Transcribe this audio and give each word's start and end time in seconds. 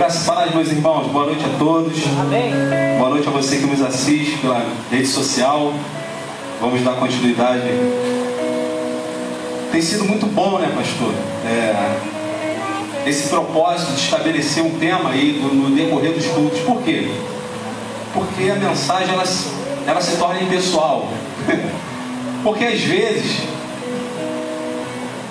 Graças 0.00 0.26
a 0.30 0.44
Deus, 0.44 0.54
meus 0.54 0.68
irmãos. 0.68 1.08
Boa 1.08 1.26
noite 1.26 1.44
a 1.44 1.58
todos. 1.58 1.92
Amém. 2.18 2.50
Boa 2.96 3.10
noite 3.10 3.28
a 3.28 3.30
você 3.30 3.58
que 3.58 3.66
nos 3.66 3.82
assiste 3.82 4.38
pela 4.38 4.64
rede 4.90 5.06
social. 5.06 5.74
Vamos 6.58 6.80
dar 6.82 6.94
continuidade. 6.94 7.64
Tem 9.70 9.82
sido 9.82 10.06
muito 10.06 10.24
bom, 10.24 10.58
né, 10.58 10.72
pastor? 10.74 11.12
É, 11.44 11.98
esse 13.06 13.28
propósito 13.28 13.92
de 13.92 14.00
estabelecer 14.00 14.64
um 14.64 14.70
tema 14.78 15.10
aí 15.10 15.32
do, 15.32 15.54
no 15.54 15.76
decorrer 15.76 16.14
dos 16.14 16.24
cultos. 16.28 16.60
Por 16.60 16.80
quê? 16.80 17.10
Porque 18.14 18.50
a 18.50 18.54
mensagem 18.54 19.12
ela, 19.12 19.24
ela 19.86 20.00
se 20.00 20.16
torna 20.16 20.40
impessoal. 20.40 21.10
Porque 22.42 22.64
às 22.64 22.80
vezes, 22.80 23.42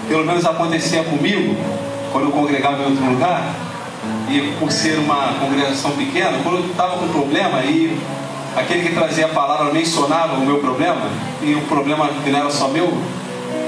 pelo 0.08 0.24
menos 0.28 0.46
acontecia 0.46 1.04
comigo, 1.06 1.56
quando 2.12 2.26
eu 2.26 2.32
congregava 2.32 2.84
em 2.84 2.86
outro 2.86 3.04
lugar, 3.04 3.69
e 4.30 4.54
por 4.60 4.72
ser 4.72 4.98
uma 5.00 5.34
congregação 5.40 5.92
pequena, 5.92 6.38
quando 6.44 6.60
eu 6.60 6.66
estava 6.68 6.98
com 6.98 7.08
problema, 7.08 7.62
e 7.64 7.98
aquele 8.56 8.88
que 8.88 8.94
trazia 8.94 9.26
a 9.26 9.30
palavra 9.30 9.74
mencionava 9.74 10.36
o 10.36 10.46
meu 10.46 10.60
problema, 10.60 11.10
e 11.42 11.56
o 11.56 11.62
problema 11.62 12.10
que 12.24 12.30
não 12.30 12.40
era 12.40 12.52
só 12.52 12.68
meu, 12.68 12.96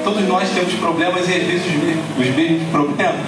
todos 0.03 0.27
nós 0.27 0.49
temos 0.49 0.73
problemas 0.75 1.27
e 1.27 1.33
às 1.33 1.43
vezes 1.43 1.65
os 1.65 1.83
mesmos, 1.83 2.05
os 2.17 2.35
mesmos 2.35 2.69
problemas. 2.69 3.21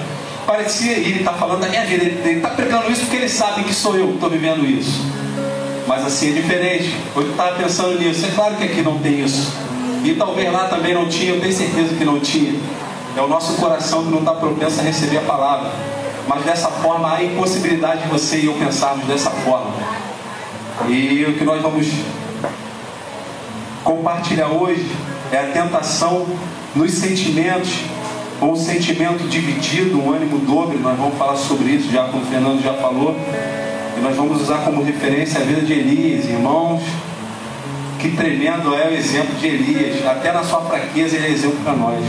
Parecia, 0.45 0.97
e 0.97 1.09
ele 1.09 1.19
está 1.19 1.33
falando 1.33 1.61
da 1.61 1.69
minha 1.69 1.85
vida, 1.85 2.03
ele 2.03 2.37
está 2.37 2.49
pregando 2.49 2.91
isso 2.91 3.01
porque 3.01 3.15
ele 3.15 3.29
sabe 3.29 3.63
que 3.63 3.73
sou 3.73 3.95
eu 3.95 4.07
que 4.07 4.13
estou 4.15 4.29
vivendo 4.29 4.65
isso. 4.65 5.01
Mas 5.87 6.05
assim 6.05 6.31
é 6.31 6.41
diferente. 6.41 6.95
Eu 7.15 7.29
estava 7.31 7.55
pensando 7.55 7.99
nisso. 7.99 8.25
É 8.25 8.31
claro 8.31 8.55
que 8.55 8.63
aqui 8.63 8.81
não 8.81 8.99
tem 8.99 9.21
isso. 9.21 9.53
E 10.03 10.13
talvez 10.15 10.51
lá 10.51 10.67
também 10.67 10.93
não 10.93 11.07
tinha, 11.07 11.33
eu 11.33 11.41
tenho 11.41 11.53
certeza 11.53 11.95
que 11.95 12.03
não 12.03 12.19
tinha. 12.19 12.59
É 13.15 13.21
o 13.21 13.27
nosso 13.27 13.53
coração 13.53 14.03
que 14.03 14.11
não 14.11 14.19
está 14.19 14.33
propenso 14.33 14.81
a 14.81 14.83
receber 14.83 15.17
a 15.17 15.21
palavra. 15.21 15.71
Mas 16.27 16.43
dessa 16.43 16.69
forma 16.69 17.13
há 17.13 17.23
impossibilidade 17.23 18.03
de 18.03 18.07
você 18.07 18.37
e 18.37 18.45
eu 18.45 18.53
pensarmos 18.53 19.05
dessa 19.05 19.29
forma. 19.29 19.73
E 20.87 21.25
o 21.25 21.33
que 21.33 21.43
nós 21.43 21.61
vamos 21.61 21.87
compartilhar 23.83 24.47
hoje 24.47 24.89
é 25.31 25.37
a 25.37 25.47
tentação 25.47 26.25
nos 26.75 26.91
sentimentos, 26.93 27.71
ou 28.41 28.53
um 28.53 28.55
sentimento 28.55 29.27
dividido, 29.27 30.01
um 30.01 30.11
ânimo 30.11 30.39
dobre. 30.39 30.77
Nós 30.77 30.97
vamos 30.97 31.17
falar 31.17 31.35
sobre 31.35 31.71
isso, 31.71 31.91
já 31.91 32.05
como 32.05 32.23
o 32.23 32.25
Fernando 32.25 32.63
já 32.63 32.73
falou. 32.73 33.15
E 33.97 34.01
nós 34.01 34.15
vamos 34.15 34.41
usar 34.41 34.59
como 34.59 34.83
referência 34.83 35.39
a 35.39 35.43
vida 35.43 35.61
de 35.61 35.73
Elias, 35.73 36.25
irmãos. 36.25 36.81
Que 37.99 38.11
tremendo 38.11 38.75
é 38.75 38.89
o 38.89 38.93
exemplo 38.93 39.35
de 39.35 39.47
Elias. 39.47 40.05
Até 40.05 40.31
na 40.31 40.43
sua 40.43 40.61
fraqueza 40.61 41.15
ele 41.15 41.27
é 41.27 41.29
exemplo 41.29 41.59
para 41.63 41.73
nós. 41.73 42.03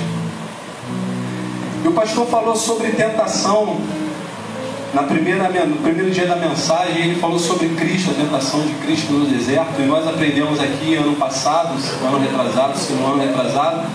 E 1.85 1.89
o 1.89 1.93
pastor 1.93 2.27
falou 2.27 2.57
sobre 2.57 2.89
tentação 2.93 3.77
na 4.95 5.03
primeira, 5.03 5.49
no 5.49 5.77
primeiro 5.79 6.11
dia 6.13 6.25
da 6.25 6.37
mensagem, 6.37 7.03
ele 7.03 7.21
falou 7.21 7.39
sobre 7.39 7.69
Cristo, 7.71 8.13
a 8.13 8.15
tentação 8.15 8.61
de 8.65 8.73
Cristo 8.75 9.13
no 9.13 9.27
deserto. 9.27 9.81
E 9.81 9.87
nós 9.87 10.07
aprendemos 10.07 10.61
aqui 10.61 10.95
ano 10.95 11.17
passado, 11.17 11.75
ano 12.07 12.19
retrasado, 12.21 12.79
segundo 12.79 13.15
ano 13.15 13.27
retrasado, 13.27 13.89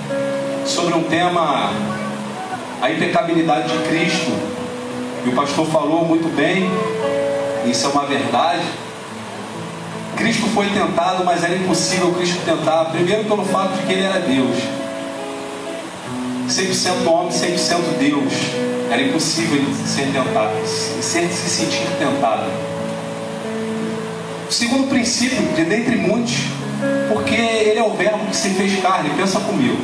sobre 0.65 0.93
um 0.93 1.03
tema, 1.03 1.71
a 2.81 2.91
impecabilidade 2.91 3.69
de 3.69 3.87
Cristo. 3.87 4.31
E 5.25 5.29
o 5.29 5.31
pastor 5.31 5.65
falou 5.67 6.03
muito 6.03 6.27
bem, 6.35 6.69
isso 7.65 7.85
é 7.85 7.89
uma 7.89 8.05
verdade. 8.05 8.63
Cristo 10.17 10.47
foi 10.47 10.67
tentado, 10.67 11.23
mas 11.23 11.45
era 11.45 11.55
impossível 11.55 12.11
Cristo 12.11 12.41
tentar, 12.43 12.85
primeiro 12.85 13.23
pelo 13.23 13.45
fato 13.45 13.71
de 13.77 13.83
que 13.83 13.93
ele 13.93 14.03
era 14.03 14.19
Deus. 14.19 14.57
100% 16.49 17.07
homem, 17.07 17.31
100% 17.31 17.97
Deus. 17.99 18.78
Era 18.91 19.01
impossível 19.03 19.61
ser 19.85 20.05
tentado, 20.11 20.67
ser, 20.67 21.29
se 21.29 21.49
sentir 21.49 21.85
tentado. 21.99 22.49
O 24.49 24.51
segundo 24.51 24.89
princípio, 24.89 25.43
de 25.53 25.63
dentre 25.63 25.95
muitos, 25.95 26.37
porque 27.07 27.35
ele 27.35 27.77
é 27.77 27.83
o 27.83 27.91
verbo 27.91 28.25
que 28.25 28.35
se 28.35 28.49
fez 28.49 28.81
carne, 28.81 29.11
pensa 29.15 29.39
comigo. 29.41 29.77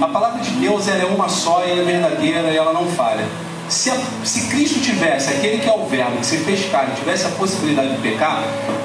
A 0.00 0.08
palavra 0.08 0.42
de 0.42 0.50
Deus 0.50 0.88
ela 0.88 1.02
é 1.02 1.06
uma 1.06 1.28
só 1.28 1.64
e 1.64 1.80
é 1.80 1.82
verdadeira 1.82 2.50
e 2.50 2.56
ela 2.56 2.74
não 2.74 2.86
falha. 2.86 3.24
Se, 3.68 3.88
a, 3.90 3.96
se 4.24 4.48
Cristo 4.48 4.80
tivesse, 4.80 5.30
aquele 5.30 5.58
que 5.58 5.68
é 5.68 5.72
o 5.72 5.86
verbo 5.86 6.18
que 6.18 6.26
se 6.26 6.38
fez 6.38 6.68
carne, 6.70 6.92
tivesse 6.96 7.24
a 7.26 7.30
possibilidade 7.30 7.94
de 7.94 8.02
pecar, 8.02 8.42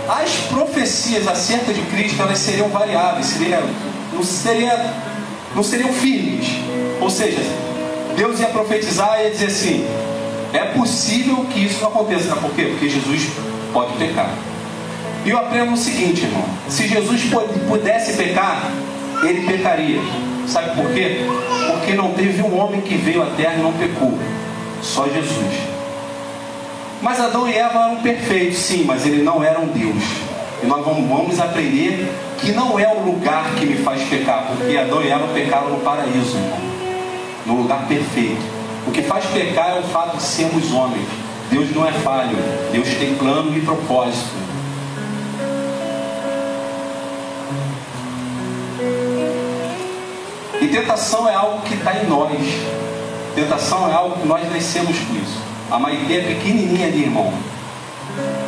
as 0.07 0.29
profecias 0.47 1.27
acerca 1.27 1.73
de 1.73 1.81
Cristo 1.81 2.21
elas 2.21 2.37
seriam 2.37 2.69
variáveis, 2.69 3.25
seria, 3.25 3.61
não, 4.13 4.23
seria, 4.23 4.93
não 5.55 5.63
seriam 5.63 5.91
firmes. 5.91 6.47
Ou 7.01 7.09
seja, 7.09 7.41
Deus 8.15 8.39
ia 8.39 8.47
profetizar 8.47 9.19
e 9.19 9.25
ia 9.25 9.31
dizer 9.31 9.47
assim: 9.47 9.85
é 10.53 10.65
possível 10.65 11.45
que 11.51 11.65
isso 11.65 11.81
não 11.81 11.89
aconteça. 11.89 12.35
Por 12.35 12.51
quê? 12.51 12.67
Porque 12.71 12.89
Jesus 12.89 13.29
pode 13.73 13.93
pecar. 13.97 14.29
E 15.25 15.29
eu 15.29 15.37
aprendo 15.37 15.73
o 15.73 15.77
seguinte, 15.77 16.23
irmão: 16.23 16.45
se 16.69 16.87
Jesus 16.87 17.23
pudesse 17.67 18.13
pecar, 18.13 18.71
ele 19.21 19.45
pecaria. 19.45 19.99
Sabe 20.47 20.75
por 20.75 20.91
quê? 20.93 21.25
Porque 21.71 21.93
não 21.93 22.13
teve 22.13 22.41
um 22.41 22.57
homem 22.57 22.81
que 22.81 22.95
veio 22.95 23.21
à 23.21 23.27
terra 23.27 23.55
e 23.55 23.61
não 23.61 23.73
pecou. 23.73 24.17
Só 24.81 25.07
Jesus. 25.07 25.75
Mas 27.01 27.19
Adão 27.19 27.49
e 27.49 27.53
Eva 27.53 27.85
eram 27.85 27.97
perfeitos, 27.97 28.57
sim, 28.59 28.83
mas 28.85 29.05
ele 29.05 29.21
não 29.21 29.43
era 29.43 29.59
um 29.59 29.67
Deus. 29.67 30.03
E 30.63 30.65
nós 30.65 30.85
vamos 30.85 31.39
aprender 31.39 32.09
que 32.37 32.51
não 32.51 32.79
é 32.79 32.87
o 32.87 33.03
lugar 33.03 33.53
que 33.55 33.65
me 33.65 33.75
faz 33.77 34.01
pecar, 34.03 34.45
porque 34.47 34.77
Adão 34.77 35.03
e 35.03 35.09
Eva 35.09 35.27
pecaram 35.33 35.69
no 35.71 35.79
paraíso, 35.79 36.37
irmão 36.37 36.74
no 37.45 37.61
lugar 37.61 37.87
perfeito. 37.87 38.41
O 38.87 38.91
que 38.91 39.01
faz 39.01 39.25
pecar 39.25 39.71
é 39.75 39.79
o 39.79 39.83
fato 39.83 40.17
de 40.17 40.23
sermos 40.23 40.71
homens. 40.71 41.07
Deus 41.49 41.73
não 41.75 41.87
é 41.87 41.91
falho, 41.91 42.37
Deus 42.71 42.87
tem 42.95 43.15
plano 43.15 43.55
e 43.55 43.61
propósito. 43.61 44.45
E 50.61 50.67
tentação 50.67 51.29
é 51.29 51.35
algo 51.35 51.61
que 51.61 51.75
está 51.75 51.95
em 51.95 52.07
nós. 52.07 52.31
Tentação 53.35 53.89
é 53.89 53.93
algo 53.93 54.19
que 54.19 54.27
nós 54.27 54.49
nascemos 54.51 54.97
com 54.97 55.15
isso. 55.15 55.39
A 55.69 55.77
Maite 55.77 56.15
é 56.15 56.21
pequenininha 56.21 56.87
ali, 56.87 57.03
irmão. 57.03 57.33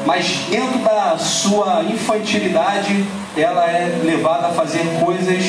Mas 0.06 0.46
dentro 0.50 0.80
da 0.80 1.18
sua 1.18 1.84
infantilidade, 1.84 3.06
ela 3.36 3.66
é 3.66 4.00
levada 4.04 4.48
a 4.48 4.50
fazer 4.52 4.82
coisas 5.04 5.44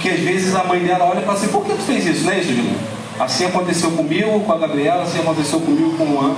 que 0.00 0.08
às 0.08 0.20
vezes 0.20 0.54
a 0.54 0.64
mãe 0.64 0.80
dela 0.80 1.04
olha 1.04 1.20
e 1.20 1.24
fala 1.24 1.38
assim, 1.38 1.48
por 1.48 1.64
que 1.64 1.72
tu 1.72 1.82
fez 1.82 2.06
isso, 2.06 2.24
né, 2.24 2.40
Juliana? 2.42 2.76
Assim 3.18 3.46
aconteceu 3.46 3.90
comigo, 3.90 4.40
com 4.40 4.52
a 4.52 4.58
Gabriela, 4.58 5.02
assim 5.02 5.18
aconteceu 5.18 5.60
comigo 5.60 5.96
com 5.96 6.04
o 6.04 6.20
An. 6.20 6.34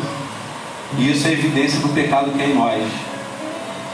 E 0.98 1.10
isso 1.10 1.28
é 1.28 1.32
evidência 1.32 1.78
do 1.80 1.88
pecado 1.90 2.30
que 2.30 2.42
é 2.42 2.46
em 2.46 2.54
nós. 2.54 2.82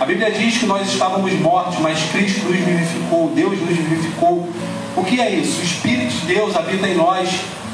A 0.00 0.04
Bíblia 0.04 0.31
diz 0.31 0.59
que 0.59 0.66
nós 0.66 0.87
estávamos 0.87 1.32
mortos, 1.41 1.78
mas 1.81 1.99
Cristo 2.10 2.44
nos 2.44 2.56
vivificou, 2.56 3.32
Deus 3.34 3.59
nos 3.60 3.77
vivificou. 3.77 4.49
O 4.97 5.03
que 5.03 5.21
é 5.21 5.31
isso? 5.31 5.60
O 5.60 5.65
Espírito 5.65 6.12
de 6.12 6.27
Deus 6.34 6.54
habita 6.54 6.87
em 6.87 6.94
nós, 6.94 7.28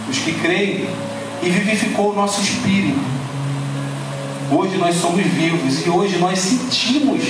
os 0.09 0.19
que 0.19 0.33
creem, 0.33 0.89
e 1.43 1.51
vivificou 1.51 2.13
o 2.13 2.15
nosso 2.15 2.41
espírito. 2.41 2.99
Hoje 4.51 4.77
nós 4.77 4.97
somos 4.97 5.25
vivos 5.25 5.85
e 5.85 5.91
hoje 5.91 6.19
nós 6.19 6.39
sentimos 6.39 7.23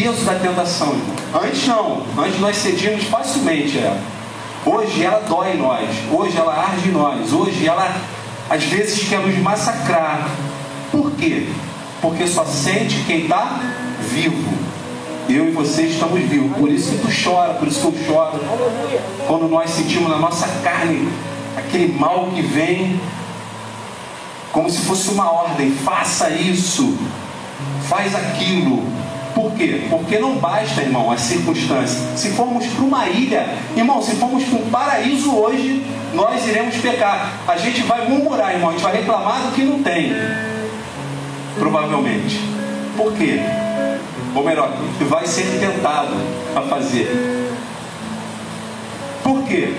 peso 0.00 0.24
da 0.24 0.34
tentação. 0.34 0.96
Antes 1.34 1.66
não, 1.66 2.02
antes 2.18 2.40
nós 2.40 2.56
cedíamos 2.56 3.04
facilmente 3.04 3.78
ela. 3.78 4.00
Hoje 4.64 5.04
ela 5.04 5.20
dói 5.20 5.52
em 5.52 5.58
nós, 5.58 5.88
hoje 6.10 6.36
ela 6.36 6.54
arde 6.54 6.88
em 6.88 6.92
nós, 6.92 7.32
hoje 7.32 7.66
ela 7.66 7.94
às 8.48 8.64
vezes 8.64 9.06
quer 9.08 9.20
nos 9.20 9.36
massacrar. 9.38 10.26
Por 10.90 11.10
quê? 11.12 11.48
Porque 12.00 12.26
só 12.26 12.44
sente 12.46 13.04
quem 13.06 13.22
está 13.22 13.60
vivo. 14.10 14.58
Eu 15.28 15.48
e 15.48 15.50
você 15.50 15.82
estamos 15.82 16.18
vivos. 16.22 16.56
Por 16.56 16.70
isso 16.70 16.92
que 16.92 16.98
tu 16.98 17.22
chora, 17.22 17.54
por 17.54 17.68
isso 17.68 17.80
que 17.80 17.98
eu 17.98 18.06
choro. 18.06 18.40
Quando 19.26 19.48
nós 19.48 19.70
sentimos 19.70 20.10
na 20.10 20.18
nossa 20.18 20.48
carne 20.64 21.08
aquele 21.56 21.92
mal 21.92 22.30
que 22.34 22.42
vem, 22.42 22.98
como 24.50 24.68
se 24.68 24.78
fosse 24.78 25.10
uma 25.10 25.30
ordem: 25.30 25.70
faça 25.70 26.30
isso, 26.30 26.96
faz 27.88 28.14
aquilo. 28.14 28.99
Por 29.40 29.52
quê? 29.52 29.86
Porque 29.88 30.18
não 30.18 30.36
basta, 30.36 30.82
irmão, 30.82 31.10
as 31.10 31.22
circunstâncias. 31.22 31.98
Se 32.14 32.28
formos 32.32 32.66
para 32.66 32.84
uma 32.84 33.08
ilha, 33.08 33.48
irmão, 33.74 34.02
se 34.02 34.16
formos 34.16 34.44
para 34.44 34.58
um 34.58 34.70
paraíso 34.70 35.34
hoje, 35.34 35.82
nós 36.12 36.46
iremos 36.46 36.76
pecar. 36.76 37.32
A 37.48 37.56
gente 37.56 37.80
vai 37.84 38.06
murmurar, 38.06 38.52
irmão, 38.52 38.68
a 38.68 38.72
gente 38.72 38.82
vai 38.82 38.96
reclamar 38.96 39.40
do 39.40 39.54
que 39.54 39.62
não 39.62 39.82
tem. 39.82 40.12
Provavelmente. 41.58 42.38
Por 42.98 43.14
quê? 43.14 43.40
Ou 44.34 44.44
melhor, 44.44 44.76
vai 45.08 45.26
ser 45.26 45.58
tentado 45.58 46.14
a 46.54 46.60
fazer. 46.60 47.50
Por 49.24 49.42
quê? 49.44 49.72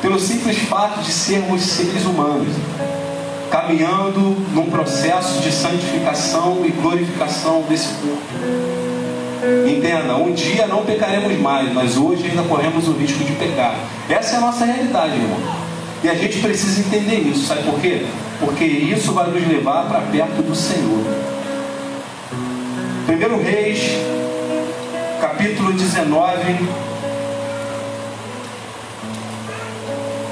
Pelo 0.00 0.20
simples 0.20 0.58
fato 0.58 1.00
de 1.00 1.10
sermos 1.10 1.60
seres 1.62 2.04
humanos, 2.04 2.54
caminhando 3.50 4.36
num 4.54 4.70
processo 4.70 5.40
de 5.40 5.50
santificação 5.50 6.64
e 6.64 6.70
glorificação 6.70 7.62
desse 7.62 7.88
corpo. 7.94 8.75
Entenda, 9.68 10.16
um 10.16 10.32
dia 10.32 10.66
não 10.66 10.84
pecaremos 10.84 11.38
mais, 11.38 11.72
mas 11.72 11.96
hoje 11.96 12.26
ainda 12.26 12.42
corremos 12.42 12.88
o 12.88 12.92
risco 12.92 13.22
de 13.24 13.32
pecar. 13.32 13.74
Essa 14.08 14.36
é 14.36 14.38
a 14.38 14.40
nossa 14.40 14.64
realidade, 14.64 15.14
irmão. 15.14 15.38
E 16.02 16.08
a 16.08 16.14
gente 16.14 16.38
precisa 16.38 16.80
entender 16.80 17.16
isso, 17.16 17.46
sabe 17.46 17.62
por 17.62 17.80
quê? 17.80 18.06
porque 18.38 18.64
isso 18.64 19.12
vai 19.12 19.30
nos 19.30 19.46
levar 19.46 19.88
para 19.88 20.00
perto 20.00 20.42
do 20.42 20.54
Senhor. 20.54 21.04
Primeiro 23.06 23.42
Reis, 23.42 23.96
capítulo 25.20 25.72
19. 25.72 26.68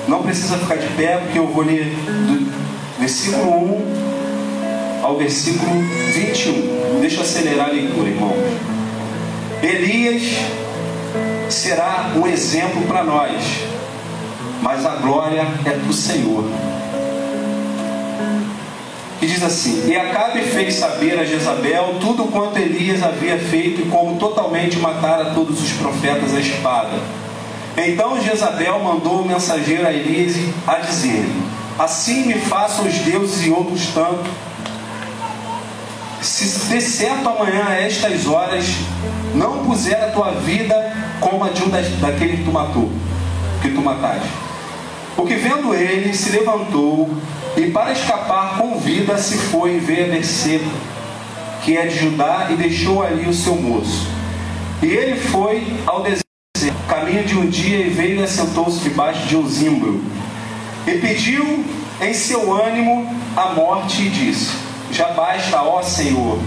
Não 0.06 0.22
precisa 0.22 0.58
ficar 0.58 0.76
de 0.76 0.88
pé, 0.88 1.16
porque 1.16 1.38
eu 1.38 1.46
vou 1.46 1.64
ler 1.64 1.86
do 1.86 2.52
versículo 2.98 3.78
1 5.00 5.02
ao 5.02 5.16
versículo 5.16 5.70
21. 6.12 7.00
Deixa 7.00 7.16
eu 7.16 7.22
acelerar 7.22 7.68
a 7.68 7.72
leitura, 7.72 8.08
irmãos. 8.08 8.73
Elias 9.64 10.22
será 11.48 12.12
um 12.14 12.26
exemplo 12.26 12.82
para 12.82 13.02
nós, 13.02 13.40
mas 14.60 14.84
a 14.84 14.96
glória 14.96 15.46
é 15.64 15.70
do 15.70 15.90
Senhor. 15.90 16.44
Que 19.18 19.26
diz 19.26 19.42
assim: 19.42 19.88
E 19.88 19.96
Acabe 19.96 20.42
fez 20.42 20.74
saber 20.74 21.18
a 21.18 21.24
Jezabel 21.24 21.96
tudo 21.98 22.24
quanto 22.24 22.58
Elias 22.58 23.02
havia 23.02 23.38
feito 23.38 23.80
e 23.80 23.84
como 23.86 24.18
totalmente 24.18 24.76
matara 24.78 25.30
todos 25.30 25.62
os 25.62 25.72
profetas 25.72 26.34
à 26.34 26.40
espada. 26.40 26.98
Então 27.74 28.22
Jezabel 28.22 28.80
mandou 28.80 29.22
o 29.22 29.26
mensageiro 29.26 29.86
a 29.86 29.92
Elias 29.92 30.36
a 30.66 30.74
dizer: 30.74 31.24
Assim 31.78 32.26
me 32.26 32.34
façam 32.34 32.86
os 32.86 32.98
deuses 32.98 33.46
e 33.46 33.50
outros 33.50 33.86
tanto. 33.94 34.28
Se 36.24 36.70
de 36.70 36.80
certo 36.80 37.28
amanhã 37.28 37.66
a 37.68 37.74
estas 37.74 38.26
horas 38.26 38.64
não 39.34 39.62
puser 39.62 40.02
a 40.02 40.10
tua 40.10 40.30
vida 40.30 40.74
como 41.20 41.44
a 41.44 41.50
de 41.50 41.62
um 41.62 41.68
daquele 41.68 42.38
que 42.38 42.44
tu 42.44 42.50
matou, 42.50 42.90
que 43.60 43.68
tu 43.68 43.82
mataste. 43.82 44.26
Porque 45.14 45.34
vendo 45.34 45.74
ele, 45.74 46.14
se 46.14 46.30
levantou 46.30 47.10
e 47.58 47.70
para 47.70 47.92
escapar 47.92 48.56
com 48.56 48.78
vida 48.78 49.18
se 49.18 49.36
foi 49.36 49.78
ver 49.78 50.10
Berseba, 50.10 50.70
que 51.62 51.76
é 51.76 51.86
de 51.86 51.98
Judá, 51.98 52.48
e 52.50 52.56
deixou 52.56 53.02
ali 53.02 53.28
o 53.28 53.34
seu 53.34 53.56
moço. 53.56 54.08
E 54.82 54.86
ele 54.86 55.20
foi 55.20 55.62
ao 55.86 56.02
deserto, 56.02 56.24
caminho 56.88 57.24
de 57.24 57.36
um 57.36 57.46
dia, 57.46 57.86
e 57.86 57.90
veio 57.90 58.20
e 58.20 58.24
assentou-se 58.24 58.80
debaixo 58.80 59.26
de 59.28 59.36
um 59.36 59.46
zimbro. 59.46 60.02
E 60.86 60.92
pediu 60.92 61.62
em 62.00 62.14
seu 62.14 62.50
ânimo 62.50 63.14
a 63.36 63.50
morte 63.50 64.02
e 64.02 64.08
disse: 64.08 64.63
Já 64.94 65.08
basta, 65.08 65.60
ó 65.60 65.82
Senhor, 65.82 66.38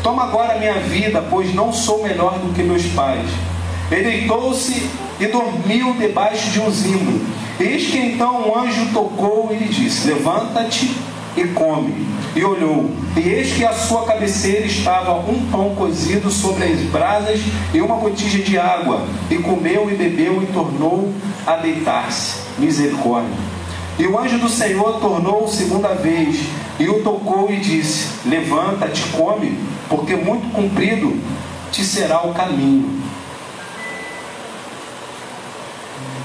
toma 0.00 0.22
agora 0.22 0.60
minha 0.60 0.74
vida, 0.74 1.20
pois 1.28 1.52
não 1.52 1.72
sou 1.72 2.04
melhor 2.04 2.38
do 2.38 2.54
que 2.54 2.62
meus 2.62 2.86
pais. 2.86 3.28
Ele 3.90 4.04
deitou-se 4.04 4.88
e 5.18 5.26
dormiu 5.26 5.92
debaixo 5.94 6.50
de 6.50 6.60
um 6.60 6.70
zimbro. 6.70 7.20
Eis 7.58 7.88
que 7.88 7.98
então 7.98 8.48
um 8.48 8.56
anjo 8.56 8.92
tocou 8.92 9.48
e 9.50 9.56
lhe 9.56 9.68
disse: 9.68 10.06
Levanta-te 10.06 10.96
e 11.36 11.48
come. 11.48 12.06
E 12.36 12.44
olhou, 12.44 12.90
e 13.16 13.20
eis 13.20 13.54
que 13.54 13.64
à 13.64 13.72
sua 13.72 14.04
cabeceira 14.04 14.66
estava 14.66 15.14
um 15.14 15.50
pão 15.50 15.74
cozido 15.74 16.30
sobre 16.30 16.64
as 16.64 16.78
brasas 16.82 17.40
e 17.74 17.80
uma 17.80 17.96
botija 17.96 18.38
de 18.38 18.56
água. 18.56 19.02
E 19.28 19.34
comeu 19.38 19.90
e 19.90 19.96
bebeu 19.96 20.40
e 20.44 20.46
tornou 20.46 21.12
a 21.44 21.56
deitar-se. 21.56 22.36
Misericórdia. 22.56 23.55
E 23.98 24.06
o 24.06 24.18
anjo 24.18 24.38
do 24.38 24.48
Senhor 24.48 25.00
tornou 25.00 25.48
segunda 25.48 25.88
vez 25.94 26.40
e 26.78 26.88
o 26.88 27.02
tocou 27.02 27.50
e 27.50 27.56
disse: 27.56 28.28
Levanta-te, 28.28 29.02
come, 29.16 29.58
porque 29.88 30.14
muito 30.14 30.52
comprido 30.52 31.18
te 31.72 31.82
será 31.82 32.26
o 32.26 32.34
caminho. 32.34 33.00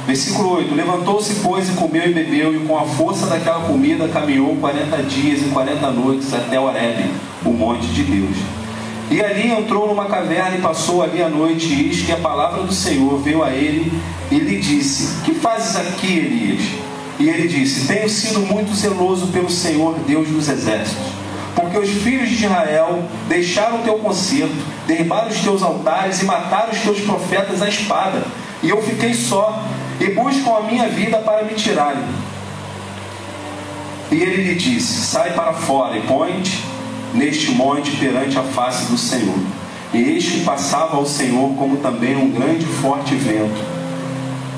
Versículo 0.06 0.56
8: 0.56 0.75
Levantou-se, 0.75 1.35
pois, 1.35 1.69
e 1.69 1.73
comeu 1.73 2.09
e 2.09 2.13
bebeu, 2.13 2.53
e 2.53 2.65
com 2.65 2.77
a 2.77 2.83
força 2.83 3.27
daquela 3.27 3.62
comida 3.62 4.09
caminhou 4.09 4.57
40 4.57 5.03
dias 5.03 5.41
e 5.41 5.45
40 5.45 5.91
noites 5.91 6.33
até 6.33 6.59
Horebe, 6.59 7.09
o 7.45 7.51
monte 7.51 7.85
de 7.88 8.03
Deus. 8.03 8.35
E 9.09 9.21
ali 9.21 9.50
entrou 9.50 9.88
numa 9.88 10.06
caverna 10.06 10.57
e 10.57 10.62
passou 10.62 11.03
ali 11.03 11.21
a 11.21 11.29
noite, 11.29 11.74
e 11.74 11.88
eis 11.88 12.01
que 12.01 12.12
a 12.12 12.17
palavra 12.17 12.63
do 12.63 12.74
Senhor 12.74 13.17
veio 13.19 13.41
a 13.44 13.51
ele 13.51 13.91
e 14.29 14.39
lhe 14.39 14.59
disse: 14.59 15.21
Que 15.24 15.33
fazes 15.33 15.77
aqui, 15.77 16.17
Elias? 16.17 16.90
E 17.21 17.29
ele 17.29 17.47
disse: 17.47 17.85
Tenho 17.85 18.09
sido 18.09 18.39
muito 18.39 18.73
zeloso 18.73 19.27
pelo 19.27 19.50
Senhor, 19.50 19.95
Deus 20.07 20.27
dos 20.27 20.50
exércitos. 20.50 21.06
Porque 21.53 21.77
os 21.77 21.89
filhos 21.89 22.29
de 22.29 22.45
Israel 22.45 23.03
deixaram 23.29 23.81
o 23.81 23.83
teu 23.83 24.00
concerto, 24.00 24.56
derribaram 24.88 25.29
os 25.29 25.39
teus 25.39 25.62
altares 25.62 26.19
e 26.23 26.25
mataram 26.25 26.71
os 26.71 26.79
teus 26.79 27.00
profetas 27.01 27.62
à 27.62 27.69
espada. 27.69 28.23
E 28.63 28.69
eu 28.69 28.81
fiquei 28.81 29.13
só, 29.13 29.63
e 30.00 30.06
buscam 30.07 30.57
a 30.57 30.62
minha 30.62 30.88
vida 30.88 31.19
para 31.19 31.44
me 31.44 31.53
tirarem. 31.53 32.03
E 34.12 34.15
ele 34.15 34.41
lhe 34.41 34.56
disse: 34.56 35.06
Sai 35.06 35.33
para 35.33 35.53
fora 35.53 35.95
e 35.95 36.01
põe-te 36.01 36.63
neste 37.13 37.51
monte 37.51 37.91
perante 37.97 38.35
a 38.39 38.44
face 38.44 38.85
do 38.85 38.97
Senhor. 38.97 39.38
E 39.94 39.97
eis 39.97 40.27
que 40.27 40.39
passava 40.39 40.97
ao 40.97 41.06
Senhor 41.06 41.53
como 41.56 41.77
também 41.77 42.15
um 42.15 42.31
grande 42.31 42.63
e 42.63 42.81
forte 42.81 43.13
vento, 43.13 43.62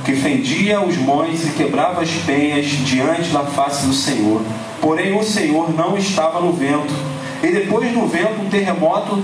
que 0.03 0.13
fendia 0.13 0.81
os 0.81 0.97
montes 0.97 1.47
e 1.47 1.51
quebrava 1.51 2.01
as 2.01 2.11
penhas 2.11 2.65
diante 2.65 3.29
da 3.29 3.45
face 3.45 3.85
do 3.85 3.93
Senhor. 3.93 4.41
Porém 4.81 5.17
o 5.17 5.23
Senhor 5.23 5.73
não 5.73 5.97
estava 5.97 6.41
no 6.41 6.51
vento. 6.51 6.93
E 7.41 7.47
depois 7.47 7.91
do 7.91 8.05
vento, 8.07 8.41
um 8.41 8.49
terremoto, 8.49 9.23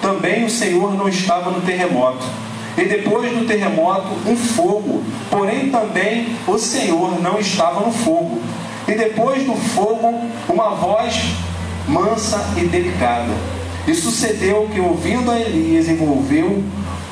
também 0.00 0.44
o 0.44 0.50
Senhor 0.50 0.94
não 0.94 1.08
estava 1.08 1.50
no 1.50 1.60
terremoto. 1.60 2.24
E 2.76 2.84
depois 2.84 3.30
do 3.36 3.46
terremoto, 3.46 4.08
um 4.26 4.36
fogo, 4.36 5.02
porém 5.28 5.70
também 5.70 6.36
o 6.46 6.56
Senhor 6.56 7.20
não 7.20 7.38
estava 7.38 7.80
no 7.80 7.92
fogo. 7.92 8.40
E 8.86 8.94
depois 8.94 9.44
do 9.44 9.54
fogo, 9.54 10.30
uma 10.48 10.70
voz 10.70 11.34
mansa 11.88 12.42
e 12.56 12.66
delicada. 12.66 13.34
E 13.86 13.94
sucedeu 13.94 14.68
que, 14.72 14.80
ouvindo 14.80 15.30
a 15.30 15.40
Elias, 15.40 15.88
envolveu 15.88 16.62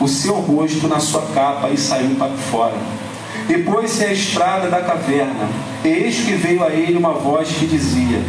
o 0.00 0.06
seu 0.06 0.34
rosto 0.34 0.86
na 0.86 1.00
sua 1.00 1.22
capa 1.34 1.68
e 1.70 1.76
saiu 1.76 2.14
para 2.14 2.30
fora. 2.30 2.76
E 3.48 3.58
pôs-se 3.58 4.04
à 4.04 4.12
estrada 4.12 4.68
da 4.68 4.80
caverna. 4.82 5.48
Eis 5.84 6.16
que 6.16 6.32
veio 6.32 6.62
a 6.62 6.70
ele 6.70 6.98
uma 6.98 7.12
voz 7.12 7.48
que 7.48 7.66
dizia: 7.66 8.20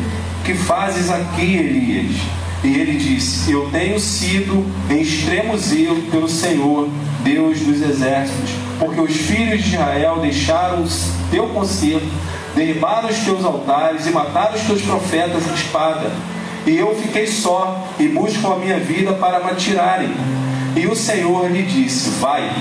Que 0.45 0.53
fazes 0.53 1.09
aqui, 1.09 1.57
Elias? 1.57 2.15
E 2.63 2.67
ele 2.79 2.97
disse: 2.97 3.51
Eu 3.51 3.69
tenho 3.69 3.99
sido 3.99 4.65
em 4.89 5.01
extremo 5.01 5.57
zelo 5.57 6.01
pelo 6.03 6.27
Senhor, 6.27 6.89
Deus 7.23 7.59
dos 7.59 7.81
exércitos, 7.81 8.51
porque 8.77 8.99
os 8.99 9.15
filhos 9.15 9.63
de 9.63 9.75
Israel 9.75 10.19
deixaram 10.19 10.85
teu 11.31 11.47
conselho, 11.49 12.01
derribaram 12.55 13.09
os 13.09 13.17
teus 13.19 13.45
altares 13.45 14.07
e 14.07 14.11
mataram 14.11 14.55
os 14.55 14.61
teus 14.61 14.81
profetas 14.81 15.49
à 15.49 15.53
espada. 15.53 16.11
E 16.65 16.77
eu 16.77 16.93
fiquei 16.95 17.25
só 17.27 17.87
e 17.97 18.09
busco 18.09 18.51
a 18.51 18.57
minha 18.57 18.79
vida 18.79 19.13
para 19.13 19.39
me 19.39 19.55
tirarem. 19.55 20.13
E 20.75 20.85
o 20.85 20.95
Senhor 20.95 21.49
lhe 21.49 21.63
disse: 21.63 22.09
Vai, 22.19 22.51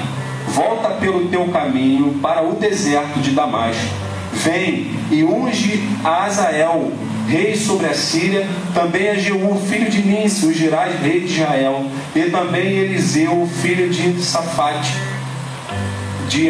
volta 0.58 0.88
pelo 0.88 1.28
teu 1.28 1.46
caminho 1.46 2.18
para 2.20 2.42
o 2.42 2.54
deserto 2.54 3.20
de 3.20 3.30
Damasco. 3.30 3.94
Vem 4.32 4.90
e 5.08 5.22
unge 5.22 5.88
a 6.04 6.24
Azael, 6.24 6.92
rei 7.28 7.56
sobre 7.56 7.86
a 7.86 7.94
Síria, 7.94 8.44
também 8.74 9.08
a 9.08 9.14
Jeú, 9.14 9.56
filho 9.68 9.88
de 9.88 10.02
Nício, 10.02 10.48
o 10.48 10.52
Girais, 10.52 11.00
rei 11.00 11.20
de 11.20 11.34
Israel, 11.34 11.86
e 12.14 12.22
também 12.24 12.66
Eliseu, 12.66 13.48
filho 13.62 13.88
de 13.88 14.20
Safate, 14.20 14.92
de, 16.28 16.48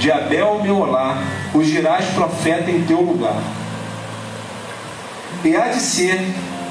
de 0.00 0.10
Abel 0.10 0.60
Meolá, 0.60 1.22
o 1.54 1.62
Girais 1.62 2.06
profeta 2.06 2.70
em 2.70 2.82
teu 2.82 3.00
lugar. 3.00 3.40
E 5.44 5.54
há 5.54 5.68
de 5.68 5.80
ser 5.80 6.20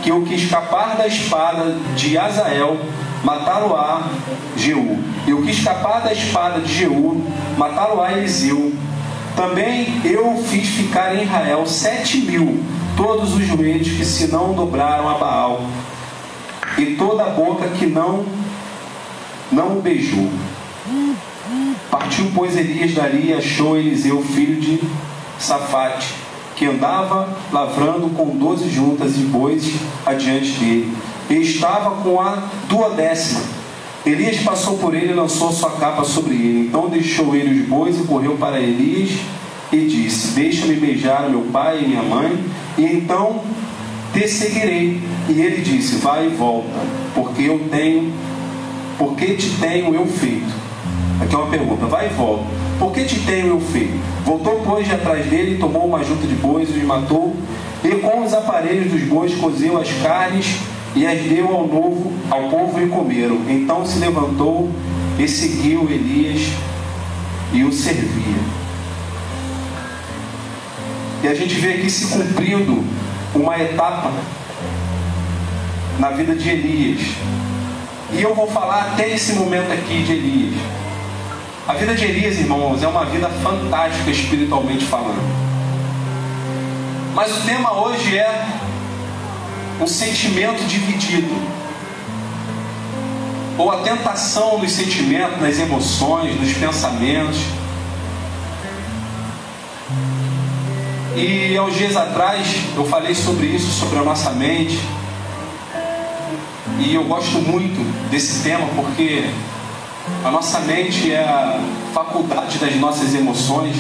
que 0.01 0.11
o 0.11 0.23
que 0.23 0.35
escapar 0.35 0.97
da 0.97 1.07
espada 1.07 1.77
de 1.95 2.17
Azael, 2.17 2.77
matá-lo-á 3.23 4.03
Jeú. 4.57 4.99
E 5.25 5.33
o 5.33 5.41
que 5.41 5.51
escapar 5.51 6.01
da 6.01 6.11
espada 6.11 6.59
de 6.59 6.73
Jeú, 6.73 7.25
matá-lo-á 7.57 8.11
Eliseu. 8.13 8.73
Também 9.35 10.01
eu 10.05 10.43
fiz 10.43 10.69
ficar 10.69 11.15
em 11.15 11.23
Israel 11.23 11.65
sete 11.65 12.17
mil, 12.17 12.63
todos 12.95 13.33
os 13.33 13.43
joelhos 13.43 13.89
que 13.89 14.05
se 14.05 14.27
não 14.27 14.53
dobraram 14.53 15.09
a 15.09 15.15
Baal, 15.15 15.63
e 16.77 16.95
toda 16.95 17.23
a 17.23 17.29
boca 17.29 17.67
que 17.69 17.87
não 17.87 18.25
não 19.51 19.77
o 19.77 19.81
beijou. 19.81 20.29
Partiu, 21.89 22.31
pois, 22.33 22.55
Elias 22.55 22.93
dali 22.93 23.29
e 23.29 23.33
achou 23.33 23.77
Eliseu, 23.77 24.23
filho 24.23 24.59
de 24.59 24.81
Safate, 25.39 26.13
que 26.63 26.69
andava 26.69 27.27
lavrando 27.51 28.09
com 28.11 28.37
doze 28.37 28.69
juntas 28.69 29.15
de 29.15 29.23
bois 29.23 29.69
adiante 30.05 30.53
dele, 30.53 30.93
e 31.29 31.33
estava 31.35 32.01
com 32.01 32.21
a 32.21 32.47
duodécima. 32.69 33.41
Elias 34.05 34.37
passou 34.37 34.77
por 34.77 34.95
ele 34.95 35.11
e 35.11 35.13
lançou 35.13 35.51
sua 35.51 35.71
capa 35.71 36.05
sobre 36.05 36.35
ele. 36.35 36.67
Então 36.67 36.87
deixou 36.87 37.35
ele 37.35 37.61
os 37.61 37.67
bois 37.67 37.99
e 37.99 38.03
correu 38.03 38.37
para 38.37 38.61
Elias 38.61 39.11
e 39.73 39.85
disse: 39.87 40.27
Deixa-me 40.35 40.75
beijar 40.75 41.29
meu 41.29 41.41
pai 41.51 41.83
e 41.83 41.87
minha 41.87 42.03
mãe, 42.03 42.41
e 42.77 42.85
então 42.85 43.41
te 44.13 44.25
seguirei. 44.27 45.01
E 45.27 45.41
ele 45.41 45.61
disse: 45.61 45.97
Vai 45.97 46.27
e 46.27 46.29
volta, 46.29 46.79
porque 47.13 47.43
eu 47.43 47.59
tenho, 47.69 48.13
porque 48.97 49.33
te 49.33 49.49
tenho 49.59 49.93
eu 49.93 50.05
feito. 50.05 50.53
Aqui 51.21 51.35
é 51.35 51.37
uma 51.37 51.49
pergunta: 51.49 51.85
vai 51.87 52.07
e 52.07 52.13
volta, 52.13 52.45
por 52.83 52.91
que 52.91 53.05
te 53.05 53.17
tenho 53.21 53.47
eu 53.47 53.61
feito? 53.61 53.97
Voltou, 54.25 54.61
pois, 54.65 54.85
de 54.85 54.93
atrás 54.93 55.25
dele, 55.27 55.57
tomou 55.57 55.87
uma 55.87 56.03
junta 56.03 56.27
de 56.27 56.35
bois, 56.35 56.69
os 56.69 56.83
matou, 56.83 57.33
e 57.81 57.91
com 57.95 58.25
os 58.25 58.33
aparelhos 58.33 58.91
dos 58.91 59.03
bois 59.03 59.33
cozeu 59.35 59.79
as 59.79 59.89
carnes 60.01 60.57
e 60.93 61.07
as 61.07 61.21
deu 61.21 61.47
ao 61.47 61.65
novo, 61.65 62.11
ao 62.29 62.49
povo 62.49 62.81
e 62.81 62.89
comeram. 62.89 63.39
Então 63.47 63.85
se 63.85 63.99
levantou 63.99 64.69
e 65.17 65.25
seguiu 65.29 65.89
Elias 65.89 66.41
e 67.53 67.63
o 67.63 67.71
servia. 67.71 68.43
E 71.23 71.27
a 71.29 71.33
gente 71.33 71.55
vê 71.55 71.75
aqui 71.75 71.89
se 71.89 72.07
cumprindo 72.07 72.83
uma 73.33 73.57
etapa 73.61 74.11
na 75.97 76.09
vida 76.09 76.35
de 76.35 76.49
Elias. 76.49 76.99
E 78.11 78.21
eu 78.21 78.35
vou 78.35 78.47
falar 78.47 78.91
até 78.91 79.09
esse 79.09 79.31
momento 79.35 79.71
aqui 79.71 80.03
de 80.03 80.11
Elias. 80.11 80.82
A 81.65 81.73
vida 81.75 81.95
de 81.95 82.03
Elias, 82.03 82.37
irmãos, 82.39 82.83
é 82.83 82.87
uma 82.87 83.05
vida 83.05 83.29
fantástica 83.41 84.11
espiritualmente 84.11 84.83
falando. 84.85 85.23
Mas 87.15 87.37
o 87.37 87.41
tema 87.45 87.71
hoje 87.71 88.17
é 88.17 88.45
um 89.79 89.87
sentimento 89.87 90.61
dividido. 90.67 91.33
Ou 93.57 93.71
a 93.71 93.77
tentação 93.77 94.59
dos 94.59 94.73
sentimentos, 94.73 95.39
das 95.39 95.57
emoções, 95.57 96.35
dos 96.35 96.51
pensamentos. 96.53 97.39
E 101.15 101.55
há 101.55 101.63
uns 101.63 101.77
dias 101.77 101.95
atrás 101.95 102.45
eu 102.75 102.83
falei 102.85 103.15
sobre 103.15 103.45
isso, 103.45 103.71
sobre 103.71 103.99
a 103.99 104.03
nossa 104.03 104.31
mente. 104.31 104.81
E 106.79 106.93
eu 106.93 107.05
gosto 107.05 107.37
muito 107.37 107.79
desse 108.09 108.43
tema 108.43 108.67
porque 108.75 109.29
a 110.23 110.31
nossa 110.31 110.59
mente 110.61 111.11
é 111.11 111.19
a 111.19 111.59
faculdade 111.93 112.57
das 112.57 112.75
nossas 112.77 113.13
emoções 113.13 113.75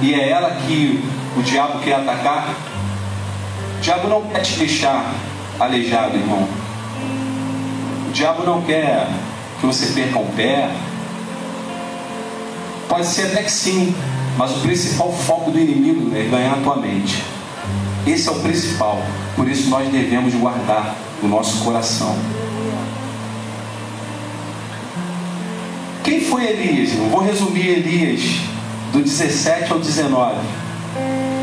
e 0.00 0.14
é 0.14 0.30
ela 0.30 0.50
que 0.66 1.02
o 1.36 1.42
diabo 1.42 1.80
quer 1.80 1.94
atacar. 1.94 2.54
O 3.78 3.80
diabo 3.80 4.08
não 4.08 4.22
quer 4.22 4.40
te 4.40 4.56
deixar 4.56 5.12
aleijado, 5.58 6.16
irmão. 6.16 6.46
O 8.08 8.12
diabo 8.12 8.44
não 8.44 8.62
quer 8.62 9.08
que 9.58 9.66
você 9.66 9.86
perca 9.86 10.18
um 10.18 10.26
pé. 10.26 10.70
Pode 12.88 13.06
ser 13.06 13.26
até 13.26 13.42
que 13.42 13.52
sim, 13.52 13.94
mas 14.36 14.52
o 14.52 14.60
principal 14.60 15.12
foco 15.12 15.50
do 15.50 15.58
inimigo 15.58 16.16
é 16.16 16.22
ganhar 16.22 16.52
a 16.52 16.62
tua 16.62 16.76
mente. 16.76 17.22
Esse 18.06 18.28
é 18.28 18.32
o 18.32 18.40
principal. 18.40 19.02
Por 19.34 19.48
isso 19.48 19.68
nós 19.68 19.88
devemos 19.90 20.34
guardar 20.34 20.94
o 21.22 21.26
nosso 21.26 21.64
coração. 21.64 22.16
Quem 26.10 26.22
foi 26.22 26.44
Elias? 26.44 26.92
Eu 26.98 27.04
vou 27.04 27.20
resumir 27.20 27.68
Elias 27.68 28.20
do 28.92 29.00
17 29.00 29.72
ao 29.72 29.78
19. 29.78 30.34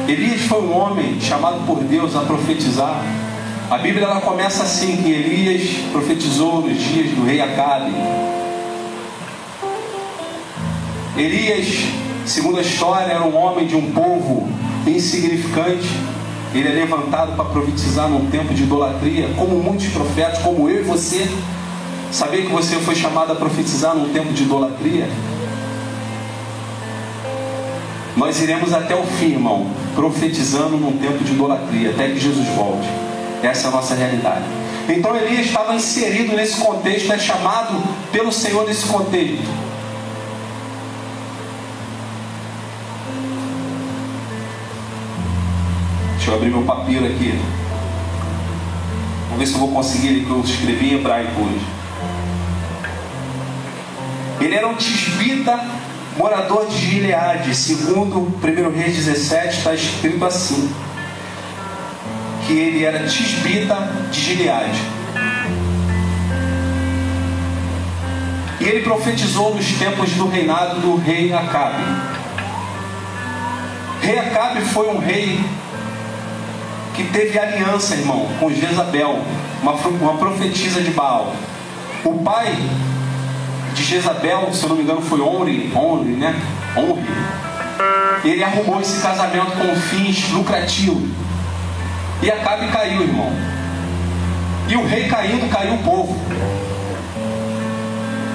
Elias 0.09 0.41
foi 0.41 0.61
um 0.61 0.77
homem 0.77 1.17
chamado 1.21 1.65
por 1.65 1.81
Deus 1.85 2.13
a 2.17 2.19
profetizar. 2.23 3.01
A 3.71 3.77
Bíblia 3.77 4.03
ela 4.03 4.19
começa 4.19 4.63
assim 4.63 4.97
que 4.97 5.09
Elias 5.09 5.69
profetizou 5.93 6.67
nos 6.67 6.77
dias 6.83 7.11
do 7.11 7.23
rei 7.25 7.39
Acabe. 7.39 7.93
Elias, 11.15 11.85
segundo 12.25 12.57
a 12.57 12.61
história, 12.61 13.13
era 13.13 13.23
um 13.23 13.37
homem 13.37 13.67
de 13.67 13.75
um 13.77 13.93
povo 13.93 14.49
insignificante. 14.85 15.87
Ele 16.53 16.67
é 16.67 16.73
levantado 16.73 17.37
para 17.37 17.45
profetizar 17.45 18.09
num 18.09 18.29
tempo 18.29 18.53
de 18.53 18.63
idolatria, 18.63 19.29
como 19.37 19.63
muitos 19.63 19.87
profetas, 19.87 20.39
como 20.39 20.67
eu 20.67 20.81
e 20.81 20.83
você. 20.83 21.25
Sabia 22.11 22.41
que 22.41 22.51
você 22.51 22.75
foi 22.77 22.95
chamado 22.95 23.33
a 23.33 23.35
profetizar 23.35 23.95
num 23.95 24.11
tempo 24.13 24.31
de 24.33 24.43
idolatria? 24.43 25.07
Nós 28.15 28.41
iremos 28.41 28.73
até 28.73 28.95
o 28.95 29.03
fim, 29.03 29.33
irmão, 29.33 29.67
profetizando 29.93 30.77
num 30.77 30.97
tempo 30.97 31.23
de 31.23 31.33
idolatria, 31.33 31.91
até 31.91 32.09
que 32.09 32.19
Jesus 32.19 32.47
volte. 32.55 32.87
Essa 33.43 33.67
é 33.67 33.69
a 33.69 33.71
nossa 33.71 33.93
realidade. 33.93 34.45
Então 34.89 35.15
Elias 35.15 35.45
estava 35.45 35.75
inserido 35.75 36.35
nesse 36.35 36.59
contexto, 36.59 37.11
é 37.13 37.19
chamado 37.19 37.83
pelo 38.11 38.31
Senhor 38.31 38.65
nesse 38.65 38.87
contexto. 38.87 39.45
Deixa 46.15 46.31
eu 46.31 46.35
abrir 46.35 46.49
meu 46.49 46.63
papiro 46.63 47.05
aqui. 47.05 47.39
Vamos 49.25 49.39
ver 49.39 49.45
se 49.45 49.53
eu 49.53 49.59
vou 49.59 49.71
conseguir 49.71 50.25
que 50.25 50.29
eu 50.29 50.41
escrevi 50.41 50.93
em 50.93 50.95
hebraico 50.95 51.41
hoje. 51.41 51.76
Ele 54.39 54.55
era 54.55 54.67
um 54.67 54.75
tisbita, 54.75 55.59
morador 56.17 56.67
de 56.67 56.77
Gileade. 56.77 57.55
Segundo 57.55 58.19
1 58.19 58.77
Reis 58.77 58.95
17, 58.95 59.57
está 59.57 59.73
escrito 59.73 60.23
assim: 60.25 60.73
que 62.45 62.53
ele 62.53 62.85
era 62.85 63.05
tisbita 63.07 63.75
de 64.11 64.21
Gileade. 64.21 64.81
E 68.59 68.63
ele 68.63 68.81
profetizou 68.81 69.53
nos 69.53 69.71
tempos 69.73 70.11
do 70.13 70.27
reinado 70.27 70.79
do 70.79 70.95
rei 70.95 71.31
Acabe. 71.31 71.83
Rei 74.01 74.17
Acabe 74.17 74.61
foi 74.61 74.87
um 74.89 74.97
rei 74.97 75.39
que 76.95 77.03
teve 77.03 77.37
aliança, 77.37 77.95
irmão, 77.95 78.27
com 78.39 78.49
Jezabel, 78.51 79.19
uma, 79.61 80.17
profetisa 80.17 80.81
de 80.81 80.89
Baal. 80.91 81.35
O 82.03 82.23
pai 82.23 82.55
de 83.77 83.83
Jezabel, 83.83 84.51
se 84.51 84.63
eu 84.63 84.69
não 84.69 84.75
me 84.75 84.81
engano, 84.81 85.01
foi 85.01 85.21
Onri, 85.21 85.71
Onri, 85.75 86.09
né? 86.09 86.35
Onri. 86.75 87.05
Ele 88.27 88.43
arrumou 88.43 88.81
esse 88.81 88.99
casamento 88.99 89.51
com 89.51 89.75
fins 89.75 90.31
lucrativos. 90.31 91.09
E 92.23 92.31
Acabe 92.31 92.67
caiu, 92.69 93.03
irmão. 93.03 93.31
E 94.67 94.75
o 94.75 94.85
rei 94.85 95.07
caindo, 95.07 95.47
caiu 95.51 95.75
o 95.75 95.77
povo. 95.83 96.17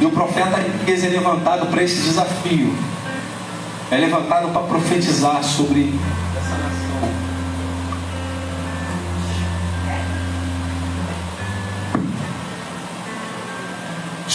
E 0.01 0.07
o 0.07 0.11
profeta 0.11 0.61
Elias 0.61 1.05
é 1.05 1.09
levantado 1.09 1.67
para 1.67 1.83
esse 1.83 2.01
desafio. 2.03 2.73
É 3.91 3.97
levantado 3.97 4.53
para 4.53 4.63
profetizar 4.63 5.43
sobre 5.43 5.93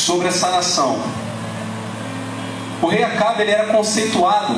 Sobre 0.08 0.30
essa 0.30 0.50
nação. 0.50 0.98
O 2.82 2.88
rei 2.88 3.04
Acabe 3.04 3.42
ele 3.42 3.52
era 3.52 3.66
conceituado 3.74 4.56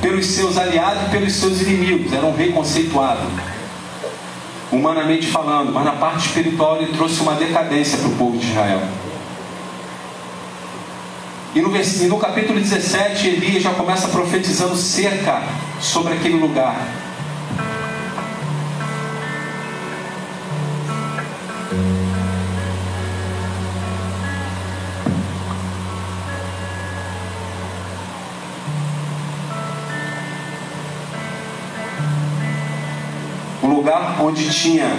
pelos 0.00 0.26
seus 0.26 0.56
aliados 0.56 1.08
e 1.08 1.10
pelos 1.10 1.32
seus 1.32 1.60
inimigos. 1.60 2.12
Era 2.12 2.24
um 2.24 2.36
rei 2.36 2.52
conceituado, 2.52 3.26
humanamente 4.70 5.26
falando, 5.26 5.72
mas 5.72 5.84
na 5.84 5.94
parte 5.94 6.24
espiritual 6.28 6.76
ele 6.76 6.92
trouxe 6.92 7.20
uma 7.20 7.34
decadência 7.34 7.98
para 7.98 8.06
o 8.06 8.14
povo 8.14 8.38
de 8.38 8.46
Israel. 8.46 8.80
E 11.52 11.60
no, 11.60 11.70
no 11.70 12.18
capítulo 12.20 12.60
17, 12.60 13.26
Elias 13.26 13.60
já 13.64 13.74
começa 13.74 14.06
profetizando 14.06 14.76
cerca 14.76 15.42
sobre 15.80 16.14
aquele 16.14 16.38
lugar. 16.38 16.76
Onde 34.20 34.50
tinha 34.50 34.90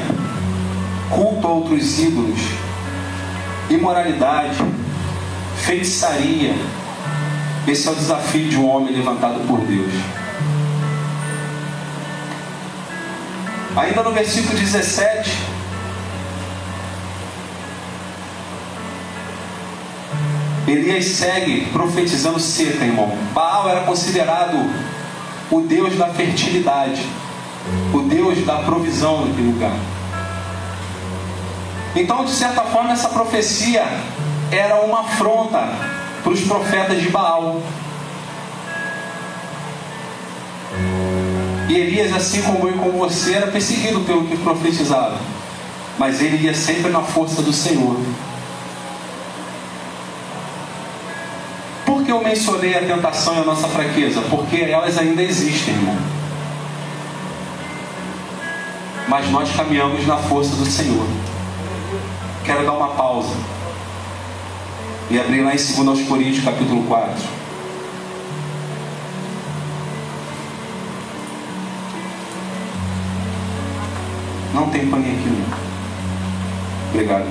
culto 1.10 1.48
a 1.48 1.52
outros 1.52 2.00
ídolos, 2.00 2.40
imoralidade, 3.70 4.58
feitiçaria. 5.58 6.56
Esse 7.68 7.88
é 7.88 7.92
o 7.92 7.96
desafio 7.96 8.50
de 8.50 8.58
um 8.58 8.68
homem 8.68 8.96
levantado 8.96 9.46
por 9.48 9.60
Deus. 9.62 9.94
Ainda 13.76 14.04
no 14.04 14.12
versículo 14.12 14.58
17, 14.58 15.32
Elias 20.68 21.06
segue 21.06 21.68
profetizando 21.72 22.40
seca, 22.40 22.84
irmão. 22.84 23.16
Baal 23.34 23.70
era 23.70 23.82
considerado 23.82 24.58
o 25.50 25.62
Deus 25.62 25.98
da 25.98 26.08
fertilidade, 26.08 27.06
o 27.94 28.02
Deus 28.02 28.46
da 28.46 28.58
provisão 28.58 29.26
naquele 29.26 29.52
lugar. 29.52 29.76
Então, 31.96 32.24
de 32.24 32.32
certa 32.32 32.62
forma, 32.62 32.94
essa 32.94 33.10
profecia 33.10 33.86
era 34.52 34.82
uma 34.82 35.02
afronta 35.02 35.70
para 36.24 36.32
os 36.32 36.42
profetas 36.42 37.02
de 37.02 37.10
Baal. 37.10 37.62
E 41.68 41.74
Elias, 41.74 42.14
assim 42.14 42.42
como 42.42 42.68
eu 42.68 42.76
e 42.76 42.78
como 42.78 42.92
você, 42.94 43.34
era 43.34 43.48
perseguido 43.48 44.02
pelo 44.02 44.26
que 44.26 44.38
profetizava. 44.38 45.18
Mas 45.98 46.22
ele 46.22 46.38
ia 46.38 46.54
sempre 46.54 46.92
na 46.92 47.02
força 47.02 47.42
do 47.42 47.52
Senhor. 47.52 47.98
Por 51.86 52.04
que 52.04 52.12
eu 52.12 52.24
mencionei 52.24 52.76
a 52.76 52.86
tentação 52.86 53.36
e 53.36 53.40
a 53.40 53.44
nossa 53.44 53.68
fraqueza? 53.68 54.22
Porque 54.30 54.62
elas 54.62 54.98
ainda 54.98 55.22
existem, 55.22 55.74
irmão. 55.74 56.11
Mas 59.12 59.30
nós 59.30 59.54
caminhamos 59.54 60.08
na 60.08 60.16
força 60.16 60.56
do 60.56 60.66
Senhor. 60.66 61.06
Quero 62.46 62.66
dar 62.66 62.72
uma 62.72 62.96
pausa 62.96 63.36
e 65.10 65.20
abrir 65.20 65.42
lá 65.42 65.54
em 65.54 65.58
2 65.58 66.08
Coríntios, 66.08 66.46
capítulo 66.46 66.84
4. 66.84 67.14
Não 74.54 74.70
tem 74.70 74.88
paninho 74.88 75.20
aqui, 75.20 75.28
não. 75.28 75.58
Obrigado. 76.92 77.28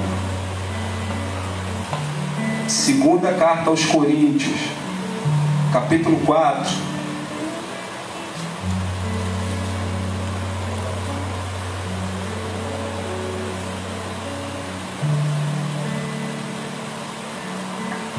Segunda 2.68 3.32
carta 3.32 3.70
aos 3.70 3.86
Coríntios, 3.86 4.60
capítulo 5.72 6.20
4. 6.26 6.89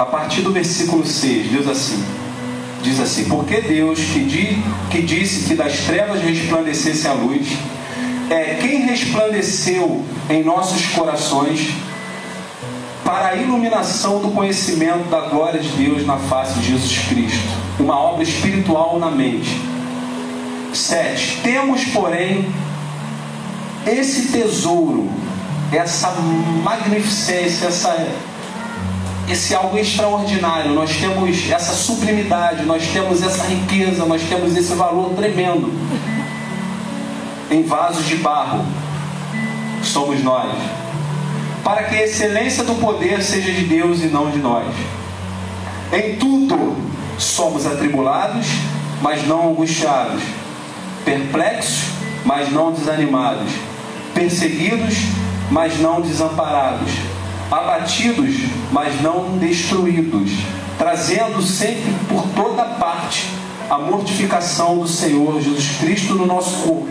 A 0.01 0.05
partir 0.05 0.41
do 0.41 0.51
versículo 0.51 1.05
6, 1.05 1.51
Deus 1.51 1.67
assim, 1.67 2.03
diz 2.81 2.99
assim: 2.99 3.25
Porque 3.25 3.61
Deus 3.61 3.99
que, 3.99 4.25
di, 4.25 4.63
que 4.89 4.99
disse 5.03 5.47
que 5.47 5.53
das 5.53 5.81
trevas 5.81 6.23
resplandecesse 6.23 7.07
a 7.07 7.13
luz, 7.13 7.47
é 8.27 8.57
quem 8.59 8.81
resplandeceu 8.81 10.03
em 10.27 10.43
nossos 10.43 10.87
corações 10.87 11.69
para 13.05 13.27
a 13.27 13.35
iluminação 13.35 14.21
do 14.21 14.31
conhecimento 14.31 15.07
da 15.07 15.21
glória 15.29 15.59
de 15.59 15.69
Deus 15.69 16.03
na 16.03 16.17
face 16.17 16.59
de 16.59 16.71
Jesus 16.71 16.97
Cristo, 17.07 17.49
uma 17.79 17.95
obra 17.95 18.23
espiritual 18.23 18.97
na 18.97 19.11
mente. 19.11 19.61
7. 20.73 21.41
Temos, 21.43 21.85
porém, 21.85 22.51
esse 23.85 24.31
tesouro, 24.31 25.11
essa 25.71 26.09
magnificência, 26.63 27.67
essa 27.67 28.07
esse 29.29 29.53
algo 29.55 29.77
extraordinário, 29.77 30.73
nós 30.73 30.95
temos 30.97 31.49
essa 31.49 31.73
sublimidade, 31.73 32.63
nós 32.63 32.85
temos 32.87 33.21
essa 33.21 33.45
riqueza, 33.45 34.05
nós 34.05 34.21
temos 34.23 34.55
esse 34.55 34.73
valor 34.73 35.13
tremendo 35.13 35.71
em 37.49 37.63
vasos 37.63 38.05
de 38.07 38.15
barro. 38.15 38.65
Somos 39.83 40.23
nós. 40.23 40.51
Para 41.63 41.83
que 41.83 41.95
a 41.95 42.03
excelência 42.03 42.63
do 42.63 42.75
poder 42.75 43.21
seja 43.21 43.51
de 43.51 43.63
Deus 43.65 44.01
e 44.01 44.07
não 44.07 44.29
de 44.29 44.39
nós. 44.39 44.67
Em 45.93 46.15
tudo 46.15 46.75
somos 47.17 47.65
atribulados, 47.65 48.47
mas 49.01 49.27
não 49.27 49.51
angustiados, 49.51 50.21
perplexos, 51.05 51.89
mas 52.25 52.51
não 52.51 52.71
desanimados, 52.71 53.51
perseguidos, 54.13 54.95
mas 55.49 55.79
não 55.79 56.01
desamparados 56.01 57.10
abatidos, 57.51 58.35
mas 58.71 59.01
não 59.01 59.37
destruídos, 59.37 60.31
trazendo 60.77 61.41
sempre 61.41 61.93
por 62.07 62.25
toda 62.29 62.63
parte 62.63 63.27
a 63.69 63.77
mortificação 63.77 64.79
do 64.79 64.87
Senhor 64.87 65.41
Jesus 65.41 65.77
Cristo 65.79 66.15
no 66.15 66.25
nosso 66.25 66.63
corpo, 66.67 66.87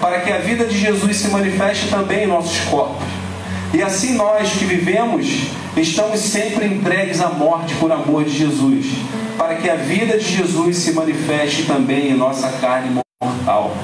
para 0.00 0.20
que 0.20 0.32
a 0.32 0.38
vida 0.38 0.64
de 0.64 0.78
Jesus 0.78 1.16
se 1.16 1.28
manifeste 1.28 1.88
também 1.88 2.24
em 2.24 2.26
nossos 2.28 2.60
corpos. 2.68 3.04
E 3.74 3.82
assim 3.82 4.14
nós 4.14 4.52
que 4.52 4.64
vivemos, 4.64 5.26
estamos 5.76 6.20
sempre 6.20 6.66
entregues 6.66 7.20
à 7.20 7.28
morte 7.28 7.74
por 7.74 7.90
amor 7.90 8.24
de 8.24 8.30
Jesus, 8.30 8.86
para 9.36 9.56
que 9.56 9.68
a 9.68 9.74
vida 9.74 10.18
de 10.18 10.36
Jesus 10.36 10.78
se 10.78 10.92
manifeste 10.92 11.64
também 11.64 12.10
em 12.10 12.16
nossa 12.16 12.48
carne 12.60 13.00
mortal. 13.22 13.76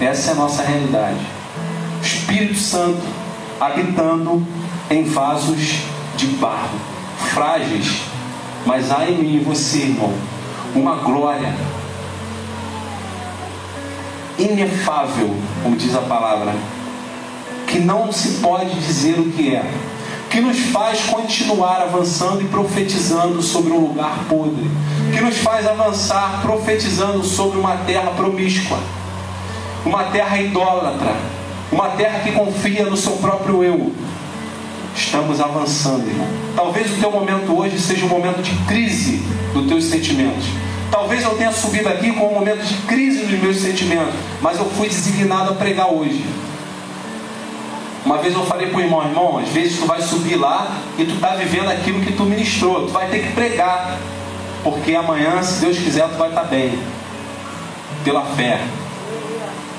Essa 0.00 0.30
é 0.30 0.32
a 0.32 0.36
nossa 0.36 0.62
realidade. 0.62 1.20
Espírito 2.02 2.56
Santo 2.56 3.02
habitando 3.60 4.44
em 4.90 5.04
vasos 5.04 5.80
de 6.16 6.26
barro, 6.26 6.78
frágeis, 7.32 8.02
mas 8.66 8.90
há 8.90 9.08
em 9.08 9.18
mim 9.18 9.36
e 9.36 9.40
você, 9.40 9.78
irmão, 9.78 10.12
uma 10.74 10.96
glória 10.96 11.54
inefável, 14.38 15.34
como 15.62 15.76
diz 15.76 15.94
a 15.94 16.00
palavra, 16.02 16.54
que 17.66 17.78
não 17.78 18.12
se 18.12 18.40
pode 18.40 18.74
dizer 18.80 19.18
o 19.18 19.30
que 19.30 19.54
é, 19.54 19.64
que 20.30 20.40
nos 20.40 20.58
faz 20.70 21.00
continuar 21.04 21.82
avançando 21.82 22.40
e 22.40 22.46
profetizando 22.46 23.42
sobre 23.42 23.72
um 23.72 23.80
lugar 23.80 24.24
podre, 24.28 24.70
que 25.12 25.20
nos 25.20 25.38
faz 25.38 25.66
avançar 25.66 26.40
profetizando 26.42 27.22
sobre 27.22 27.58
uma 27.58 27.76
terra 27.78 28.10
promíscua, 28.12 28.78
uma 29.84 30.04
terra 30.04 30.40
idólatra, 30.40 31.14
uma 31.70 31.88
terra 31.90 32.20
que 32.20 32.32
confia 32.32 32.84
no 32.86 32.96
seu 32.96 33.12
próprio 33.12 33.62
eu, 33.62 33.92
Estamos 35.04 35.40
avançando, 35.40 36.08
irmão. 36.08 36.26
Talvez 36.54 36.90
o 36.92 37.00
teu 37.00 37.10
momento 37.10 37.58
hoje 37.58 37.78
seja 37.78 38.06
um 38.06 38.08
momento 38.08 38.40
de 38.40 38.54
crise 38.66 39.20
dos 39.52 39.66
teus 39.66 39.84
sentimentos. 39.84 40.46
Talvez 40.90 41.22
eu 41.24 41.34
tenha 41.36 41.50
subido 41.50 41.88
aqui 41.88 42.12
com 42.12 42.28
um 42.28 42.34
momento 42.34 42.64
de 42.64 42.74
crise 42.86 43.24
nos 43.24 43.42
meus 43.42 43.56
sentimentos, 43.56 44.14
mas 44.40 44.58
eu 44.58 44.64
fui 44.64 44.88
designado 44.88 45.50
a 45.50 45.54
pregar 45.54 45.92
hoje. 45.92 46.24
Uma 48.06 48.18
vez 48.18 48.32
eu 48.32 48.46
falei 48.46 48.68
para 48.68 48.78
o 48.78 48.80
irmão, 48.80 49.02
irmão, 49.02 49.38
às 49.38 49.48
vezes 49.48 49.80
tu 49.80 49.86
vai 49.86 50.00
subir 50.00 50.36
lá 50.36 50.70
e 50.96 51.04
tu 51.04 51.14
está 51.14 51.34
vivendo 51.34 51.68
aquilo 51.68 52.00
que 52.00 52.12
tu 52.12 52.24
ministrou, 52.24 52.86
tu 52.86 52.92
vai 52.92 53.08
ter 53.08 53.26
que 53.26 53.32
pregar, 53.32 53.98
porque 54.62 54.94
amanhã, 54.94 55.42
se 55.42 55.60
Deus 55.60 55.78
quiser, 55.78 56.08
tu 56.08 56.16
vai 56.16 56.28
estar 56.28 56.42
tá 56.42 56.46
bem, 56.46 56.78
pela 58.04 58.24
fé. 58.24 58.60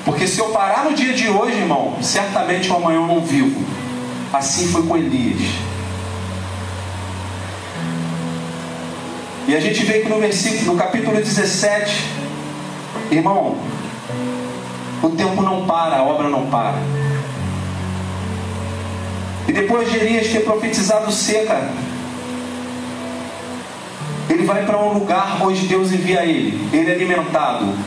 Porque 0.05 0.27
se 0.27 0.39
eu 0.39 0.49
parar 0.49 0.83
no 0.83 0.93
dia 0.93 1.13
de 1.13 1.29
hoje, 1.29 1.55
irmão, 1.55 1.93
certamente 2.01 2.69
o 2.69 2.75
amanhã 2.75 2.97
eu 2.97 3.07
não 3.07 3.21
vivo. 3.21 3.72
Assim 4.33 4.67
foi 4.69 4.81
com 4.81 4.97
Elias. 4.97 5.39
E 9.47 9.55
a 9.55 9.59
gente 9.59 9.85
vê 9.85 9.99
que 9.99 10.09
no 10.09 10.19
versículo, 10.19 10.73
no 10.73 10.75
capítulo 10.75 11.15
17, 11.17 12.03
irmão, 13.11 13.57
o 15.03 15.09
tempo 15.09 15.43
não 15.43 15.67
para, 15.67 15.97
a 15.97 16.03
obra 16.03 16.29
não 16.29 16.47
para. 16.47 16.79
E 19.47 19.51
depois 19.51 19.91
de 19.91 19.97
Elias 19.97 20.27
ter 20.29 20.39
profetizado 20.39 21.11
seca, 21.11 21.69
ele 24.27 24.45
vai 24.45 24.65
para 24.65 24.79
um 24.79 24.93
lugar 24.93 25.37
onde 25.43 25.67
Deus 25.67 25.91
envia 25.91 26.25
ele. 26.25 26.67
Ele 26.75 26.89
é 26.89 26.95
alimentado 26.95 27.77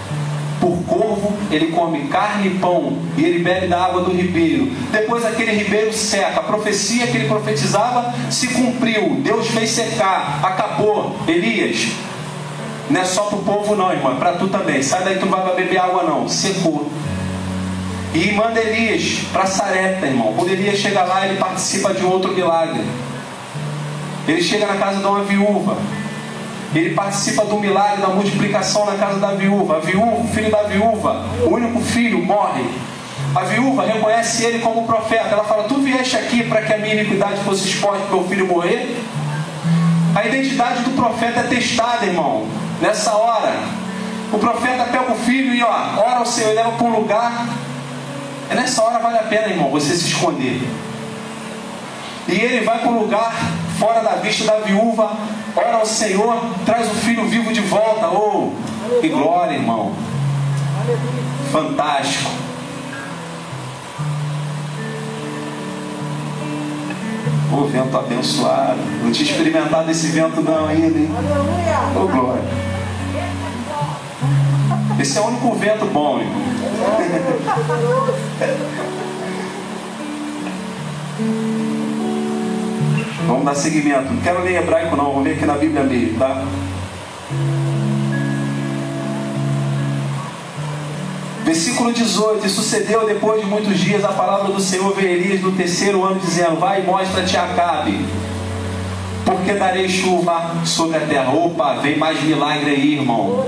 por 0.66 0.82
corvo, 0.84 1.32
ele 1.50 1.68
come 1.68 2.08
carne 2.08 2.48
e 2.48 2.58
pão, 2.58 2.98
e 3.16 3.24
ele 3.24 3.38
bebe 3.38 3.68
da 3.68 3.84
água 3.84 4.02
do 4.02 4.10
ribeiro. 4.10 4.68
Depois 4.90 5.24
aquele 5.24 5.52
ribeiro 5.52 5.92
seca. 5.92 6.40
A 6.40 6.42
profecia 6.42 7.06
que 7.06 7.16
ele 7.16 7.28
profetizava 7.28 8.12
se 8.30 8.48
cumpriu. 8.48 9.20
Deus 9.22 9.46
fez 9.48 9.70
secar. 9.70 10.40
Acabou. 10.42 11.16
Elias, 11.28 11.88
não 12.90 13.00
é 13.00 13.04
só 13.04 13.24
para 13.24 13.38
o 13.38 13.42
povo 13.42 13.76
não, 13.76 13.92
irmão, 13.92 14.12
é 14.12 14.16
para 14.16 14.32
tu 14.32 14.48
também. 14.48 14.82
Sai 14.82 15.04
daí, 15.04 15.18
tu 15.18 15.26
não 15.26 15.40
vai 15.40 15.54
beber 15.54 15.78
água 15.78 16.02
não. 16.02 16.28
Secou. 16.28 16.90
E 18.14 18.32
manda 18.32 18.60
Elias 18.60 19.20
para 19.32 19.46
Sarepta, 19.46 20.06
irmão. 20.06 20.32
Quando 20.36 20.50
Elias 20.50 20.78
chega 20.78 21.04
lá, 21.04 21.26
ele 21.26 21.38
participa 21.38 21.94
de 21.94 22.04
outro 22.04 22.32
milagre. 22.32 22.82
Ele 24.26 24.42
chega 24.42 24.66
na 24.66 24.76
casa 24.76 24.98
de 24.98 25.06
uma 25.06 25.22
viúva. 25.22 25.76
Ele 26.76 26.94
participa 26.94 27.42
do 27.46 27.58
milagre 27.58 28.02
da 28.02 28.08
multiplicação 28.08 28.84
na 28.84 28.96
casa 28.96 29.18
da 29.18 29.32
viúva. 29.32 29.78
A 29.78 29.80
viúva, 29.80 30.20
o 30.20 30.28
filho 30.28 30.50
da 30.50 30.62
viúva, 30.64 31.24
o 31.46 31.54
único 31.54 31.80
filho, 31.80 32.22
morre. 32.22 32.64
A 33.34 33.40
viúva 33.40 33.86
reconhece 33.86 34.44
ele 34.44 34.58
como 34.58 34.86
profeta. 34.86 35.28
Ela 35.30 35.44
fala: 35.44 35.64
Tu 35.64 35.74
vieste 35.76 36.16
aqui 36.16 36.44
para 36.44 36.60
que 36.60 36.74
a 36.74 36.78
minha 36.78 36.94
iniquidade 36.94 37.42
fosse 37.44 37.68
exposta 37.68 38.04
o 38.08 38.16
meu 38.16 38.28
filho 38.28 38.46
morrer? 38.46 38.94
A 40.14 40.26
identidade 40.26 40.82
do 40.82 40.90
profeta 40.90 41.40
é 41.40 41.42
testada, 41.44 42.04
irmão. 42.04 42.46
Nessa 42.80 43.16
hora, 43.16 43.54
o 44.30 44.38
profeta 44.38 44.84
pega 44.84 45.12
o 45.12 45.16
filho 45.16 45.54
e 45.54 45.62
ó, 45.62 45.70
ora 45.96 46.18
ao 46.18 46.26
Senhor, 46.26 46.54
leva 46.54 46.72
para 46.72 46.86
um 46.86 46.98
lugar. 46.98 47.46
É 48.50 48.54
nessa 48.54 48.82
hora 48.82 48.98
vale 48.98 49.16
a 49.16 49.22
pena, 49.22 49.48
irmão, 49.48 49.70
você 49.70 49.94
se 49.94 50.08
esconder. 50.08 50.60
E 52.28 52.32
ele 52.32 52.64
vai 52.64 52.80
para 52.80 52.90
um 52.90 52.98
lugar 52.98 53.34
fora 53.78 54.02
da 54.02 54.16
vista 54.16 54.44
da 54.44 54.58
viúva, 54.58 55.16
ora 55.56 55.76
ao 55.78 55.86
Senhor, 55.86 56.36
traz 56.64 56.90
o 56.90 56.94
filho 56.94 57.26
vivo 57.26 57.52
de 57.52 57.60
volta. 57.62 58.08
Oh, 58.08 58.52
que 59.00 59.08
glória, 59.08 59.54
irmão. 59.54 59.92
Fantástico. 61.50 62.30
O 67.52 67.64
vento 67.66 67.96
abençoado. 67.96 68.78
Não 69.02 69.10
tinha 69.10 69.30
experimentado 69.30 69.90
esse 69.90 70.08
vento 70.08 70.42
não 70.42 70.66
ainda, 70.66 70.98
hein? 70.98 71.10
Oh, 71.94 72.06
glória. 72.06 72.44
Esse 74.98 75.18
é 75.18 75.20
o 75.20 75.26
único 75.26 75.54
vento 75.54 75.86
bom, 75.86 76.20
irmão. 76.20 76.42
Vamos 83.26 83.44
dar 83.44 83.54
seguimento. 83.54 84.12
Não 84.12 84.20
quero 84.20 84.42
ler 84.42 84.62
hebraico 84.62 84.96
não, 84.96 85.12
vou 85.12 85.22
ler 85.22 85.32
aqui 85.34 85.44
na 85.44 85.54
Bíblia 85.54 85.82
mesmo, 85.82 86.18
tá? 86.18 86.44
Versículo 91.44 91.92
18: 91.92 92.44
E 92.44 92.48
sucedeu 92.50 93.06
depois 93.06 93.40
de 93.40 93.46
muitos 93.46 93.78
dias 93.78 94.04
a 94.04 94.08
palavra 94.08 94.52
do 94.52 94.60
Senhor 94.60 94.94
veio 94.94 95.10
Elias 95.10 95.40
no 95.40 95.52
terceiro 95.52 96.04
ano, 96.04 96.20
dizendo: 96.20 96.56
Vai 96.56 96.82
e 96.82 96.84
mostra-te 96.84 97.36
a 97.36 97.44
Acabe, 97.44 98.04
porque 99.24 99.54
darei 99.54 99.88
chuva 99.88 100.56
sobre 100.64 100.96
a 100.96 101.00
terra. 101.00 101.32
Opa, 101.32 101.74
vem 101.74 101.96
mais 101.96 102.20
milagre 102.22 102.70
aí, 102.70 102.94
irmão. 102.94 103.46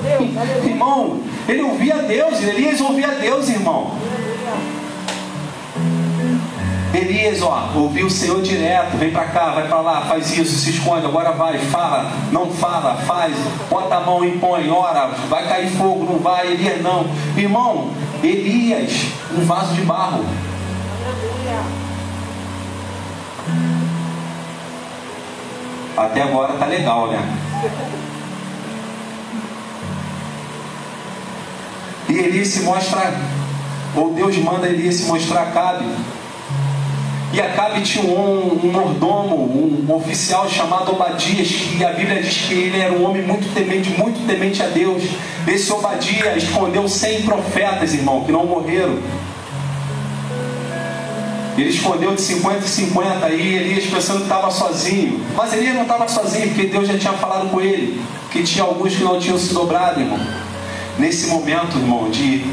Irmão, 0.65 1.21
ele 1.49 1.63
ouvia 1.63 1.97
Deus, 1.97 2.41
Elias 2.41 2.81
ouvia 2.81 3.09
Deus, 3.09 3.49
irmão. 3.49 3.91
Elias, 6.99 7.41
ó, 7.43 7.71
ouviu 7.77 8.07
o 8.07 8.11
Senhor 8.11 8.43
direto, 8.43 8.97
vem 8.97 9.13
para 9.13 9.27
cá, 9.27 9.51
vai 9.51 9.69
para 9.69 9.81
lá, 9.81 10.01
faz 10.03 10.37
isso, 10.37 10.59
se 10.59 10.71
esconde, 10.71 11.07
agora 11.07 11.31
vai, 11.31 11.57
fala, 11.59 12.11
não 12.33 12.51
fala, 12.51 12.97
faz, 13.07 13.37
bota 13.71 13.95
a 13.95 14.01
mão 14.01 14.25
e 14.25 14.33
põe, 14.39 14.69
ora, 14.69 15.07
vai 15.29 15.47
cair 15.47 15.71
fogo, 15.71 16.05
não 16.05 16.19
vai, 16.19 16.49
Elias 16.49 16.83
não. 16.83 17.07
Irmão, 17.37 17.93
Elias, 18.23 19.07
um 19.37 19.45
vaso 19.45 19.75
de 19.75 19.83
barro. 19.83 20.25
Até 25.97 26.23
agora 26.23 26.55
tá 26.55 26.67
legal, 26.67 27.09
né? 27.09 27.21
E 32.09 32.13
Elias 32.19 32.49
se 32.49 32.63
mostra, 32.63 33.15
ou 33.95 34.13
Deus 34.15 34.37
manda 34.39 34.67
Elias 34.67 34.97
se 34.97 35.05
mostrar 35.07 35.53
Cabe 35.53 35.85
e 37.33 37.41
Acabe 37.41 37.83
tinha 37.83 38.05
um, 38.05 38.59
um 38.65 38.73
mordomo, 38.73 39.37
um 39.87 39.95
oficial 39.95 40.49
chamado 40.49 40.93
Obadias, 40.93 41.49
que 41.49 41.85
a 41.85 41.93
Bíblia 41.93 42.23
diz 42.23 42.47
que 42.47 42.55
ele 42.55 42.81
era 42.81 42.93
um 42.93 43.05
homem 43.05 43.23
muito 43.23 43.53
temente, 43.53 43.91
muito 43.91 44.27
temente 44.27 44.63
a 44.63 44.67
Deus. 44.67 45.03
Esse 45.47 45.71
Obadias 45.71 46.43
escondeu 46.43 46.89
100 46.89 47.23
profetas, 47.23 47.93
irmão, 47.93 48.25
que 48.25 48.33
não 48.33 48.47
morreram. 48.47 48.99
Ele 51.59 51.69
escondeu 51.69 52.15
de 52.15 52.21
50 52.23 52.59
em 52.59 52.69
50 52.69 53.27
aí, 53.27 53.57
Elias 53.57 53.85
pensando 53.85 54.19
que 54.19 54.23
estava 54.23 54.51
sozinho. 54.51 55.21
Mas 55.37 55.53
Elias 55.53 55.75
não 55.75 55.83
estava 55.83 56.09
sozinho, 56.09 56.49
porque 56.49 56.69
Deus 56.69 56.89
já 56.89 56.97
tinha 56.97 57.13
falado 57.15 57.51
com 57.51 57.61
ele, 57.61 58.01
que 58.31 58.43
tinha 58.43 58.65
alguns 58.65 58.97
que 58.97 59.03
não 59.03 59.19
tinham 59.19 59.39
se 59.39 59.53
dobrado, 59.53 60.01
irmão. 60.01 60.21
Nesse 60.99 61.27
momento, 61.27 61.77
irmão, 61.77 62.09
de 62.09 62.47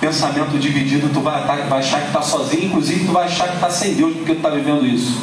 pensamento 0.00 0.58
dividido, 0.58 1.08
tu 1.12 1.20
vai, 1.20 1.44
vai 1.44 1.78
achar 1.78 2.00
que 2.00 2.06
está 2.08 2.22
sozinho, 2.22 2.66
inclusive 2.66 3.04
tu 3.06 3.12
vai 3.12 3.26
achar 3.26 3.48
que 3.48 3.54
está 3.54 3.70
sem 3.70 3.94
Deus 3.94 4.14
porque 4.14 4.32
tu 4.32 4.38
está 4.38 4.50
vivendo 4.50 4.86
isso. 4.86 5.20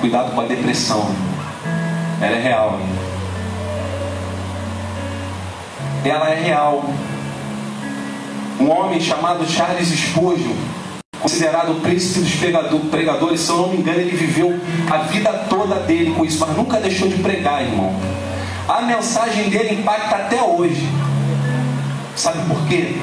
Cuidado 0.00 0.34
com 0.34 0.40
a 0.40 0.44
depressão. 0.44 1.14
Ela 2.20 2.36
é 2.36 2.42
real. 2.42 2.80
Ela 6.04 6.30
é 6.30 6.34
real. 6.34 6.84
Um 8.60 8.70
homem 8.70 9.00
chamado 9.00 9.44
Charles 9.48 9.88
Spurgeon, 9.88 10.54
considerado 11.20 11.72
o 11.72 11.80
príncipe 11.80 12.20
dos 12.20 12.34
pregadores, 12.90 13.40
se 13.40 13.50
eu 13.50 13.56
não 13.56 13.68
me 13.68 13.78
engano, 13.78 14.00
ele 14.00 14.16
viveu 14.16 14.58
a 14.90 14.98
vida 14.98 15.30
toda 15.48 15.80
dele 15.80 16.12
com 16.12 16.24
isso, 16.24 16.38
mas 16.40 16.56
nunca 16.56 16.78
deixou 16.78 17.08
de 17.08 17.16
pregar, 17.16 17.62
irmão. 17.62 17.92
A 18.68 18.82
mensagem 18.82 19.48
dele 19.50 19.80
impacta 19.80 20.16
até 20.16 20.42
hoje. 20.42 20.88
Sabe 22.14 22.46
por 22.46 22.66
quê? 22.68 22.96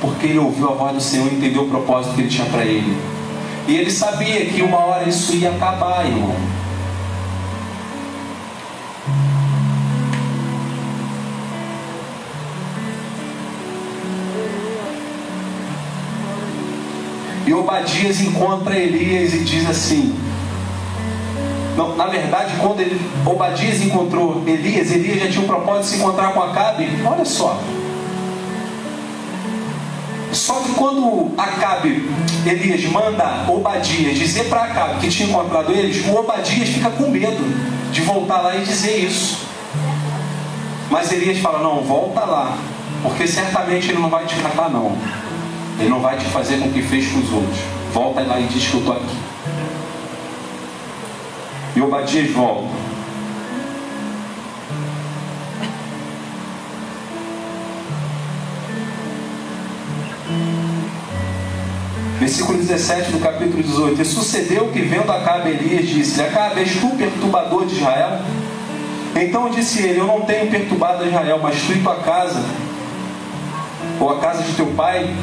Porque 0.00 0.26
ele 0.26 0.38
ouviu 0.38 0.70
a 0.70 0.74
voz 0.74 0.94
do 0.94 1.00
Senhor 1.00 1.30
e 1.30 1.36
entendeu 1.36 1.64
o 1.64 1.68
propósito 1.68 2.14
que 2.14 2.22
ele 2.22 2.28
tinha 2.28 2.46
para 2.46 2.64
ele. 2.64 2.96
E 3.66 3.76
ele 3.76 3.90
sabia 3.90 4.46
que 4.46 4.62
uma 4.62 4.78
hora 4.78 5.08
isso 5.08 5.34
ia 5.34 5.50
acabar, 5.50 6.06
irmão. 6.06 6.36
E 17.46 17.52
Obadias 17.52 18.20
encontra 18.20 18.78
Elias 18.78 19.34
e 19.34 19.38
diz 19.40 19.68
assim: 19.68 20.14
não, 21.76 21.96
na 21.96 22.06
verdade, 22.06 22.54
quando 22.60 22.80
ele, 22.80 23.00
Obadias 23.26 23.82
encontrou 23.82 24.42
Elias, 24.46 24.92
Elias 24.92 25.20
já 25.20 25.28
tinha 25.28 25.42
o 25.42 25.46
propósito 25.46 25.82
de 25.82 25.88
se 25.88 25.96
encontrar 25.96 26.32
com 26.32 26.42
Acabe. 26.42 26.88
Olha 27.04 27.24
só, 27.24 27.58
só 30.34 30.60
que 30.60 30.72
quando 30.72 31.32
Acabe, 31.38 32.08
Elias 32.44 32.84
manda 32.84 33.44
Obadias 33.48 34.18
dizer 34.18 34.44
para 34.44 34.64
Acabe 34.64 35.00
que 35.00 35.08
tinha 35.08 35.28
encontrado 35.28 35.72
eles, 35.72 36.04
o 36.06 36.16
Obadias 36.16 36.68
fica 36.68 36.90
com 36.90 37.10
medo 37.10 37.92
de 37.92 38.00
voltar 38.02 38.40
lá 38.40 38.56
e 38.56 38.64
dizer 38.64 38.98
isso. 38.98 39.46
Mas 40.90 41.12
Elias 41.12 41.38
fala: 41.38 41.62
Não, 41.62 41.82
volta 41.82 42.20
lá, 42.20 42.56
porque 43.02 43.26
certamente 43.26 43.90
ele 43.90 43.98
não 43.98 44.10
vai 44.10 44.26
te 44.26 44.36
matar, 44.36 44.70
não. 44.70 44.96
Ele 45.78 45.88
não 45.88 46.00
vai 46.00 46.16
te 46.16 46.24
fazer 46.26 46.58
com 46.58 46.70
que 46.70 46.82
fez 46.82 47.10
com 47.10 47.18
os 47.18 47.32
outros. 47.32 47.58
Volta 47.92 48.20
lá 48.22 48.38
e 48.38 48.44
diz 48.44 48.66
que 48.66 48.74
eu 48.74 48.80
estou 48.80 48.96
aqui. 48.96 49.16
E 51.76 51.80
Obadias 51.80 52.30
volta. 52.30 52.83
Versículo 62.24 62.56
17 62.56 63.10
do 63.10 63.18
capítulo 63.18 63.62
18. 63.62 64.00
E 64.00 64.04
sucedeu 64.06 64.68
que 64.68 64.80
vendo 64.80 65.12
Acabe 65.12 65.50
Elias 65.50 65.86
disse: 65.86 66.22
Acabe, 66.22 66.60
és 66.60 66.72
tu 66.80 66.88
perturbador 66.96 67.66
de 67.66 67.74
Israel? 67.74 68.18
Então 69.14 69.50
disse 69.50 69.82
ele: 69.82 70.00
Eu 70.00 70.06
não 70.06 70.22
tenho 70.22 70.50
perturbado 70.50 71.06
Israel, 71.06 71.38
mas 71.42 71.60
tu 71.60 71.72
e 71.72 71.82
tua 71.82 71.96
casa, 71.96 72.42
ou 74.00 74.08
a 74.08 74.20
casa 74.20 74.42
de 74.42 74.54
teu 74.54 74.68
pai, 74.68 75.14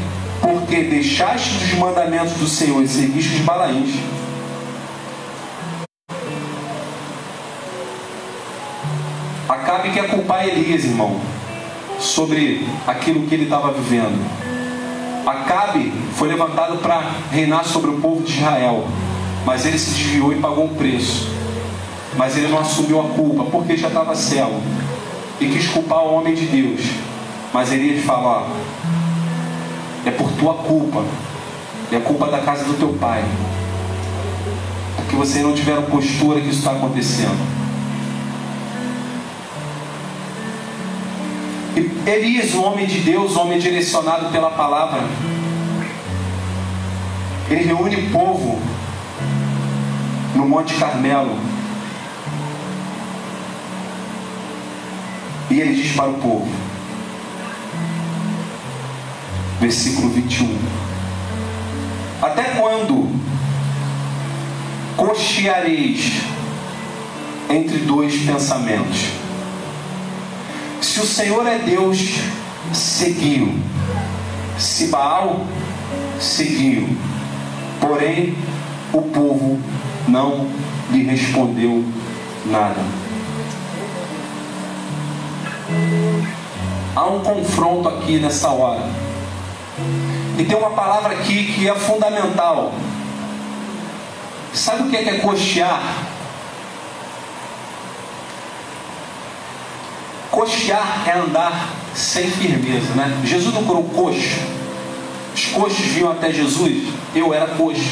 porque 0.41 0.83
deixaste 0.83 1.63
os 1.63 1.73
mandamentos 1.73 2.33
do 2.33 2.45
Senhor 2.47 2.83
e 2.83 2.87
seguiste 2.87 3.33
os 3.33 3.41
balaíns. 3.41 3.95
Acabe 9.49 9.89
quer 9.89 10.07
culpar 10.07 10.47
Elias, 10.47 10.83
irmão, 10.83 11.19
sobre 11.99 12.63
aquilo 12.85 13.25
que 13.25 13.33
ele 13.33 13.45
estava 13.45 13.71
vivendo. 13.71 14.50
Acabe 15.25 15.93
foi 16.15 16.27
levantado 16.27 16.77
para 16.77 17.03
reinar 17.31 17.63
sobre 17.63 17.91
o 17.91 18.01
povo 18.01 18.23
de 18.23 18.33
Israel, 18.37 18.87
mas 19.45 19.65
ele 19.65 19.77
se 19.77 19.91
desviou 19.91 20.33
e 20.33 20.37
pagou 20.37 20.65
um 20.65 20.75
preço. 20.75 21.29
Mas 22.17 22.35
ele 22.35 22.47
não 22.47 22.59
assumiu 22.59 22.99
a 22.99 23.03
culpa, 23.03 23.43
porque 23.45 23.77
já 23.77 23.87
estava 23.87 24.15
cego 24.15 24.59
e 25.39 25.47
quis 25.47 25.67
culpar 25.67 25.99
o 25.99 26.15
homem 26.15 26.33
de 26.33 26.45
Deus. 26.45 26.81
Mas 27.53 27.71
Elias 27.71 28.03
fala: 28.03 28.47
ó, 28.47 28.47
é 30.05 30.11
por 30.11 30.31
tua 30.31 30.55
culpa, 30.55 31.03
é 31.91 31.99
culpa 31.99 32.27
da 32.27 32.39
casa 32.39 32.63
do 32.65 32.73
teu 32.73 32.89
pai, 32.93 33.23
porque 34.95 35.15
vocês 35.15 35.43
não 35.43 35.53
tiveram 35.53 35.83
postura 35.83 36.41
que 36.41 36.49
isso 36.49 36.59
está 36.59 36.71
acontecendo. 36.71 37.60
Elias, 42.05 42.53
um 42.53 42.65
homem 42.65 42.85
de 42.85 42.99
Deus, 42.99 43.35
um 43.35 43.41
homem 43.41 43.59
direcionado 43.59 44.29
pela 44.29 44.51
palavra, 44.51 45.01
ele 47.49 47.63
reúne 47.63 47.95
o 47.95 48.11
povo 48.11 48.61
no 50.35 50.47
Monte 50.47 50.73
Carmelo. 50.75 51.37
E 55.49 55.59
ele 55.59 55.75
diz 55.75 55.93
para 55.93 56.09
o 56.09 56.13
povo, 56.13 56.49
versículo 59.59 60.09
21. 60.09 60.57
Até 62.21 62.43
quando 62.55 63.09
cocheareis 64.95 66.21
entre 67.49 67.79
dois 67.79 68.15
pensamentos? 68.23 69.20
Se 70.81 70.99
o 70.99 71.05
Senhor 71.05 71.45
é 71.45 71.59
Deus, 71.59 71.99
seguiu. 72.73 73.53
Se 74.57 74.87
Baal, 74.87 75.45
seguiu. 76.19 76.89
Porém, 77.79 78.35
o 78.91 79.01
povo 79.03 79.59
não 80.07 80.47
lhe 80.91 81.03
respondeu 81.03 81.85
nada. 82.45 82.81
Há 86.95 87.05
um 87.05 87.19
confronto 87.19 87.87
aqui 87.87 88.19
nessa 88.19 88.49
hora. 88.49 88.89
E 90.37 90.43
tem 90.43 90.57
uma 90.57 90.71
palavra 90.71 91.13
aqui 91.13 91.53
que 91.53 91.69
é 91.69 91.75
fundamental. 91.75 92.73
Sabe 94.53 94.83
o 94.83 94.89
que 94.89 94.97
é, 94.97 95.03
que 95.03 95.09
é 95.09 95.19
cochear? 95.19 96.10
Coxear 100.31 101.03
é 101.05 101.19
andar 101.19 101.69
sem 101.93 102.31
firmeza, 102.31 102.95
né? 102.95 103.21
Jesus 103.25 103.53
não 103.53 103.65
curou 103.65 103.83
coxo. 103.83 104.39
Os 105.35 105.45
coxos 105.47 105.85
vinham 105.87 106.09
até 106.09 106.31
Jesus, 106.31 106.87
eu 107.13 107.33
era 107.33 107.47
coxo. 107.47 107.91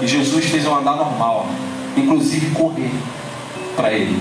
E 0.00 0.06
Jesus 0.06 0.46
fez 0.46 0.64
eu 0.64 0.74
andar 0.74 0.96
normal. 0.96 1.46
inclusive 1.94 2.54
correr 2.54 2.90
para 3.76 3.92
ele. 3.92 4.18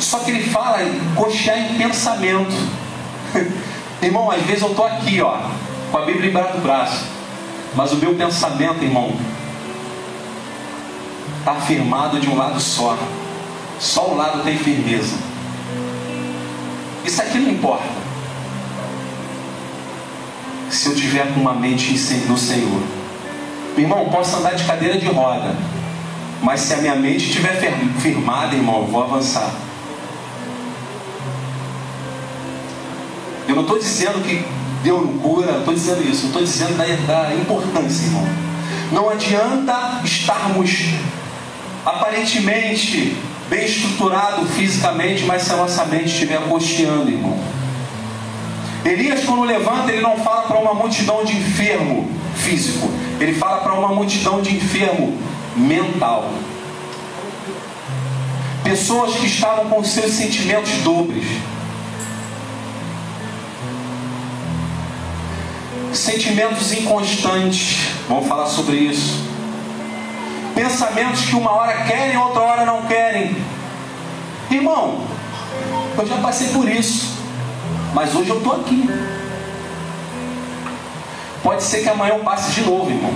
Só 0.00 0.18
que 0.18 0.32
ele 0.32 0.50
fala 0.50 0.82
em 0.82 1.14
cochear 1.14 1.56
em 1.56 1.78
pensamento. 1.78 2.52
irmão, 4.02 4.30
às 4.30 4.42
vezes 4.42 4.62
eu 4.62 4.70
estou 4.70 4.84
aqui, 4.84 5.20
ó, 5.22 5.36
com 5.92 5.98
a 5.98 6.04
Bíblia 6.04 6.28
embaixo 6.28 6.54
do 6.54 6.62
braço. 6.62 7.06
Mas 7.74 7.92
o 7.92 7.96
meu 7.96 8.14
pensamento, 8.14 8.82
irmão, 8.82 9.14
está 11.38 11.54
firmado 11.54 12.18
de 12.18 12.28
um 12.28 12.36
lado 12.36 12.60
só. 12.60 12.98
Só 13.82 14.12
um 14.12 14.16
lado 14.16 14.44
tem 14.44 14.56
firmeza. 14.56 15.16
Isso 17.04 17.20
aqui 17.20 17.38
não 17.38 17.50
importa. 17.50 17.82
Se 20.70 20.86
eu 20.86 20.94
tiver 20.94 21.34
com 21.34 21.40
uma 21.40 21.52
mente 21.52 21.92
no 22.28 22.38
Senhor. 22.38 22.80
Irmão, 23.76 24.08
posso 24.08 24.36
andar 24.36 24.54
de 24.54 24.62
cadeira 24.62 24.96
de 24.98 25.06
roda. 25.06 25.56
Mas 26.40 26.60
se 26.60 26.74
a 26.74 26.76
minha 26.76 26.94
mente 26.94 27.26
estiver 27.26 27.56
firmada, 27.98 28.54
irmão, 28.54 28.82
eu 28.82 28.86
vou 28.86 29.02
avançar. 29.02 29.52
Eu 33.48 33.56
não 33.56 33.62
estou 33.62 33.80
dizendo 33.80 34.22
que 34.22 34.44
Deus 34.84 35.04
não 35.04 35.18
cura, 35.18 35.58
estou 35.58 35.74
dizendo 35.74 36.08
isso, 36.08 36.26
estou 36.26 36.42
dizendo 36.42 36.76
da, 36.76 37.24
da 37.24 37.34
importância, 37.34 38.04
irmão. 38.04 38.28
Não 38.92 39.10
adianta 39.10 40.00
estarmos 40.04 40.90
aparentemente 41.84 43.16
bem 43.52 43.66
estruturado 43.66 44.46
fisicamente, 44.46 45.24
mas 45.26 45.42
se 45.42 45.52
a 45.52 45.56
nossa 45.56 45.84
mente 45.84 46.06
estiver 46.06 46.40
costeando, 46.48 47.10
irmão. 47.10 47.38
Elias, 48.82 49.24
quando 49.24 49.42
levanta, 49.42 49.92
ele 49.92 50.00
não 50.00 50.16
fala 50.16 50.44
para 50.44 50.58
uma 50.58 50.72
multidão 50.72 51.22
de 51.22 51.36
enfermo 51.36 52.10
físico, 52.34 52.90
ele 53.20 53.34
fala 53.34 53.58
para 53.58 53.74
uma 53.74 53.88
multidão 53.88 54.40
de 54.40 54.56
enfermo 54.56 55.18
mental. 55.54 56.32
Pessoas 58.64 59.16
que 59.16 59.26
estavam 59.26 59.66
com 59.66 59.84
seus 59.84 60.12
sentimentos 60.12 60.72
dobres. 60.78 61.26
Sentimentos 65.92 66.72
inconstantes. 66.72 67.76
Vamos 68.08 68.26
falar 68.26 68.46
sobre 68.46 68.76
isso. 68.76 69.31
Pensamentos 70.54 71.22
que 71.22 71.34
uma 71.34 71.52
hora 71.52 71.84
querem, 71.84 72.16
outra 72.16 72.42
hora 72.42 72.64
não 72.64 72.82
querem. 72.82 73.36
Irmão, 74.50 75.06
eu 75.96 76.06
já 76.06 76.16
passei 76.18 76.48
por 76.48 76.68
isso. 76.68 77.16
Mas 77.94 78.14
hoje 78.14 78.30
eu 78.30 78.38
estou 78.38 78.60
aqui. 78.60 78.88
Pode 81.42 81.62
ser 81.62 81.82
que 81.82 81.88
amanhã 81.88 82.14
eu 82.14 82.20
passe 82.20 82.52
de 82.52 82.62
novo, 82.62 82.90
irmão. 82.90 83.12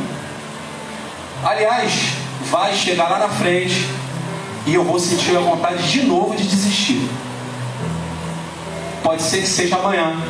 Aliás, 1.44 2.14
vai 2.51 2.75
chegar 2.75 3.09
lá 3.09 3.18
na 3.18 3.29
frente 3.29 3.88
e 4.66 4.75
eu 4.75 4.83
vou 4.83 4.99
sentir 4.99 5.37
a 5.37 5.40
vontade 5.40 5.90
de 5.90 6.03
novo 6.03 6.35
de 6.35 6.42
desistir. 6.42 7.09
Pode 9.03 9.22
ser 9.22 9.42
que 9.42 9.46
seja 9.46 9.77
amanhã. 9.77 10.20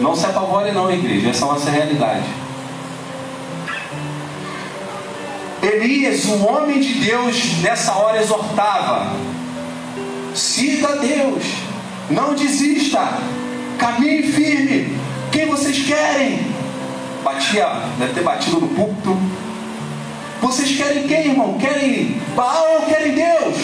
Não 0.00 0.14
se 0.14 0.26
apavore 0.26 0.72
não, 0.72 0.90
igreja, 0.90 1.30
essa 1.30 1.46
é 1.46 1.48
a 1.48 1.52
nossa 1.52 1.70
realidade. 1.70 2.24
Elias, 5.66 6.24
o 6.26 6.46
homem 6.46 6.80
de 6.80 6.94
Deus, 6.94 7.60
nessa 7.60 7.92
hora 7.94 8.22
exortava: 8.22 9.12
siga 10.32 10.96
Deus, 10.96 11.44
não 12.08 12.34
desista, 12.34 13.18
caminhe 13.76 14.22
firme. 14.22 14.96
Quem 15.32 15.46
vocês 15.46 15.84
querem? 15.84 16.54
Batia, 17.24 17.68
deve 17.98 18.14
ter 18.14 18.22
batido 18.22 18.60
no 18.60 18.68
púlpito. 18.68 19.18
Vocês 20.40 20.76
querem 20.76 21.08
quem, 21.08 21.30
irmão? 21.30 21.58
Querem 21.58 22.20
Baal 22.36 22.80
ou 22.80 22.86
querem 22.86 23.12
Deus? 23.12 23.56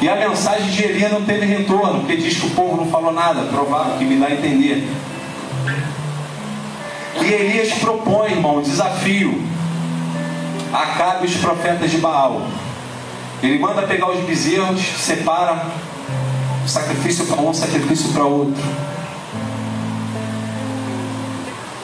E 0.00 0.08
a 0.08 0.16
mensagem 0.16 0.70
de 0.70 0.84
Elias 0.84 1.12
não 1.12 1.22
teve 1.24 1.44
retorno, 1.44 2.00
porque 2.00 2.16
diz 2.16 2.38
que 2.38 2.46
o 2.46 2.50
povo 2.50 2.78
não 2.78 2.90
falou 2.90 3.12
nada, 3.12 3.42
provável 3.42 3.98
que 3.98 4.04
me 4.04 4.16
dá 4.16 4.28
a 4.28 4.32
entender. 4.32 4.88
E 7.20 7.26
Elias 7.26 7.74
propõe, 7.74 8.30
irmão, 8.30 8.58
um 8.58 8.62
desafio. 8.62 9.55
Acabe 10.76 11.26
os 11.26 11.34
profetas 11.36 11.90
de 11.90 11.96
Baal. 11.96 12.46
Ele 13.42 13.58
manda 13.58 13.82
pegar 13.82 14.10
os 14.10 14.22
bezerros, 14.26 14.78
separa 14.98 15.64
o 16.62 16.68
sacrifício 16.68 17.24
para 17.24 17.40
um, 17.40 17.54
sacrifício 17.54 18.12
para 18.12 18.24
outro. 18.24 18.62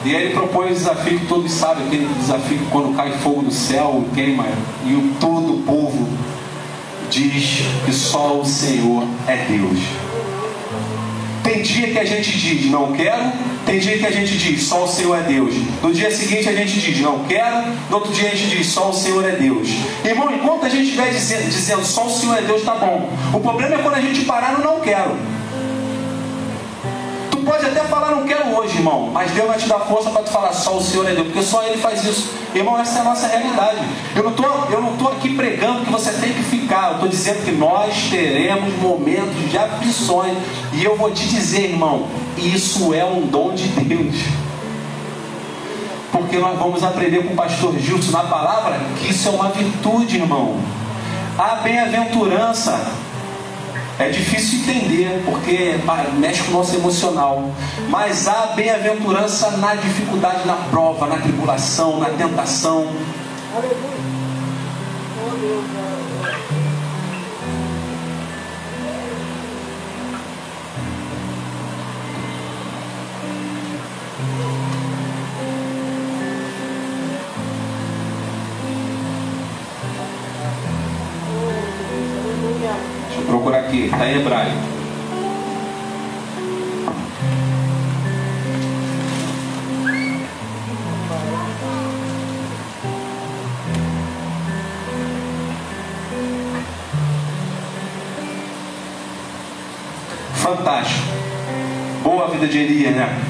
E 0.05 0.15
aí 0.15 0.25
ele 0.25 0.33
propõe 0.35 0.67
o 0.67 0.73
desafio 0.73 1.19
que 1.19 1.25
todos 1.25 1.51
sabem, 1.51 1.87
aquele 1.87 2.05
desafio 2.19 2.59
quando 2.69 2.95
cai 2.95 3.11
fogo 3.13 3.41
do 3.41 3.51
céu, 3.51 4.05
queima, 4.13 4.45
e 4.85 4.93
o 4.93 5.15
todo 5.19 5.55
o 5.55 5.63
povo 5.63 6.07
diz 7.09 7.63
que 7.85 7.91
só 7.91 8.39
o 8.39 8.45
Senhor 8.45 9.07
é 9.27 9.37
Deus. 9.47 9.79
Tem 11.41 11.63
dia 11.63 11.91
que 11.91 11.97
a 11.97 12.05
gente 12.05 12.37
diz, 12.37 12.69
não 12.69 12.91
quero, 12.91 13.31
tem 13.73 13.79
dia 13.79 13.97
que 13.97 14.05
a 14.05 14.11
gente 14.11 14.37
diz, 14.37 14.63
só 14.65 14.83
o 14.83 14.87
Senhor 14.87 15.17
é 15.17 15.21
Deus. 15.23 15.55
No 15.81 15.91
dia 15.91 16.11
seguinte 16.11 16.47
a 16.47 16.53
gente 16.53 16.79
diz, 16.79 16.99
não 16.99 17.23
quero, 17.23 17.69
no 17.89 17.95
outro 17.95 18.13
dia 18.13 18.27
a 18.27 18.35
gente 18.35 18.55
diz, 18.55 18.67
só 18.67 18.91
o 18.91 18.93
Senhor 18.93 19.25
é 19.27 19.31
Deus. 19.31 19.67
Irmão, 20.05 20.31
enquanto 20.31 20.67
a 20.67 20.69
gente 20.69 20.83
estiver 20.83 21.09
dizendo, 21.09 21.49
dizendo 21.49 21.83
só 21.83 22.05
o 22.05 22.09
Senhor 22.11 22.37
é 22.37 22.41
Deus, 22.43 22.61
tá 22.61 22.75
bom. 22.75 23.09
O 23.33 23.39
problema 23.39 23.73
é 23.73 23.77
quando 23.79 23.95
a 23.95 24.01
gente 24.01 24.25
parar 24.25 24.59
no 24.59 24.63
não 24.63 24.79
quero 24.79 25.17
pode 27.43 27.65
até 27.65 27.81
falar, 27.81 28.11
não 28.11 28.23
quero 28.23 28.55
hoje, 28.55 28.77
irmão, 28.77 29.09
mas 29.11 29.31
Deus 29.31 29.47
vai 29.47 29.57
te 29.57 29.67
dar 29.67 29.79
força 29.79 30.09
para 30.09 30.23
tu 30.23 30.31
falar, 30.31 30.53
só 30.53 30.77
o 30.77 30.81
Senhor 30.81 31.07
é 31.07 31.13
Deus, 31.13 31.27
porque 31.27 31.43
só 31.43 31.63
Ele 31.63 31.77
faz 31.77 32.03
isso. 32.03 32.31
Irmão, 32.55 32.79
essa 32.79 32.99
é 32.99 33.01
a 33.01 33.03
nossa 33.03 33.27
realidade. 33.27 33.81
Eu 34.15 34.23
não 34.23 34.31
estou 34.31 34.67
eu 34.71 34.81
não 34.81 34.95
tô 34.97 35.07
aqui 35.09 35.35
pregando 35.35 35.83
que 35.85 35.91
você 35.91 36.11
tem 36.13 36.33
que 36.33 36.43
ficar, 36.43 36.87
eu 36.87 36.93
estou 36.93 37.09
dizendo 37.09 37.43
que 37.45 37.51
nós 37.51 38.09
teremos 38.09 38.73
momentos 38.81 39.49
de 39.49 39.57
aflições, 39.57 40.37
e 40.73 40.83
eu 40.83 40.95
vou 40.95 41.11
te 41.11 41.27
dizer, 41.27 41.71
irmão, 41.71 42.07
isso 42.37 42.93
é 42.93 43.05
um 43.05 43.21
dom 43.27 43.53
de 43.53 43.67
Deus. 43.67 44.15
Porque 46.11 46.37
nós 46.37 46.57
vamos 46.59 46.83
aprender 46.83 47.23
com 47.23 47.33
o 47.33 47.35
pastor 47.35 47.77
Gilson 47.79 48.11
na 48.11 48.23
palavra 48.23 48.79
que 48.99 49.11
isso 49.11 49.27
é 49.27 49.31
uma 49.31 49.49
virtude, 49.49 50.17
irmão. 50.17 50.57
A 51.37 51.55
bem-aventurança 51.55 52.91
é 53.99 54.09
difícil 54.09 54.59
entender 54.59 55.23
porque 55.25 55.79
mexe 56.17 56.43
com 56.43 56.51
o 56.51 56.53
nosso 56.57 56.75
emocional. 56.75 57.51
Mas 57.89 58.27
há 58.27 58.47
bem-aventurança 58.55 59.51
na 59.57 59.75
dificuldade, 59.75 60.45
na 60.45 60.55
prova, 60.69 61.07
na 61.07 61.17
tribulação, 61.17 61.99
na 61.99 62.09
tentação. 62.09 62.87
Aleluia. 63.55 64.13
procurar 65.53 65.93
aqui, 65.99 66.12
está 84.03 84.11
em 84.11 84.19
hebraico. 84.19 84.51
Fantástico. 100.35 100.99
Boa 102.03 102.27
vida 102.29 102.47
de 102.47 102.57
Elias, 102.57 102.95
né? 102.95 103.21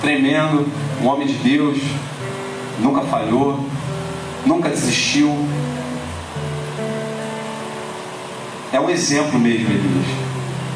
Tremendo, 0.00 0.66
um 1.00 1.06
homem 1.06 1.26
de 1.26 1.34
Deus, 1.34 1.78
nunca 2.80 3.02
falhou, 3.02 3.64
nunca 4.44 4.68
desistiu, 4.68 5.28
É 8.70 8.78
um 8.78 8.90
exemplo 8.90 9.38
mesmo, 9.38 9.70
Elias. 9.70 10.06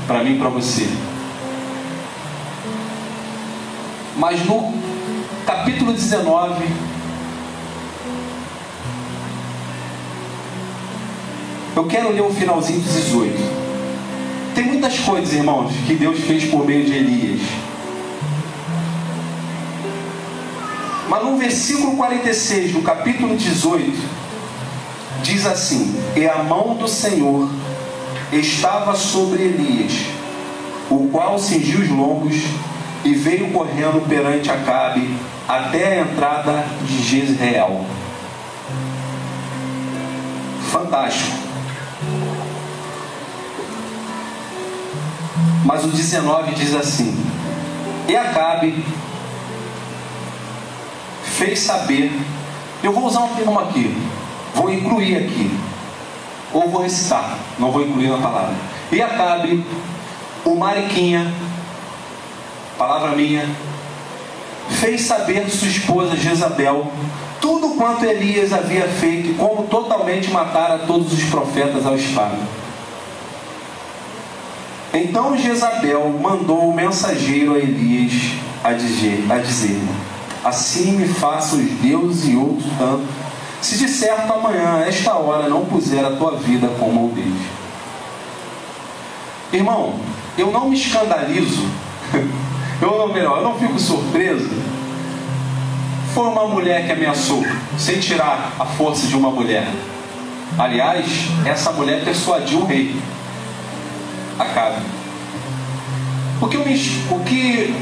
Para 0.06 0.24
mim 0.24 0.36
e 0.36 0.38
para 0.38 0.48
você. 0.48 0.88
Mas 4.16 4.44
no 4.46 4.72
capítulo 5.46 5.92
19, 5.92 6.64
eu 11.76 11.84
quero 11.86 12.12
ler 12.12 12.22
o 12.22 12.32
finalzinho 12.32 12.80
dos 12.80 12.94
18. 12.94 13.62
Tem 14.54 14.64
muitas 14.64 14.98
coisas, 15.00 15.32
irmãos, 15.34 15.72
que 15.86 15.94
Deus 15.94 16.20
fez 16.20 16.44
por 16.44 16.66
meio 16.66 16.84
de 16.84 16.92
Elias. 16.92 17.40
Mas 21.08 21.24
no 21.24 21.36
versículo 21.36 21.96
46 21.96 22.72
do 22.72 22.80
capítulo 22.80 23.36
18, 23.36 23.92
diz 25.22 25.44
assim: 25.46 25.94
E 26.16 26.26
a 26.26 26.42
mão 26.42 26.74
do 26.76 26.88
Senhor 26.88 27.50
estava 28.32 28.94
sobre 28.94 29.42
Elias, 29.42 30.06
o 30.90 31.08
qual 31.10 31.38
cingiu 31.38 31.80
os 31.80 31.88
lombos 31.88 32.34
e 33.04 33.14
veio 33.14 33.50
correndo 33.50 34.06
perante 34.08 34.50
Acabe 34.50 35.14
até 35.48 36.00
a 36.00 36.00
entrada 36.02 36.64
de 36.82 37.02
Jezreel. 37.02 37.84
Fantástico. 40.70 41.42
Mas 45.64 45.84
o 45.84 45.88
19 45.88 46.54
diz 46.54 46.74
assim: 46.74 47.14
E 48.08 48.16
Acabe 48.16 48.84
fez 51.24 51.60
saber. 51.60 52.12
Eu 52.82 52.92
vou 52.92 53.06
usar 53.06 53.20
um 53.20 53.34
termo 53.34 53.58
aqui, 53.60 53.96
vou 54.54 54.72
incluir 54.72 55.16
aqui, 55.16 55.56
ou 56.52 56.68
vou 56.68 56.82
recitar, 56.82 57.38
não 57.62 57.70
vou 57.70 57.82
incluir 57.82 58.08
na 58.08 58.18
palavra. 58.18 58.54
E 58.90 59.00
Acabe, 59.00 59.64
o 60.44 60.56
Mariquinha, 60.56 61.32
palavra 62.76 63.12
minha, 63.12 63.48
fez 64.80 65.02
saber 65.02 65.48
sua 65.48 65.68
esposa 65.68 66.16
Jezabel 66.16 66.90
tudo 67.40 67.76
quanto 67.76 68.04
Elias 68.04 68.52
havia 68.52 68.86
feito 68.88 69.30
e 69.30 69.34
como 69.34 69.64
totalmente 69.64 70.30
matara 70.30 70.80
todos 70.80 71.12
os 71.12 71.24
profetas 71.24 71.86
ao 71.86 71.94
espada. 71.94 72.36
Então 74.92 75.36
Jezabel 75.36 76.08
mandou 76.20 76.68
o 76.68 76.74
mensageiro 76.74 77.54
a 77.54 77.58
Elias 77.58 78.32
a 78.62 78.72
dizer, 78.72 79.24
a 79.28 79.38
dizer 79.38 79.80
Assim 80.44 80.92
me 80.92 81.06
façam 81.06 81.58
os 81.60 81.70
deuses 81.80 82.28
e 82.28 82.36
outros 82.36 82.66
tanto, 82.76 83.04
se 83.62 83.78
de 83.78 83.88
certo 83.88 84.32
amanhã, 84.32 84.82
a 84.82 84.88
esta 84.88 85.14
hora, 85.14 85.48
não 85.48 85.64
puser 85.64 86.04
a 86.04 86.10
tua 86.16 86.36
vida 86.36 86.68
como 86.78 87.08
deles. 87.10 87.46
Irmão, 89.52 89.94
eu 90.36 90.50
não 90.50 90.68
me 90.68 90.76
escandalizo, 90.76 91.64
eu 92.82 92.98
não, 92.98 93.12
melhor, 93.12 93.38
eu 93.38 93.44
não 93.44 93.58
fico 93.58 93.78
surpreso. 93.78 94.50
Foi 96.12 96.26
uma 96.26 96.46
mulher 96.46 96.84
que 96.84 96.92
ameaçou, 96.92 97.44
sem 97.78 98.00
tirar 98.00 98.52
a 98.58 98.66
força 98.66 99.06
de 99.06 99.16
uma 99.16 99.30
mulher. 99.30 99.66
Aliás, 100.58 101.06
essa 101.46 101.72
mulher 101.72 102.04
persuadiu 102.04 102.60
o 102.60 102.66
rei. 102.66 102.94
Acabe. 104.38 104.82
O 106.40 106.48
que, 106.48 106.56
o 106.58 107.20
que 107.20 107.74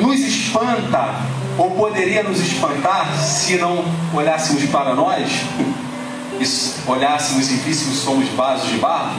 nos 0.00 0.20
espanta 0.20 1.14
ou 1.58 1.70
poderia 1.70 2.22
nos 2.22 2.40
espantar 2.40 3.16
se 3.16 3.56
não 3.56 3.84
olhássemos 4.12 4.64
para 4.64 4.94
nós, 4.94 5.28
e 6.38 6.90
olhássemos 6.90 7.50
e 7.50 7.54
víssemos 7.56 7.98
somos 7.98 8.28
vasos 8.30 8.70
de 8.70 8.78
barro, 8.78 9.18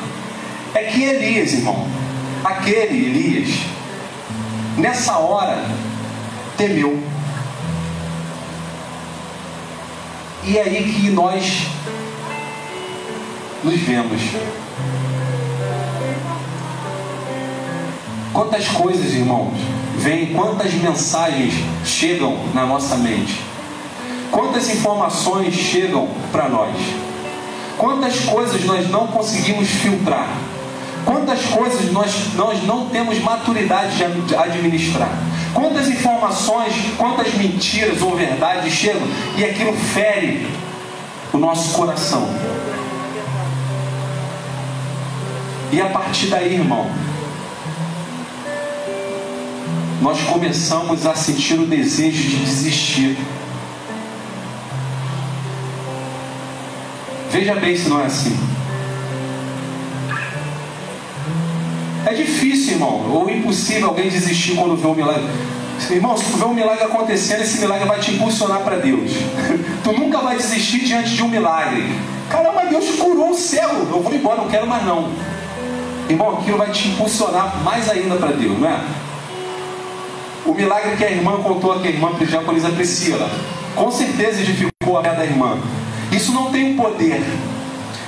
é 0.74 0.84
que 0.84 1.04
Elias, 1.04 1.54
irmão, 1.54 1.88
aquele 2.44 3.06
Elias, 3.06 3.50
nessa 4.78 5.18
hora, 5.18 5.64
temeu. 6.56 7.02
E 10.44 10.58
é 10.58 10.62
aí 10.62 10.94
que 10.94 11.10
nós 11.10 11.64
nos 13.64 13.80
vemos. 13.82 14.22
Quantas 18.32 18.68
coisas, 18.68 19.14
irmãos, 19.14 19.58
vêm, 19.98 20.28
quantas 20.28 20.74
mensagens 20.76 21.54
chegam 21.84 22.38
na 22.54 22.66
nossa 22.66 22.96
mente, 22.96 23.42
quantas 24.32 24.70
informações 24.70 25.54
chegam 25.54 26.08
para 26.32 26.48
nós, 26.48 26.76
quantas 27.78 28.20
coisas 28.20 28.64
nós 28.66 28.90
não 28.90 29.08
conseguimos 29.08 29.68
filtrar, 29.68 30.30
quantas 31.04 31.46
coisas 31.46 31.92
nós, 31.92 32.34
nós 32.36 32.64
não 32.64 32.90
temos 32.90 33.20
maturidade 33.20 33.98
de 33.98 34.36
administrar, 34.36 35.12
quantas 35.54 35.90
informações, 35.90 36.74
quantas 36.98 37.34
mentiras 37.34 38.02
ou 38.02 38.16
verdades 38.16 38.72
chegam 38.72 39.08
e 39.36 39.44
aquilo 39.44 39.74
fere 39.74 40.48
o 41.34 41.38
nosso 41.38 41.74
coração. 41.74 42.28
E 45.72 45.82
a 45.82 45.88
partir 45.88 46.28
daí, 46.28 46.54
irmão, 46.54 46.90
nós 50.08 50.22
começamos 50.22 51.06
a 51.06 51.14
sentir 51.16 51.60
o 51.60 51.66
desejo 51.66 52.30
de 52.30 52.38
desistir. 52.38 53.18
Veja 57.30 57.56
bem 57.56 57.76
se 57.76 57.90
não 57.90 58.00
é 58.00 58.06
assim. 58.06 58.40
É 62.06 62.14
difícil, 62.14 62.76
irmão, 62.76 63.12
ou 63.12 63.30
impossível 63.30 63.90
alguém 63.90 64.10
desistir 64.10 64.56
quando 64.56 64.78
vê 64.78 64.88
um 64.88 64.96
milagre. 64.96 65.28
Irmão, 65.90 66.16
se 66.16 66.24
tu 66.32 66.38
vê 66.38 66.46
um 66.46 66.54
milagre 66.54 66.86
acontecendo, 66.86 67.42
esse 67.42 67.60
milagre 67.60 67.86
vai 67.86 68.00
te 68.00 68.12
impulsionar 68.12 68.62
para 68.62 68.78
Deus. 68.78 69.12
tu 69.84 69.92
nunca 69.92 70.20
vai 70.20 70.38
desistir 70.38 70.86
diante 70.86 71.16
de 71.16 71.22
um 71.22 71.28
milagre. 71.28 71.84
Caramba, 72.30 72.64
Deus 72.70 72.92
curou 72.92 73.32
o 73.32 73.36
céu. 73.36 73.72
Eu 73.90 74.02
vou 74.02 74.16
embora, 74.16 74.38
não 74.38 74.48
quero 74.48 74.66
mais 74.66 74.86
não. 74.86 75.12
Irmão, 76.10 76.38
aquilo 76.40 76.58
vai 76.58 76.72
te 76.72 76.88
impulsionar 76.88 77.62
mais 77.62 77.90
ainda 77.90 78.16
para 78.16 78.32
Deus, 78.32 78.58
não 78.58 78.70
é? 78.70 78.80
O 80.48 80.54
milagre 80.54 80.96
que 80.96 81.04
a 81.04 81.12
irmã 81.12 81.44
contou 81.44 81.74
aqui, 81.74 81.90
a 81.90 81.92
irmã 81.92 82.10
diaconisa 82.18 82.70
Priscila, 82.70 83.30
com 83.76 83.92
certeza 83.92 84.40
edificou 84.40 84.98
a 84.98 85.04
fé 85.04 85.14
da 85.14 85.26
irmã. 85.26 85.58
Isso 86.10 86.32
não 86.32 86.50
tem 86.50 86.64
o 86.64 86.74
um 86.74 86.78
poder. 86.78 87.22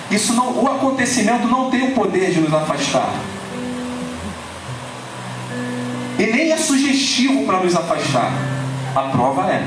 Isso 0.10 0.34
não, 0.34 0.64
o 0.64 0.66
acontecimento 0.66 1.48
não 1.50 1.70
tem 1.70 1.84
o 1.84 1.92
poder 1.92 2.32
de 2.32 2.40
nos 2.40 2.54
afastar. 2.54 3.14
E 6.18 6.26
nem 6.28 6.54
é 6.54 6.58
sugestivo 6.58 7.46
para 7.46 7.60
nos 7.60 7.76
afastar. 7.76 8.32
A 8.96 9.02
prova 9.02 9.52
é. 9.52 9.62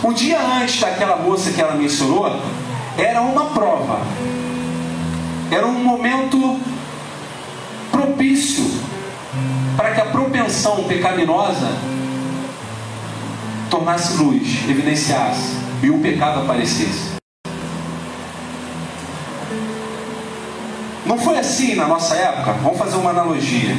O 0.00 0.12
dia 0.12 0.40
antes 0.40 0.80
daquela 0.80 1.16
moça 1.16 1.50
que 1.50 1.60
ela 1.60 1.74
mencionou, 1.74 2.40
era 2.96 3.20
uma 3.20 3.46
prova. 3.46 3.98
Era 5.50 5.66
um 5.66 5.82
momento 5.82 6.60
propício 7.90 8.64
para 9.78 9.94
que 9.94 10.00
a 10.00 10.06
propensão 10.06 10.82
pecaminosa 10.88 11.68
tornasse 13.70 14.16
luz, 14.16 14.68
evidenciasse 14.68 15.56
e 15.80 15.88
o 15.88 16.00
pecado 16.00 16.40
aparecesse. 16.40 17.12
Não 21.06 21.16
foi 21.16 21.38
assim 21.38 21.76
na 21.76 21.86
nossa 21.86 22.16
época? 22.16 22.54
Vamos 22.54 22.76
fazer 22.76 22.96
uma 22.96 23.10
analogia. 23.10 23.76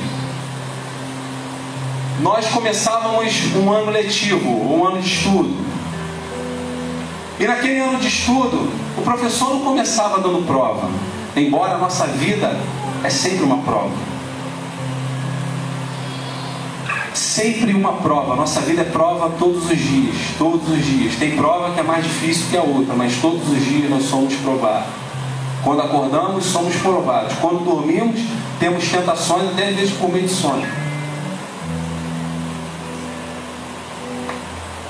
Nós 2.22 2.48
começávamos 2.48 3.54
um 3.58 3.70
ano 3.70 3.92
letivo, 3.92 4.50
um 4.50 4.88
ano 4.88 5.02
de 5.02 5.08
estudo. 5.14 5.54
E 7.38 7.46
naquele 7.46 7.80
ano 7.80 8.00
de 8.00 8.08
estudo, 8.08 8.72
o 8.98 9.02
professor 9.02 9.50
não 9.50 9.66
começava 9.66 10.22
dando 10.22 10.48
prova, 10.48 10.90
embora 11.36 11.74
a 11.74 11.78
nossa 11.78 12.08
vida 12.08 12.58
é 13.04 13.10
sempre 13.10 13.44
uma 13.44 13.58
prova. 13.64 14.09
Sempre 17.20 17.74
uma 17.74 17.94
prova. 17.94 18.36
Nossa 18.36 18.62
vida 18.62 18.82
é 18.82 18.86
prova 18.86 19.30
todos 19.38 19.70
os 19.70 19.78
dias, 19.78 20.16
todos 20.38 20.68
os 20.70 20.84
dias. 20.84 21.16
Tem 21.16 21.36
prova 21.36 21.72
que 21.74 21.80
é 21.80 21.84
mais 21.84 22.04
difícil 22.04 22.46
que 22.50 22.58
a 22.58 22.64
outra, 22.64 22.96
mas 22.96 23.18
todos 23.18 23.48
os 23.50 23.64
dias 23.64 23.90
nós 23.90 24.04
somos 24.04 24.34
provados. 24.36 24.88
Quando 25.64 25.82
acordamos, 25.82 26.46
somos 26.46 26.76
provados. 26.78 27.34
Quando 27.42 27.66
dormimos, 27.66 28.22
temos 28.60 28.88
tentações, 28.88 29.50
até 29.50 29.72
vezes 29.72 29.94
sono. 30.32 30.66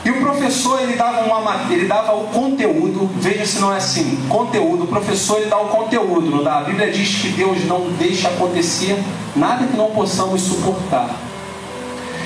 E 0.05 0.11
o 0.11 0.21
professor 0.21 0.81
ele 0.81 0.93
dava 0.93 1.25
uma 1.25 1.39
ele 1.69 1.85
dava 1.85 2.15
o 2.15 2.27
conteúdo, 2.27 3.09
veja 3.15 3.45
se 3.45 3.59
não 3.59 3.73
é 3.73 3.77
assim, 3.77 4.17
conteúdo, 4.29 4.85
o 4.85 4.87
professor 4.87 5.39
ele 5.39 5.49
dá 5.49 5.57
o 5.57 5.67
conteúdo, 5.67 6.29
não 6.29 6.43
dá? 6.43 6.59
A 6.59 6.63
Bíblia 6.63 6.89
diz 6.91 7.21
que 7.21 7.29
Deus 7.29 7.65
não 7.65 7.91
deixa 7.91 8.29
acontecer 8.29 8.97
nada 9.35 9.67
que 9.67 9.75
não 9.75 9.91
possamos 9.91 10.41
suportar. 10.41 11.28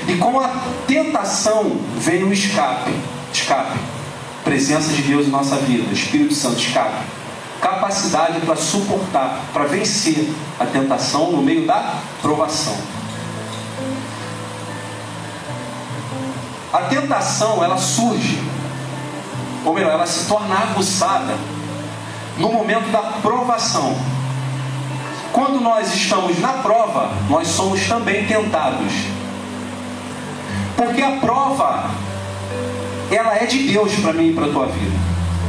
E 0.06 0.16
com 0.16 0.38
a 0.38 0.50
tentação 0.86 1.78
vem 1.96 2.24
o 2.24 2.32
escape. 2.32 2.92
Escape. 3.32 3.78
Presença 4.44 4.92
de 4.92 5.02
Deus 5.02 5.26
em 5.26 5.30
nossa 5.30 5.56
vida. 5.56 5.92
Espírito 5.92 6.34
Santo, 6.34 6.58
escape. 6.58 7.04
Capacidade 7.60 8.40
para 8.40 8.56
suportar, 8.56 9.40
para 9.52 9.64
vencer 9.64 10.30
a 10.60 10.66
tentação 10.66 11.32
no 11.32 11.42
meio 11.42 11.66
da 11.66 11.94
provação. 12.20 12.76
A 16.70 16.82
tentação, 16.82 17.62
ela 17.62 17.78
surge, 17.78 18.42
ou 19.64 19.72
melhor, 19.72 19.92
ela 19.92 20.06
se 20.06 20.26
torna 20.26 20.56
aguçada 20.56 21.34
no 22.36 22.52
momento 22.52 22.90
da 22.90 23.00
provação. 23.22 23.96
Quando 25.32 25.60
nós 25.60 25.94
estamos 25.94 26.38
na 26.40 26.54
prova, 26.54 27.10
nós 27.30 27.48
somos 27.48 27.86
também 27.86 28.26
tentados. 28.26 28.92
Porque 30.76 31.02
a 31.02 31.12
prova, 31.12 31.90
ela 33.10 33.36
é 33.36 33.46
de 33.46 33.72
Deus 33.72 33.94
para 33.96 34.12
mim 34.12 34.28
e 34.28 34.32
para 34.32 34.46
a 34.46 34.50
tua 34.50 34.66
vida. 34.66 34.96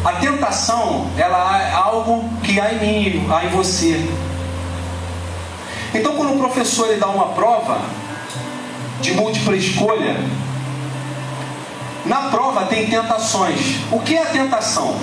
A 0.04 0.14
tentação, 0.14 1.08
ela 1.18 1.62
é 1.62 1.74
algo 1.74 2.30
que 2.44 2.60
há 2.60 2.74
em 2.74 2.80
mim, 2.80 3.28
há 3.32 3.46
em 3.46 3.50
você. 3.50 4.08
Então, 5.94 6.16
quando 6.16 6.36
o 6.36 6.38
professor 6.38 6.90
ele 6.90 7.00
dá 7.00 7.08
uma 7.08 7.30
prova, 7.30 7.80
de 9.02 9.14
múltipla 9.14 9.56
escolha, 9.56 10.16
na 12.06 12.30
prova 12.30 12.66
tem 12.66 12.88
tentações. 12.88 13.78
O 13.92 14.00
que 14.00 14.16
é 14.16 14.22
a 14.22 14.26
tentação? 14.26 14.96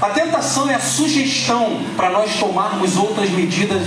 A 0.00 0.08
tentação 0.08 0.68
é 0.68 0.74
a 0.74 0.80
sugestão 0.80 1.80
para 1.96 2.10
nós 2.10 2.34
tomarmos 2.36 2.96
outras 2.96 3.30
medidas 3.30 3.86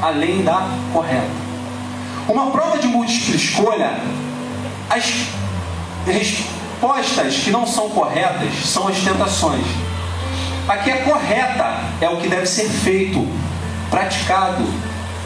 além 0.00 0.42
da 0.42 0.68
correta. 0.92 1.44
Uma 2.28 2.50
prova 2.50 2.78
de 2.78 2.86
múltipla 2.86 3.36
escolha, 3.36 4.00
as 4.90 5.26
respostas 6.06 7.36
que 7.36 7.50
não 7.50 7.66
são 7.66 7.90
corretas 7.90 8.66
são 8.66 8.88
as 8.88 8.98
tentações. 8.98 9.64
A 10.68 10.78
que 10.78 10.90
é 10.90 10.96
correta 10.98 11.80
é 12.00 12.08
o 12.08 12.16
que 12.18 12.28
deve 12.28 12.46
ser 12.46 12.68
feito, 12.68 13.26
praticado, 13.90 14.64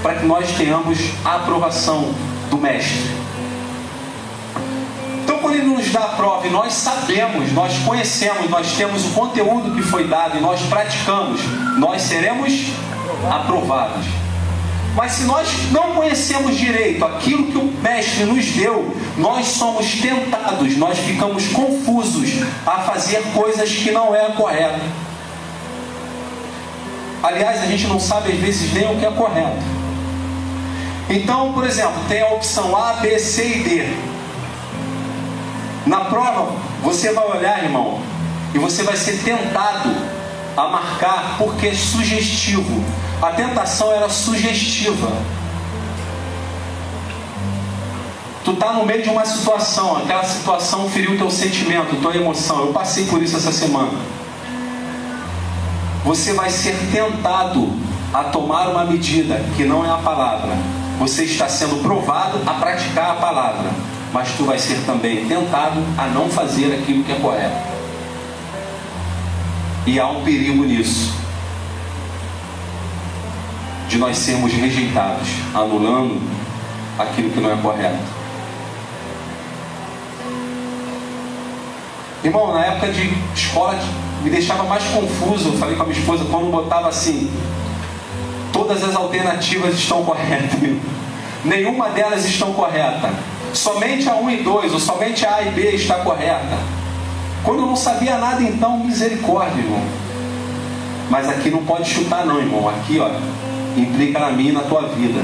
para 0.02 0.16
que 0.16 0.26
nós 0.26 0.50
tenhamos 0.56 0.98
a 1.24 1.36
aprovação 1.36 2.12
do 2.50 2.58
Mestre. 2.58 3.28
Então, 5.22 5.38
quando 5.38 5.54
ele 5.54 5.66
nos 5.66 5.92
dá 5.92 6.00
a 6.00 6.08
prova 6.08 6.46
e 6.46 6.50
nós 6.50 6.72
sabemos, 6.72 7.52
nós 7.52 7.78
conhecemos, 7.84 8.48
nós 8.48 8.72
temos 8.72 9.04
o 9.06 9.10
conteúdo 9.10 9.74
que 9.74 9.82
foi 9.82 10.08
dado 10.08 10.38
e 10.38 10.40
nós 10.40 10.60
praticamos, 10.62 11.40
nós 11.78 12.02
seremos 12.02 12.52
aprovados. 13.30 14.06
Mas 14.94 15.12
se 15.12 15.24
nós 15.24 15.48
não 15.70 15.94
conhecemos 15.94 16.56
direito 16.56 17.04
aquilo 17.04 17.46
que 17.46 17.58
o 17.58 17.72
Mestre 17.82 18.24
nos 18.24 18.44
deu, 18.46 18.96
nós 19.16 19.46
somos 19.46 19.92
tentados, 20.00 20.76
nós 20.76 20.98
ficamos 20.98 21.46
confusos 21.48 22.30
a 22.66 22.78
fazer 22.78 23.22
coisas 23.32 23.70
que 23.70 23.90
não 23.90 24.14
é 24.14 24.32
correto. 24.32 24.80
Aliás, 27.22 27.62
a 27.62 27.66
gente 27.66 27.86
não 27.86 27.98
sabe 27.98 28.32
às 28.32 28.38
vezes 28.38 28.72
nem 28.72 28.92
o 28.92 28.98
que 28.98 29.06
é 29.06 29.10
correto. 29.10 29.78
Então, 31.10 31.52
por 31.52 31.64
exemplo, 31.64 32.00
tem 32.08 32.20
a 32.22 32.28
opção 32.28 32.76
A, 32.76 32.94
B, 32.94 33.18
C 33.18 33.46
e 33.46 33.62
D. 33.62 33.96
Na 35.86 36.04
prova, 36.04 36.52
você 36.82 37.12
vai 37.12 37.26
olhar, 37.26 37.64
irmão, 37.64 38.00
e 38.54 38.58
você 38.58 38.82
vai 38.82 38.96
ser 38.96 39.22
tentado 39.22 39.90
a 40.56 40.68
marcar 40.68 41.36
porque 41.38 41.68
é 41.68 41.74
sugestivo. 41.74 42.84
A 43.20 43.32
tentação 43.32 43.92
era 43.92 44.08
sugestiva. 44.08 45.10
Tu 48.44 48.54
tá 48.54 48.72
no 48.72 48.86
meio 48.86 49.02
de 49.02 49.10
uma 49.10 49.26
situação, 49.26 49.96
aquela 49.96 50.22
situação 50.22 50.88
feriu 50.88 51.18
teu 51.18 51.30
sentimento, 51.30 52.00
tua 52.00 52.16
emoção. 52.16 52.60
Eu 52.60 52.72
passei 52.72 53.06
por 53.06 53.20
isso 53.20 53.36
essa 53.36 53.50
semana. 53.50 53.98
Você 56.04 56.32
vai 56.32 56.48
ser 56.48 56.76
tentado 56.92 57.72
a 58.14 58.24
tomar 58.24 58.68
uma 58.68 58.84
medida 58.84 59.44
que 59.56 59.64
não 59.64 59.84
é 59.84 59.90
a 59.90 59.98
palavra. 59.98 60.56
Você 61.00 61.24
está 61.24 61.48
sendo 61.48 61.82
provado 61.82 62.38
a 62.46 62.54
praticar 62.54 63.10
a 63.10 63.14
palavra, 63.14 63.70
mas 64.12 64.28
tu 64.36 64.44
vai 64.44 64.58
ser 64.60 64.78
também 64.86 65.26
tentado 65.26 65.82
a 65.98 66.06
não 66.06 66.30
fazer 66.30 66.72
aquilo 66.72 67.02
que 67.02 67.12
é 67.12 67.16
correto. 67.16 67.68
E 69.86 69.98
há 69.98 70.06
um 70.06 70.22
perigo 70.22 70.64
nisso 70.64 71.27
de 73.88 73.98
nós 73.98 74.18
sermos 74.18 74.52
rejeitados, 74.52 75.28
anulando 75.54 76.20
aquilo 76.98 77.30
que 77.30 77.40
não 77.40 77.50
é 77.50 77.56
correto. 77.56 78.18
Irmão, 82.22 82.52
na 82.52 82.64
época 82.66 82.92
de 82.92 83.14
escola 83.34 83.78
me 84.22 84.30
deixava 84.30 84.64
mais 84.64 84.84
confuso, 84.84 85.50
eu 85.50 85.58
falei 85.58 85.76
com 85.76 85.84
a 85.84 85.86
minha 85.86 85.98
esposa, 85.98 86.24
quando 86.30 86.50
botava 86.50 86.88
assim, 86.88 87.30
todas 88.52 88.82
as 88.82 88.94
alternativas 88.94 89.74
estão 89.74 90.04
corretas. 90.04 90.58
Nenhuma 91.44 91.90
delas 91.90 92.24
estão 92.24 92.52
correta. 92.52 93.10
Somente 93.54 94.08
a 94.08 94.16
1 94.16 94.30
e 94.30 94.42
2, 94.42 94.72
ou 94.74 94.80
somente 94.80 95.24
a 95.24 95.36
A 95.36 95.42
e 95.42 95.50
B 95.52 95.70
está 95.70 95.94
correta. 96.00 96.58
Quando 97.44 97.60
eu 97.60 97.66
não 97.66 97.76
sabia 97.76 98.18
nada, 98.18 98.42
então, 98.42 98.78
misericórdia, 98.80 99.62
irmão. 99.62 99.82
Mas 101.08 101.28
aqui 101.28 101.48
não 101.48 101.64
pode 101.64 101.88
chutar 101.88 102.26
não, 102.26 102.38
irmão. 102.38 102.68
Aqui, 102.68 102.98
ó, 102.98 103.08
implica 103.76 104.18
na 104.18 104.30
minha 104.30 104.50
e 104.50 104.54
na 104.54 104.62
tua 104.62 104.88
vida. 104.88 105.20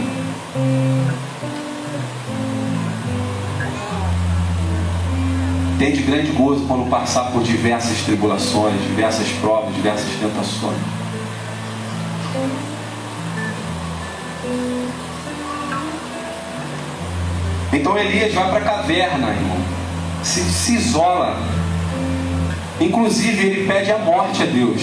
Tem 5.79 5.93
de 5.93 6.03
grande 6.03 6.31
gozo 6.33 6.65
quando 6.67 6.89
passar 6.89 7.33
por 7.33 7.43
diversas 7.43 7.99
tribulações, 8.03 8.81
diversas 8.83 9.29
provas, 9.41 9.75
diversas 9.75 10.09
tentações. 10.21 10.79
Então 17.73 17.99
Elias 17.99 18.33
vai 18.33 18.49
para 18.51 18.59
a 18.59 18.61
caverna, 18.61 19.31
irmão. 19.31 19.59
Se, 20.23 20.41
se 20.41 20.75
isola. 20.75 21.37
Inclusive 22.81 23.47
ele 23.47 23.67
pede 23.67 23.91
a 23.91 23.99
morte 23.99 24.43
a 24.43 24.47
Deus. 24.47 24.81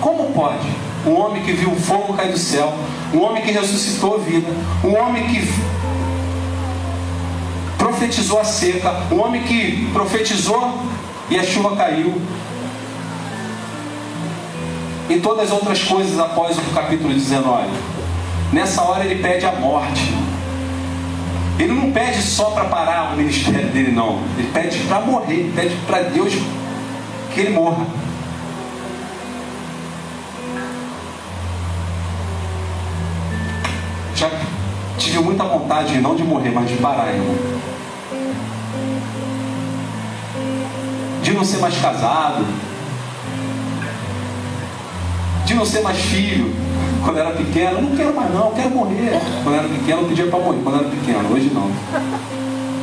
Como 0.00 0.32
pode? 0.32 0.85
Um 1.06 1.14
homem 1.14 1.42
que 1.42 1.52
viu 1.52 1.70
o 1.70 1.76
fogo 1.76 2.14
cair 2.14 2.32
do 2.32 2.38
céu, 2.38 2.74
um 3.14 3.22
homem 3.22 3.42
que 3.42 3.52
ressuscitou 3.52 4.16
a 4.16 4.18
vida, 4.18 4.48
um 4.82 4.96
homem 4.96 5.24
que 5.28 5.40
profetizou 7.78 8.40
a 8.40 8.44
seca, 8.44 9.02
um 9.12 9.20
homem 9.20 9.42
que 9.44 9.88
profetizou 9.92 10.82
e 11.30 11.38
a 11.38 11.44
chuva 11.44 11.76
caiu. 11.76 12.20
E 15.08 15.20
todas 15.20 15.44
as 15.44 15.52
outras 15.52 15.84
coisas 15.84 16.18
após 16.18 16.58
o 16.58 16.62
capítulo 16.74 17.14
19. 17.14 17.68
Nessa 18.52 18.82
hora 18.82 19.04
ele 19.04 19.22
pede 19.22 19.46
a 19.46 19.52
morte. 19.52 20.12
Ele 21.58 21.72
não 21.72 21.90
pede 21.92 22.20
só 22.20 22.50
para 22.50 22.64
parar 22.64 23.12
o 23.12 23.16
ministério 23.16 23.68
dele, 23.68 23.92
não. 23.92 24.20
Ele 24.36 24.50
pede 24.52 24.78
para 24.80 25.00
morrer, 25.00 25.34
ele 25.34 25.52
pede 25.54 25.76
para 25.86 26.00
Deus 26.02 26.34
que 27.32 27.40
ele 27.40 27.50
morra. 27.50 27.86
Tive 35.16 35.24
muita 35.24 35.44
vontade, 35.44 35.98
não 36.00 36.14
de 36.14 36.22
morrer, 36.22 36.50
mas 36.50 36.68
de 36.68 36.76
parar, 36.76 37.08
irmão. 37.08 37.34
De 41.22 41.32
não 41.32 41.44
ser 41.44 41.58
mais 41.58 41.76
casado. 41.78 42.44
De 45.46 45.54
não 45.54 45.64
ser 45.64 45.80
mais 45.80 45.98
filho. 45.98 46.54
Quando 47.02 47.18
era 47.18 47.30
pequeno, 47.30 47.80
não 47.80 47.96
quero 47.96 48.14
mais 48.14 48.34
não, 48.34 48.50
quero 48.52 48.70
morrer. 48.70 49.20
Quando 49.42 49.54
era 49.54 49.68
pequeno, 49.68 50.02
eu 50.02 50.08
pedia 50.08 50.26
para 50.26 50.38
morrer. 50.38 50.60
Quando 50.62 50.80
era 50.80 50.88
pequeno, 50.88 51.32
hoje 51.32 51.50
não. 51.54 51.70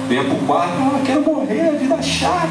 Venha 0.08 0.24
pro 0.24 0.36
quarto, 0.48 0.74
ah, 0.80 1.02
quero 1.06 1.22
morrer, 1.22 1.78
vida 1.78 2.02
chata. 2.02 2.48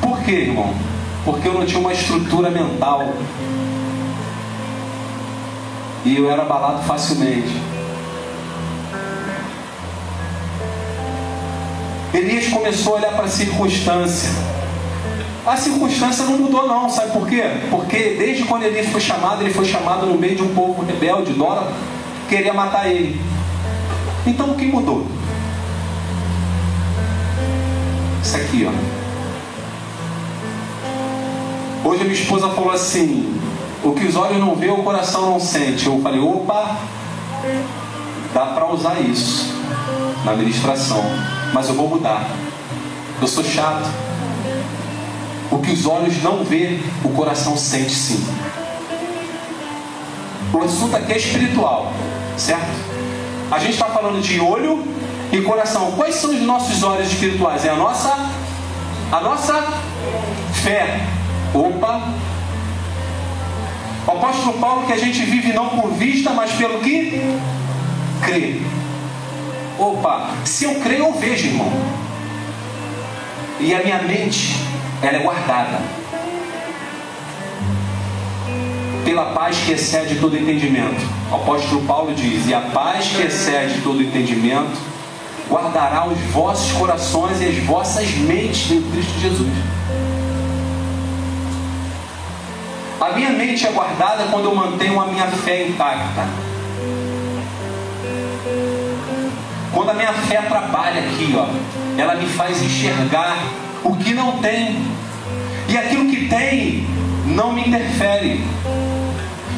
Por 0.00 0.22
quê, 0.22 0.32
irmão? 0.32 0.74
porque 1.24 1.48
eu 1.48 1.54
não 1.54 1.64
tinha 1.64 1.80
uma 1.80 1.92
estrutura 1.92 2.50
mental. 2.50 3.12
E 6.04 6.16
eu 6.16 6.30
era 6.30 6.42
abalado 6.42 6.82
facilmente. 6.82 7.60
Elias 12.12 12.48
começou 12.48 12.94
a 12.94 12.98
olhar 12.98 13.12
para 13.12 13.24
a 13.24 13.28
circunstância. 13.28 14.30
A 15.46 15.56
circunstância 15.56 16.24
não 16.24 16.38
mudou 16.38 16.68
não, 16.68 16.88
sabe 16.88 17.12
por 17.12 17.28
quê? 17.28 17.42
Porque 17.70 18.16
desde 18.18 18.44
quando 18.44 18.64
Elias 18.64 18.88
foi 18.88 19.00
chamado, 19.00 19.42
ele 19.42 19.52
foi 19.52 19.64
chamado 19.64 20.06
no 20.06 20.16
meio 20.16 20.36
de 20.36 20.42
um 20.42 20.54
povo 20.54 20.84
rebelde, 20.84 21.32
Dora, 21.32 21.72
queria 22.28 22.52
matar 22.52 22.88
ele. 22.88 23.20
Então 24.26 24.50
o 24.50 24.54
que 24.54 24.66
mudou? 24.66 25.06
Isso 28.22 28.36
aqui, 28.36 28.68
ó. 28.68 28.72
Hoje 31.88 32.02
a 32.02 32.04
minha 32.04 32.16
esposa 32.16 32.48
falou 32.50 32.70
assim: 32.70 33.41
o 33.84 33.92
que 33.92 34.06
os 34.06 34.16
olhos 34.16 34.38
não 34.38 34.54
vê, 34.54 34.70
o 34.70 34.82
coração 34.82 35.30
não 35.30 35.40
sente. 35.40 35.86
Eu 35.86 36.00
falei: 36.00 36.20
opa, 36.20 36.76
dá 38.32 38.46
para 38.46 38.70
usar 38.70 39.00
isso 39.00 39.52
na 40.24 40.34
ministração, 40.34 41.02
mas 41.52 41.68
eu 41.68 41.74
vou 41.74 41.88
mudar. 41.88 42.26
Eu 43.20 43.26
sou 43.26 43.44
chato. 43.44 43.88
O 45.50 45.58
que 45.58 45.70
os 45.70 45.86
olhos 45.86 46.22
não 46.22 46.44
vê, 46.44 46.80
o 47.04 47.10
coração 47.10 47.56
sente 47.56 47.94
sim. 47.94 48.24
O 50.52 50.62
assunto 50.62 50.96
aqui 50.96 51.12
é 51.12 51.16
espiritual, 51.16 51.92
certo? 52.36 52.70
A 53.50 53.58
gente 53.58 53.72
está 53.72 53.86
falando 53.86 54.20
de 54.22 54.40
olho 54.40 54.82
e 55.30 55.40
coração. 55.42 55.92
Quais 55.92 56.14
são 56.14 56.30
os 56.30 56.40
nossos 56.40 56.82
olhos 56.82 57.12
espirituais? 57.12 57.64
É 57.64 57.70
a 57.70 57.76
nossa, 57.76 58.30
a 59.10 59.20
nossa 59.20 59.54
fé. 60.62 61.00
Opa! 61.54 62.31
Apóstolo 64.22 64.52
Paulo 64.60 64.86
que 64.86 64.92
a 64.92 64.96
gente 64.96 65.20
vive 65.24 65.52
não 65.52 65.70
por 65.70 65.90
vista, 65.94 66.30
mas 66.30 66.52
pelo 66.52 66.78
que 66.78 67.20
crê. 68.24 68.60
Opa! 69.76 70.30
Se 70.44 70.64
eu 70.64 70.76
creio, 70.76 71.06
eu 71.06 71.12
vejo, 71.14 71.48
irmão. 71.48 71.72
E 73.58 73.74
a 73.74 73.82
minha 73.82 74.00
mente, 74.02 74.54
ela 75.02 75.16
é 75.16 75.22
guardada. 75.24 76.02
pela 79.04 79.32
paz 79.32 79.58
que 79.66 79.72
excede 79.72 80.20
todo 80.20 80.38
entendimento. 80.38 81.04
O 81.30 81.34
apóstolo 81.34 81.82
Paulo 81.82 82.14
diz: 82.14 82.46
E 82.46 82.54
a 82.54 82.60
paz 82.60 83.08
que 83.08 83.22
excede 83.22 83.80
todo 83.80 84.00
entendimento 84.00 84.78
guardará 85.50 86.06
os 86.06 86.16
vossos 86.32 86.70
corações 86.78 87.40
e 87.40 87.46
as 87.46 87.58
vossas 87.64 88.08
mentes 88.12 88.70
em 88.70 88.80
Cristo 88.82 89.18
Jesus. 89.20 89.52
A 93.02 93.10
minha 93.14 93.30
mente 93.30 93.66
é 93.66 93.70
guardada 93.72 94.26
quando 94.30 94.44
eu 94.44 94.54
mantenho 94.54 95.00
a 95.00 95.06
minha 95.06 95.26
fé 95.26 95.66
intacta. 95.66 96.24
Quando 99.74 99.90
a 99.90 99.94
minha 99.94 100.12
fé 100.12 100.40
trabalha 100.42 101.00
aqui, 101.00 101.34
ó, 101.36 101.48
ela 102.00 102.14
me 102.14 102.26
faz 102.26 102.62
enxergar 102.62 103.38
o 103.82 103.96
que 103.96 104.14
não 104.14 104.38
tem. 104.38 104.80
E 105.68 105.76
aquilo 105.76 106.08
que 106.08 106.28
tem 106.28 106.86
não 107.26 107.52
me 107.52 107.66
interfere. 107.66 108.40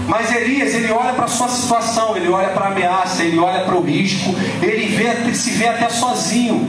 Mas 0.09 0.35
Elias, 0.35 0.75
ele 0.75 0.91
olha 0.91 1.13
para 1.13 1.27
a 1.27 1.29
sua 1.29 1.49
situação, 1.49 2.17
ele 2.17 2.31
olha 2.31 2.49
para 2.49 2.65
a 2.65 2.69
ameaça, 2.69 3.25
ele 3.25 3.39
olha 3.39 3.65
para 3.65 3.77
o 3.77 3.83
risco, 3.83 4.35
ele 4.63 4.87
vê, 4.87 5.35
se 5.35 5.51
vê 5.51 5.69
até 5.69 5.91
sozinho. 5.91 6.67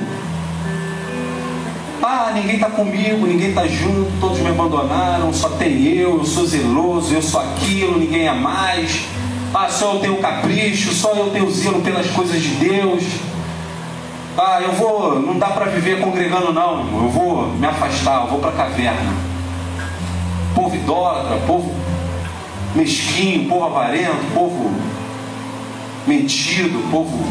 Ah, 2.07 2.31
ninguém 2.35 2.57
está 2.57 2.69
comigo, 2.69 3.25
ninguém 3.25 3.49
está 3.49 3.65
junto, 3.65 4.11
todos 4.21 4.37
me 4.37 4.49
abandonaram, 4.49 5.33
só 5.33 5.49
tem 5.49 5.85
eu, 5.87 6.19
eu 6.19 6.23
sou 6.23 6.45
zeloso, 6.45 7.11
eu 7.11 7.19
sou 7.19 7.41
aquilo, 7.41 7.97
ninguém 7.97 8.27
é 8.27 8.31
mais. 8.31 9.07
Ah, 9.51 9.67
só 9.67 9.95
eu 9.95 9.99
tenho 10.01 10.17
capricho, 10.17 10.93
só 10.93 11.15
eu 11.15 11.31
tenho 11.31 11.49
zelo 11.49 11.81
pelas 11.81 12.05
coisas 12.11 12.39
de 12.39 12.49
Deus. 12.49 13.03
Ah, 14.37 14.59
eu 14.61 14.73
vou, 14.73 15.19
não 15.19 15.39
dá 15.39 15.47
para 15.47 15.65
viver 15.65 15.99
congregando 15.99 16.53
não, 16.53 16.81
eu 17.05 17.09
vou 17.09 17.47
me 17.47 17.65
afastar, 17.65 18.21
eu 18.21 18.27
vou 18.27 18.37
para 18.37 18.51
a 18.51 18.53
caverna. 18.53 19.11
Povo 20.53 20.75
idólatra, 20.75 21.37
povo 21.47 21.73
mesquinho, 22.75 23.49
povo 23.49 23.65
avarento, 23.65 24.31
povo 24.31 24.71
mentido, 26.05 26.87
povo. 26.91 27.25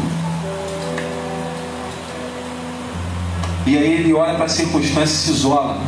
E 3.65 3.75
aí 3.75 3.93
ele 3.93 4.13
olha 4.13 4.35
para 4.35 4.45
a 4.45 4.49
circunstância 4.49 5.03
e 5.03 5.07
se 5.07 5.31
isola. 5.31 5.81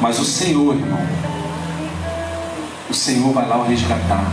Mas 0.00 0.18
o 0.18 0.24
Senhor, 0.24 0.76
irmão, 0.76 1.06
o 2.88 2.94
Senhor 2.94 3.32
vai 3.32 3.48
lá 3.48 3.58
o 3.58 3.64
resgatar. 3.64 4.24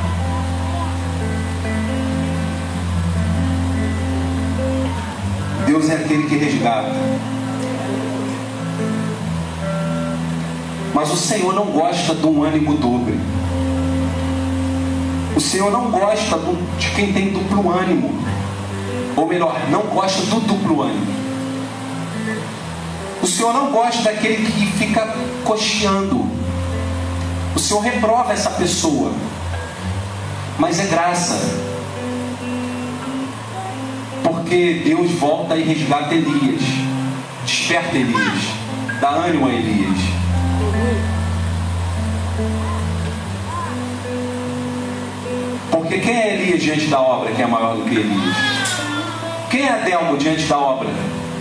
Deus 5.65 5.89
é 5.89 5.95
aquele 5.95 6.29
que 6.29 6.37
resgata. 6.37 6.95
Mas 10.93 11.11
o 11.11 11.17
Senhor 11.17 11.53
não 11.53 11.65
gosta 11.65 12.15
de 12.15 12.25
um 12.25 12.43
ânimo 12.43 12.77
dobre. 12.77 13.19
O 15.37 15.39
Senhor 15.39 15.71
não 15.71 15.91
gosta 15.91 16.39
de 16.79 16.89
quem 16.95 17.13
tem 17.13 17.29
duplo 17.29 17.71
ânimo. 17.71 18.11
Ou 19.15 19.27
melhor, 19.27 19.55
não 19.69 19.81
gosta 19.81 20.23
do 20.23 20.39
duplo 20.39 20.81
ânimo. 20.81 21.13
O 23.21 23.27
Senhor 23.27 23.53
não 23.53 23.71
gosta 23.71 24.01
daquele 24.01 24.43
que 24.51 24.65
fica 24.65 25.15
cocheando. 25.45 26.25
O 27.55 27.59
Senhor 27.59 27.81
reprova 27.81 28.33
essa 28.33 28.49
pessoa. 28.49 29.11
Mas 30.57 30.79
é 30.79 30.87
graça. 30.87 31.39
Porque 34.23 34.81
Deus 34.83 35.11
volta 35.19 35.55
e 35.55 35.61
resgata 35.61 36.15
Elias. 36.15 36.63
Desperta 37.45 37.95
Elias. 37.95 38.41
Dá 38.99 39.09
ânimo 39.09 39.45
a 39.45 39.53
Elias. 39.53 39.99
Porque 45.87 46.01
quem 46.01 46.17
é 46.17 46.33
Elias 46.33 46.61
diante 46.61 46.87
da 46.87 46.99
obra 46.99 47.31
que 47.31 47.41
é 47.41 47.47
maior 47.47 47.77
do 47.77 47.83
que 47.83 47.95
Elias? 47.95 48.35
Quem 49.49 49.61
é 49.61 49.69
Adelmo 49.69 50.17
diante 50.17 50.43
da 50.43 50.57
obra 50.57 50.89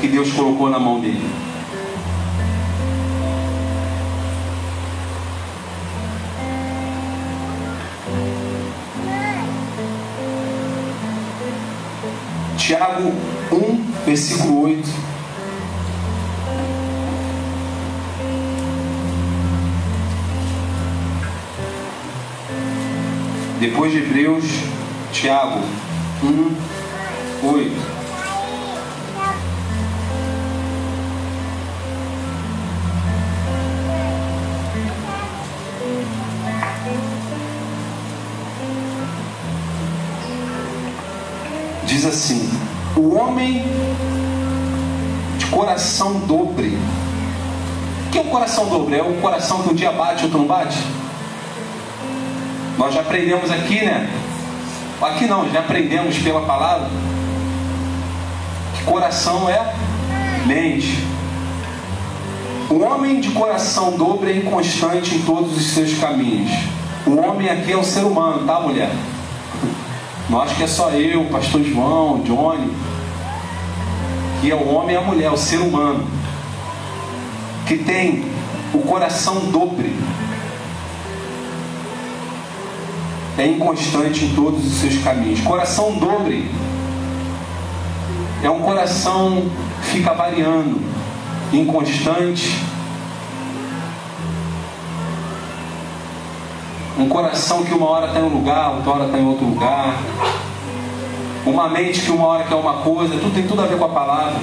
que 0.01 0.07
Deus 0.07 0.33
colocou 0.33 0.71
na 0.71 0.79
mão 0.79 1.01
dele? 1.01 1.29
Tiago 12.57 13.13
1, 13.51 13.85
versículo 14.07 14.63
8. 14.63 15.06
Depois 23.67 23.91
de 23.91 23.99
Hebreus, 23.99 24.45
Tiago 25.13 25.59
1, 26.23 26.55
8. 27.49 27.73
Diz 41.87 42.07
assim: 42.07 42.49
O 42.95 43.17
homem 43.17 43.65
de 45.39 45.47
coração 45.47 46.21
dobre. 46.21 46.79
O 48.07 48.11
que 48.13 48.19
é 48.19 48.21
o 48.21 48.27
coração 48.27 48.69
dobre? 48.69 48.97
É 48.97 49.03
o 49.03 49.21
coração 49.21 49.65
que 49.65 49.71
um 49.71 49.75
dia 49.75 49.91
bate, 49.91 50.23
outro 50.23 50.39
não 50.39 50.47
bate? 50.47 50.79
Nós 52.79 52.95
já 52.95 53.01
aprendemos 53.01 53.51
aqui, 53.51 53.85
né? 53.85 54.11
Aqui 55.01 55.27
não, 55.27 55.51
já 55.51 55.61
aprendemos 55.61 56.19
pela 56.19 56.43
palavra 56.43 56.89
que 58.77 58.85
coração 58.85 59.49
é 59.49 59.75
mente. 60.47 61.05
O 62.69 62.83
homem 62.83 63.21
de 63.21 63.31
coração 63.31 63.97
dobre 63.97 64.33
é 64.33 64.37
inconstante 64.37 65.15
em 65.15 65.23
todos 65.23 65.57
os 65.57 65.71
seus 65.71 65.99
caminhos. 65.99 66.51
O 67.07 67.17
homem 67.17 67.49
aqui 67.49 67.73
é 67.73 67.77
o 67.77 67.85
ser 67.85 68.05
humano, 68.05 68.47
tá, 68.47 68.61
mulher? 68.61 68.91
Não 70.29 70.43
acho 70.43 70.55
que 70.57 70.65
é 70.65 70.67
só 70.67 70.91
eu, 70.91 71.25
pastor 71.27 71.63
João, 71.63 72.21
Johnny. 72.21 72.73
Que 74.41 74.51
é 74.51 74.55
o 74.55 74.69
homem 74.69 74.95
e 74.95 74.99
a 74.99 75.01
mulher, 75.01 75.31
o 75.31 75.37
ser 75.37 75.59
humano. 75.59 76.05
Que 77.67 77.79
tem 77.79 78.25
o 78.75 78.81
coração 78.81 79.47
dobre 79.51 79.95
é 83.39 83.47
inconstante 83.47 84.25
em 84.25 84.35
todos 84.35 84.65
os 84.67 84.75
seus 84.75 84.99
caminhos. 85.03 85.41
Coração 85.41 85.93
dobre 85.95 86.51
é 88.43 88.51
um 88.51 88.61
coração 88.61 89.43
que 89.83 89.89
fica 89.89 90.15
variando, 90.15 90.81
inconstante. 91.53 92.65
Um 96.99 97.09
coração 97.09 97.63
que 97.63 97.75
uma 97.75 97.89
hora 97.91 98.07
está 98.07 98.21
em 98.21 98.23
um 98.23 98.29
lugar, 98.29 98.71
outra 98.71 98.91
hora 98.91 99.05
está 99.07 99.19
em 99.19 99.27
outro 99.27 99.45
lugar. 99.45 99.99
Uma 101.45 101.69
mente 101.69 102.01
que 102.01 102.11
uma 102.11 102.27
hora 102.27 102.45
quer 102.45 102.55
uma 102.55 102.79
coisa, 102.79 103.19
tudo 103.19 103.35
tem 103.35 103.47
tudo 103.47 103.63
a 103.63 103.67
ver 103.67 103.79
com 103.79 103.85
a 103.85 103.91
palavra. 103.91 104.41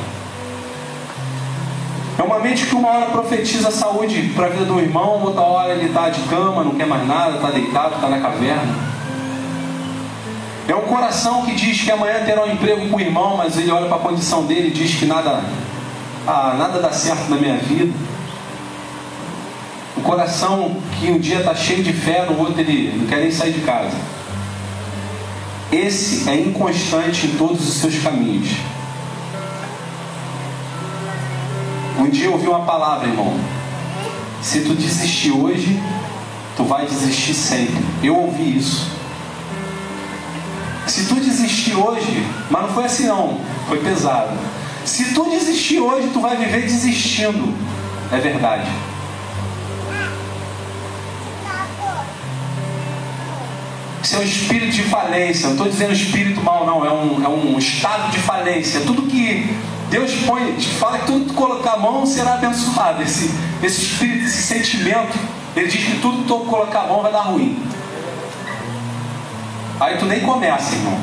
É 2.18 2.22
uma 2.22 2.40
mente 2.40 2.66
que 2.68 2.76
uma 2.76 2.90
hora 2.90 3.06
profetiza 3.08 3.72
saúde 3.72 4.32
para 4.36 4.46
a 4.46 4.50
vida 4.50 4.66
do 4.66 4.80
irmão, 4.80 5.24
outra 5.24 5.42
hora 5.42 5.74
ele 5.74 5.88
está 5.88 6.10
de 6.10 6.22
cama, 6.24 6.64
não 6.64 6.76
quer 6.76 6.86
mais 6.86 7.08
nada, 7.08 7.36
está 7.36 7.50
deitado, 7.50 7.96
está 7.96 8.08
na 8.08 8.20
caverna. 8.20 8.94
É 10.68 10.76
um 10.76 10.82
coração 10.82 11.44
que 11.44 11.56
diz 11.56 11.82
que 11.82 11.92
amanhã 11.92 12.24
terá 12.24 12.44
um 12.44 12.52
emprego 12.52 12.88
com 12.88 12.98
o 12.98 13.02
irmão, 13.02 13.36
mas 13.36 13.58
ele 13.58 13.72
olha 13.72 13.88
para 13.88 13.98
a 13.98 14.00
condição 14.00 14.46
dele 14.46 14.68
e 14.68 14.72
diz 14.72 14.96
que 14.96 15.06
nada, 15.06 15.44
ah, 16.28 16.56
nada 16.58 16.80
dá 16.80 16.92
certo 16.92 17.30
na 17.30 17.36
minha 17.36 17.58
vida. 17.58 17.94
Um 19.98 20.02
coração 20.02 20.78
que 21.00 21.12
um 21.12 21.20
dia 21.20 21.40
está 21.40 21.56
cheio 21.56 21.84
de 21.84 21.94
fé, 21.94 22.26
no 22.30 22.40
outro 22.40 22.60
ele 22.62 22.96
não 22.96 23.08
quer 23.08 23.18
nem 23.18 23.32
sair 23.32 23.54
de 23.54 23.62
casa. 23.62 23.98
Esse 25.72 26.30
é 26.30 26.36
inconstante 26.36 27.26
em 27.26 27.32
todos 27.32 27.68
os 27.68 27.74
seus 27.76 27.98
caminhos. 27.98 28.50
Um 32.04 32.10
dia 32.10 32.26
eu 32.26 32.34
ouvi 32.34 32.50
uma 32.50 32.66
palavra, 32.66 33.08
irmão. 33.08 33.34
Se 34.42 34.60
tu 34.60 34.76
desistir 34.76 35.32
hoje, 35.32 35.82
tu 36.58 36.66
vai 36.66 36.86
desistir 36.86 37.34
sempre. 37.34 37.82
Eu 38.04 38.18
ouvi 38.18 38.58
isso. 38.58 38.92
Se 40.86 41.06
tu 41.06 41.16
desistir 41.16 41.76
hoje, 41.76 42.28
mas 42.52 42.64
não 42.64 42.74
foi 42.74 42.84
assim 42.84 43.06
não, 43.06 43.40
foi 43.70 43.80
pesado. 43.80 44.38
Se 44.84 45.14
tu 45.14 45.30
desistir 45.30 45.80
hoje, 45.80 46.10
tu 46.12 46.20
vai 46.20 46.36
viver 46.36 46.64
desistindo. 46.64 47.56
É 48.12 48.18
verdade. 48.18 48.70
Isso 54.04 54.16
é 54.18 54.20
um 54.20 54.24
espírito 54.24 54.74
de 54.74 54.84
falência. 54.84 55.46
Não 55.46 55.54
estou 55.54 55.70
dizendo 55.70 55.94
espírito 55.94 56.44
mal, 56.44 56.66
não. 56.66 56.86
É 56.86 56.92
um, 56.92 57.24
é 57.24 57.30
um 57.30 57.58
estado 57.58 58.12
de 58.12 58.20
falência. 58.20 58.82
Tudo 58.82 59.04
que 59.04 59.56
Deus 59.94 60.12
põe, 60.26 60.60
fala 60.60 60.98
que 60.98 61.06
tudo 61.06 61.26
que 61.26 61.36
colocar 61.36 61.74
a 61.74 61.78
mão 61.78 62.04
será 62.04 62.34
abençoado. 62.34 63.04
Esse, 63.04 63.30
esse 63.62 63.84
espírito, 63.84 64.26
esse 64.26 64.42
sentimento, 64.42 65.16
ele 65.56 65.68
diz 65.68 65.86
que 65.86 66.00
tudo 66.00 66.24
que 66.24 66.28
tu 66.28 66.40
colocar 66.50 66.80
a 66.80 66.88
mão 66.88 67.04
vai 67.04 67.12
dar 67.12 67.22
ruim. 67.22 67.64
Aí 69.80 69.96
tu 70.00 70.06
nem 70.06 70.22
começa, 70.22 70.74
irmão. 70.74 71.00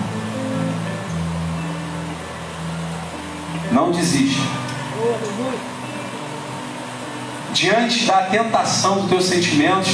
Não 3.71 3.93
desista. 3.93 4.43
Diante 7.53 8.07
da 8.07 8.23
tentação 8.23 9.03
dos 9.03 9.09
teus 9.09 9.25
sentimentos 9.27 9.93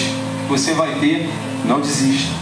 você 0.49 0.72
vai 0.72 0.94
ter, 1.01 1.28
não 1.66 1.82
desista. 1.82 2.32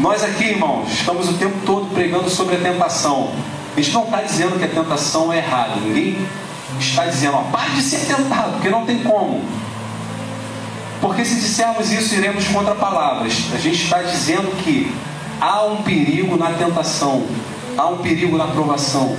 Nós 0.00 0.24
aqui, 0.24 0.46
irmãos, 0.46 0.90
estamos 0.92 1.28
o 1.28 1.34
tempo 1.34 1.58
todo 1.64 1.94
pregando 1.94 2.28
sobre 2.28 2.56
a 2.56 2.58
tentação. 2.58 3.30
Gente 3.76 3.92
não 3.92 4.04
está 4.04 4.22
dizendo 4.22 4.58
que 4.58 4.64
a 4.64 4.68
tentação 4.68 5.30
é 5.30 5.36
errada. 5.36 5.76
Ninguém 5.76 6.16
está 6.80 7.04
dizendo, 7.04 7.36
ó, 7.36 7.42
pare 7.52 7.72
de 7.72 7.82
ser 7.82 8.06
tentado, 8.06 8.52
porque 8.52 8.70
não 8.70 8.86
tem 8.86 9.02
como. 9.02 9.42
Porque 11.00 11.24
se 11.24 11.34
dissermos 11.34 11.92
isso, 11.92 12.14
iremos 12.14 12.48
contra 12.48 12.74
palavras. 12.74 13.34
A 13.54 13.58
gente 13.58 13.84
está 13.84 14.02
dizendo 14.02 14.50
que 14.62 14.90
há 15.40 15.64
um 15.64 15.82
perigo 15.82 16.36
na 16.36 16.52
tentação, 16.52 17.26
há 17.76 17.86
um 17.86 17.98
perigo 17.98 18.38
na 18.38 18.46
provação. 18.46 19.14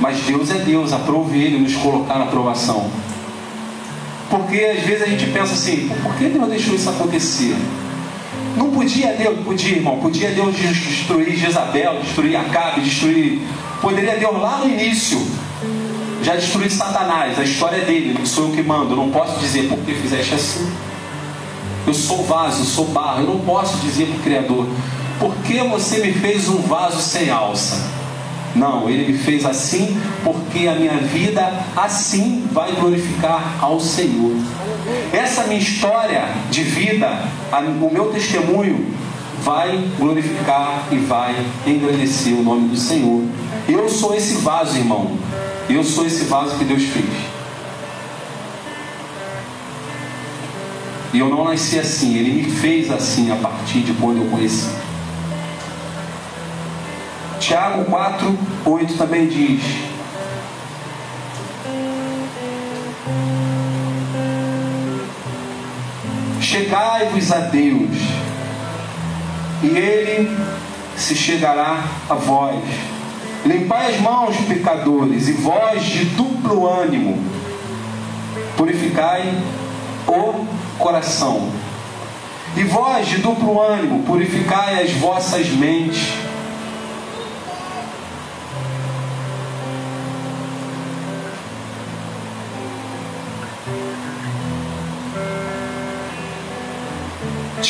Mas 0.00 0.20
Deus 0.20 0.50
é 0.50 0.54
Deus, 0.54 0.94
aprove 0.94 1.38
Ele 1.38 1.58
nos 1.58 1.76
colocar 1.76 2.18
na 2.18 2.26
provação. 2.26 2.90
Porque 4.30 4.56
às 4.56 4.82
vezes 4.86 5.02
a 5.02 5.06
gente 5.06 5.26
pensa 5.26 5.52
assim, 5.52 5.90
por 6.02 6.14
que 6.14 6.30
Deus 6.30 6.48
deixou 6.48 6.74
isso 6.74 6.88
acontecer? 6.88 7.54
Não 8.56 8.70
podia 8.70 9.14
Deus, 9.14 9.38
podia, 9.44 9.76
irmão, 9.76 9.98
podia 9.98 10.30
Deus 10.30 10.54
destruir 10.56 11.36
Jezabel, 11.36 12.00
destruir 12.02 12.36
Acabe, 12.36 12.80
destruir. 12.80 13.40
Poderia 13.80 14.16
Deus 14.16 14.40
lá 14.40 14.58
no 14.58 14.68
início 14.68 15.18
já 16.22 16.36
destruir 16.36 16.70
Satanás, 16.70 17.38
a 17.38 17.42
história 17.42 17.84
dele, 17.84 18.14
não 18.18 18.26
sou 18.26 18.48
eu 18.48 18.54
que 18.54 18.62
mando, 18.62 18.94
não 18.94 19.10
posso 19.10 19.38
dizer 19.40 19.68
por 19.68 19.78
que 19.78 19.94
fizeste 19.94 20.34
assim. 20.34 20.70
Eu 21.86 21.94
sou 21.94 22.24
vaso, 22.24 22.64
sou 22.64 22.86
barro, 22.86 23.22
eu 23.22 23.26
não 23.26 23.40
posso 23.40 23.78
dizer 23.78 24.06
para 24.06 24.16
o 24.16 24.20
Criador, 24.20 24.66
por 25.18 25.34
que 25.36 25.58
você 25.60 25.98
me 25.98 26.12
fez 26.12 26.48
um 26.48 26.58
vaso 26.62 27.00
sem 27.00 27.30
alça? 27.30 28.00
Não, 28.54 28.88
ele 28.88 29.12
me 29.12 29.18
fez 29.18 29.46
assim 29.46 29.96
porque 30.24 30.66
a 30.66 30.74
minha 30.74 30.98
vida 30.98 31.52
assim 31.76 32.46
vai 32.52 32.72
glorificar 32.72 33.56
ao 33.60 33.80
Senhor. 33.80 34.32
Essa 35.12 35.44
minha 35.44 35.60
história 35.60 36.28
de 36.50 36.62
vida, 36.62 37.22
o 37.52 37.90
meu 37.92 38.12
testemunho, 38.12 38.86
vai 39.42 39.88
glorificar 39.98 40.84
e 40.90 40.96
vai 40.96 41.34
engrandecer 41.66 42.34
o 42.34 42.42
nome 42.42 42.68
do 42.68 42.76
Senhor. 42.76 43.24
Eu 43.68 43.88
sou 43.88 44.14
esse 44.14 44.36
vaso, 44.36 44.76
irmão. 44.76 45.16
Eu 45.68 45.84
sou 45.84 46.06
esse 46.06 46.24
vaso 46.24 46.56
que 46.56 46.64
Deus 46.64 46.82
fez. 46.84 47.06
E 51.12 51.18
eu 51.18 51.28
não 51.28 51.44
nasci 51.44 51.78
assim, 51.78 52.16
Ele 52.16 52.42
me 52.42 52.50
fez 52.50 52.90
assim 52.90 53.32
a 53.32 53.36
partir 53.36 53.80
de 53.80 53.92
quando 53.94 54.22
eu 54.22 54.30
conheci. 54.30 54.70
Tiago 57.40 57.84
4, 57.84 58.38
8 58.64 58.94
também 58.94 59.26
diz: 59.26 59.60
Chegai-vos 66.70 67.32
a 67.32 67.38
Deus, 67.38 67.90
e 69.60 69.66
Ele 69.66 70.38
se 70.96 71.16
chegará 71.16 71.82
a 72.08 72.14
vós. 72.14 72.62
Limpai 73.44 73.92
as 73.92 74.00
mãos, 74.00 74.36
pecadores, 74.46 75.26
e 75.26 75.32
vós 75.32 75.82
de 75.82 76.04
duplo 76.04 76.68
ânimo, 76.68 77.18
purificai 78.56 79.36
o 80.06 80.46
coração. 80.78 81.50
E 82.56 82.62
vós 82.62 83.08
de 83.08 83.16
duplo 83.16 83.60
ânimo, 83.60 84.04
purificai 84.04 84.80
as 84.80 84.92
vossas 84.92 85.48
mentes. 85.48 86.12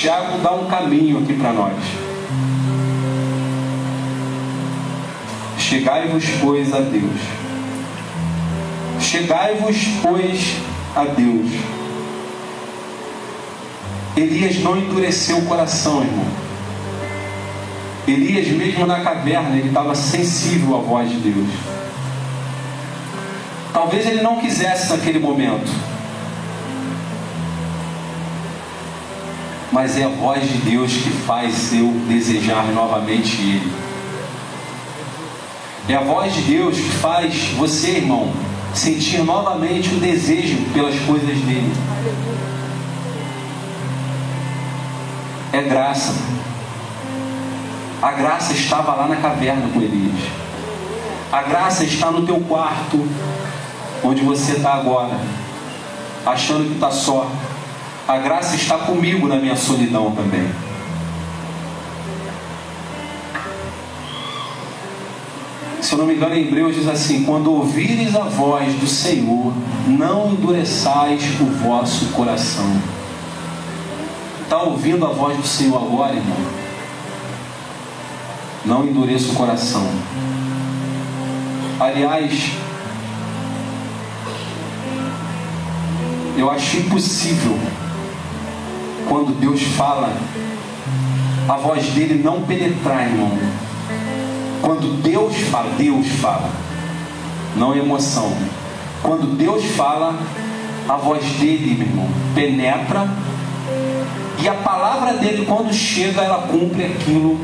Tiago 0.01 0.39
dá 0.39 0.53
um 0.53 0.65
caminho 0.65 1.19
aqui 1.19 1.35
para 1.35 1.53
nós. 1.53 1.75
Chegai-vos, 5.59 6.25
pois, 6.41 6.73
a 6.73 6.81
Deus. 6.81 7.21
Chegai-vos, 8.99 9.77
pois, 10.01 10.57
a 10.97 11.05
Deus. 11.05 11.51
Elias 14.17 14.61
não 14.61 14.79
endureceu 14.79 15.37
o 15.37 15.45
coração, 15.45 16.01
irmão. 16.01 16.27
Elias, 18.09 18.49
mesmo 18.57 18.87
na 18.87 19.01
caverna, 19.01 19.55
ele 19.55 19.69
estava 19.69 19.95
sensível 19.95 20.77
à 20.77 20.81
voz 20.81 21.11
de 21.11 21.17
Deus. 21.17 21.51
Talvez 23.71 24.07
ele 24.07 24.23
não 24.23 24.41
quisesse 24.41 24.89
naquele 24.89 25.19
momento. 25.19 25.71
Mas 29.73 29.97
é 29.97 30.05
a 30.05 30.09
voz 30.09 30.43
de 30.43 30.59
Deus 30.59 30.93
que 30.93 31.11
faz 31.11 31.73
eu 31.73 31.89
desejar 32.09 32.67
novamente 32.73 33.41
Ele. 33.41 33.73
É 35.89 35.95
a 35.95 36.03
voz 36.03 36.33
de 36.35 36.43
Deus 36.43 36.77
que 36.77 36.91
faz 36.91 37.51
você, 37.57 37.99
irmão, 37.99 38.33
sentir 38.75 39.23
novamente 39.25 39.95
o 39.95 39.99
desejo 39.99 40.59
pelas 40.73 40.99
coisas 41.01 41.37
dele. 41.39 41.73
É 45.53 45.63
graça. 45.63 46.15
A 48.01 48.13
graça 48.13 48.53
estava 48.53 48.95
lá 48.95 49.09
na 49.09 49.17
caverna 49.17 49.69
com 49.73 49.81
Elias. 49.81 50.31
A 51.33 51.43
graça 51.43 51.85
está 51.85 52.11
no 52.11 52.25
teu 52.25 52.41
quarto, 52.41 53.07
onde 54.03 54.23
você 54.23 54.53
está 54.53 54.75
agora, 54.75 55.17
achando 56.25 56.67
que 56.67 56.75
está 56.75 56.91
só. 56.91 57.31
A 58.11 58.19
graça 58.19 58.57
está 58.57 58.77
comigo 58.77 59.29
na 59.29 59.37
minha 59.37 59.55
solidão 59.55 60.11
também. 60.11 60.51
Se 65.81 65.93
eu 65.93 65.99
não 65.99 66.07
me 66.07 66.17
engano, 66.17 66.35
em 66.35 66.43
Hebreus 66.43 66.75
diz 66.75 66.89
assim: 66.89 67.23
Quando 67.23 67.53
ouvires 67.53 68.17
a 68.17 68.25
voz 68.25 68.75
do 68.81 68.89
Senhor, 68.89 69.53
não 69.87 70.33
endureçais 70.33 71.41
o 71.41 71.45
vosso 71.45 72.07
coração. 72.07 72.83
Está 74.43 74.61
ouvindo 74.61 75.07
a 75.07 75.11
voz 75.11 75.37
do 75.37 75.47
Senhor 75.47 75.77
agora, 75.77 76.17
irmão? 76.17 76.37
Não 78.65 78.89
endureça 78.89 79.31
o 79.31 79.37
coração. 79.37 79.89
Aliás, 81.79 82.55
eu 86.37 86.51
acho 86.51 86.77
impossível 86.79 87.57
quando 89.11 89.37
Deus 89.41 89.61
fala, 89.77 90.17
a 91.49 91.57
voz 91.57 91.85
dele 91.87 92.23
não 92.23 92.43
penetrar, 92.43 93.09
irmão. 93.09 93.33
Quando 94.63 95.03
Deus 95.03 95.37
fala, 95.51 95.73
Deus 95.77 96.07
fala, 96.21 96.49
não 97.57 97.75
emoção. 97.75 98.33
Quando 99.03 99.37
Deus 99.37 99.65
fala, 99.73 100.17
a 100.89 100.95
voz 100.95 101.25
dele, 101.41 101.75
meu 101.77 101.89
irmão, 101.89 102.09
penetra 102.37 103.09
e 104.41 104.49
a 104.49 104.55
palavra 104.55 105.15
dele, 105.15 105.45
quando 105.45 105.75
chega, 105.75 106.23
ela 106.23 106.47
cumpre 106.47 106.85
aquilo 106.85 107.37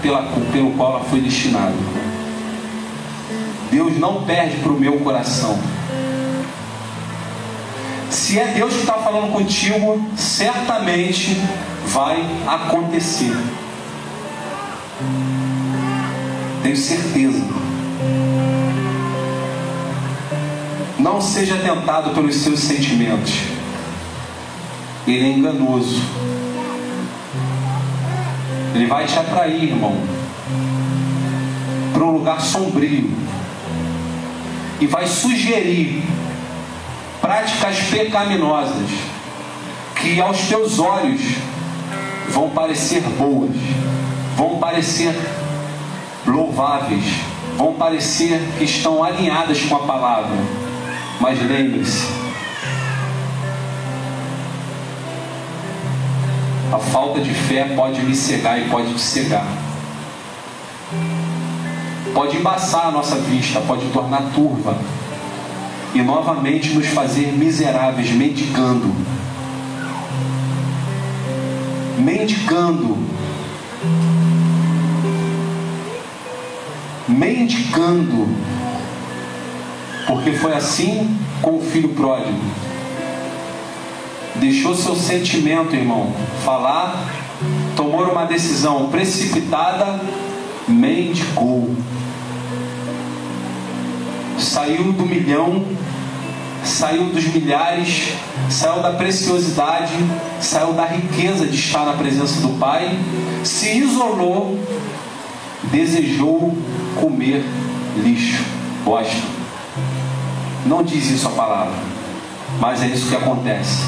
pela, 0.00 0.22
pelo 0.52 0.70
qual 0.74 0.92
ela 0.92 1.04
foi 1.06 1.22
destinada. 1.22 1.74
Deus 3.68 3.98
não 3.98 4.22
perde 4.22 4.58
para 4.58 4.70
o 4.70 4.78
meu 4.78 5.00
coração. 5.00 5.58
Se 8.16 8.38
é 8.38 8.46
Deus 8.46 8.72
que 8.72 8.80
está 8.80 8.94
falando 8.94 9.30
contigo, 9.30 10.02
certamente 10.16 11.36
vai 11.88 12.18
acontecer. 12.46 13.36
Tenho 16.62 16.76
certeza. 16.78 17.44
Não 20.98 21.20
seja 21.20 21.56
tentado 21.56 22.14
pelos 22.14 22.36
seus 22.36 22.60
sentimentos. 22.60 23.34
Ele 25.06 25.22
é 25.22 25.32
enganoso. 25.32 26.00
Ele 28.74 28.86
vai 28.86 29.04
te 29.04 29.18
atrair, 29.18 29.62
irmão, 29.62 29.94
para 31.92 32.02
um 32.02 32.12
lugar 32.12 32.40
sombrio. 32.40 33.10
E 34.80 34.86
vai 34.86 35.06
sugerir 35.06 36.15
práticas 37.26 37.78
pecaminosas 37.90 38.88
que 39.96 40.20
aos 40.20 40.42
teus 40.42 40.78
olhos 40.78 41.20
vão 42.28 42.50
parecer 42.50 43.00
boas, 43.18 43.50
vão 44.36 44.58
parecer 44.58 45.12
louváveis, 46.24 47.04
vão 47.56 47.74
parecer 47.74 48.40
que 48.56 48.64
estão 48.64 49.02
alinhadas 49.02 49.60
com 49.62 49.74
a 49.74 49.80
palavra. 49.80 50.36
Mas 51.18 51.40
lembre-se, 51.42 52.06
a 56.72 56.78
falta 56.78 57.20
de 57.20 57.34
fé 57.34 57.64
pode 57.74 58.02
me 58.02 58.14
cegar 58.14 58.60
e 58.60 58.68
pode 58.68 58.94
te 58.94 59.00
cegar. 59.00 59.46
Pode 62.14 62.36
embaçar 62.36 62.86
a 62.86 62.90
nossa 62.92 63.16
vista, 63.16 63.60
pode 63.62 63.84
tornar 63.86 64.22
turva 64.32 64.78
e 65.94 66.02
novamente 66.02 66.70
nos 66.74 66.86
fazer 66.88 67.32
miseráveis, 67.32 68.10
mendigando. 68.10 68.94
Mendigando 71.98 72.96
mendicando, 77.08 78.28
porque 80.06 80.32
foi 80.32 80.54
assim 80.54 81.16
com 81.40 81.58
o 81.58 81.62
filho 81.62 81.90
pródigo. 81.90 82.38
Deixou 84.34 84.74
seu 84.74 84.94
sentimento, 84.94 85.74
irmão, 85.74 86.12
falar, 86.44 87.08
tomou 87.74 88.04
uma 88.10 88.26
decisão 88.26 88.88
precipitada, 88.88 90.00
mendicou. 90.68 91.70
Saiu 94.56 94.90
do 94.90 95.04
milhão, 95.04 95.62
saiu 96.64 97.10
dos 97.10 97.26
milhares, 97.26 98.14
saiu 98.48 98.80
da 98.80 98.92
preciosidade, 98.92 99.92
saiu 100.40 100.72
da 100.72 100.86
riqueza 100.86 101.44
de 101.44 101.58
estar 101.58 101.84
na 101.84 101.92
presença 101.92 102.40
do 102.40 102.58
Pai, 102.58 102.98
se 103.44 103.76
isolou, 103.76 104.58
desejou 105.64 106.56
comer 106.98 107.44
lixo, 107.98 108.42
bosta. 108.82 109.14
Não 110.64 110.82
diz 110.82 111.10
isso 111.10 111.28
a 111.28 111.32
palavra, 111.32 111.74
mas 112.58 112.82
é 112.82 112.86
isso 112.86 113.10
que 113.10 113.16
acontece 113.16 113.84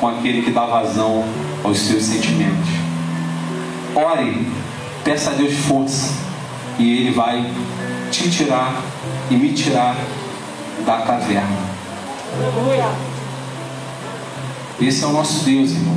com 0.00 0.08
aquele 0.08 0.40
que 0.40 0.52
dá 0.52 0.64
vazão 0.64 1.22
aos 1.62 1.80
seus 1.80 2.04
sentimentos. 2.04 2.70
Ore, 3.94 4.48
peça 5.04 5.32
a 5.32 5.34
Deus 5.34 5.52
força, 5.52 6.14
e 6.78 6.96
Ele 6.96 7.10
vai 7.10 7.44
te 8.10 8.30
tirar 8.30 8.74
e 9.30 9.36
me 9.36 9.52
tirar 9.52 9.96
da 10.84 10.98
caverna. 10.98 11.68
Esse 14.80 15.04
é 15.04 15.06
o 15.06 15.12
nosso 15.12 15.44
Deus, 15.44 15.72
irmão. 15.72 15.96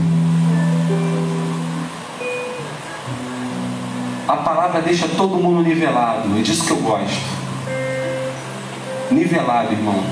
A 4.27 4.37
palavra 4.37 4.81
deixa 4.81 5.07
todo 5.09 5.35
mundo 5.37 5.61
nivelado. 5.61 6.37
É 6.37 6.41
disso 6.41 6.65
que 6.65 6.71
eu 6.71 6.77
gosto. 6.77 7.41
Nivelado, 9.11 9.73
irmão. 9.73 10.03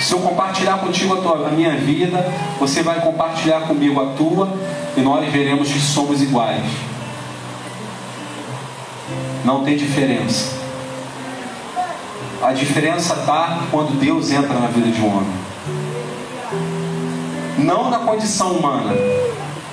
Se 0.00 0.12
eu 0.12 0.20
compartilhar 0.20 0.78
contigo 0.78 1.14
a, 1.14 1.20
tua, 1.20 1.48
a 1.48 1.50
minha 1.50 1.76
vida, 1.76 2.32
você 2.58 2.82
vai 2.82 3.00
compartilhar 3.00 3.62
comigo 3.62 4.00
a 4.00 4.12
tua, 4.14 4.52
e 4.96 5.00
nós 5.00 5.30
veremos 5.32 5.68
que 5.68 5.80
somos 5.80 6.22
iguais. 6.22 6.62
Não 9.44 9.64
tem 9.64 9.76
diferença. 9.76 10.65
A 12.42 12.52
diferença 12.52 13.14
está 13.14 13.60
quando 13.70 13.98
Deus 13.98 14.30
entra 14.30 14.54
na 14.58 14.68
vida 14.68 14.90
de 14.90 15.00
um 15.00 15.16
homem. 15.16 15.32
Não 17.58 17.90
na 17.90 18.00
condição 18.00 18.52
humana, 18.52 18.94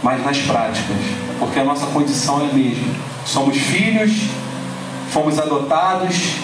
mas 0.01 0.24
nas 0.24 0.38
práticas. 0.39 0.97
Porque 1.39 1.59
a 1.59 1.64
nossa 1.64 1.88
condição 1.88 2.41
é 2.41 2.49
a 2.49 2.53
mesma 2.53 2.93
Somos 3.26 3.57
filhos, 3.57 4.11
fomos 5.11 5.39
adotados, 5.39 6.36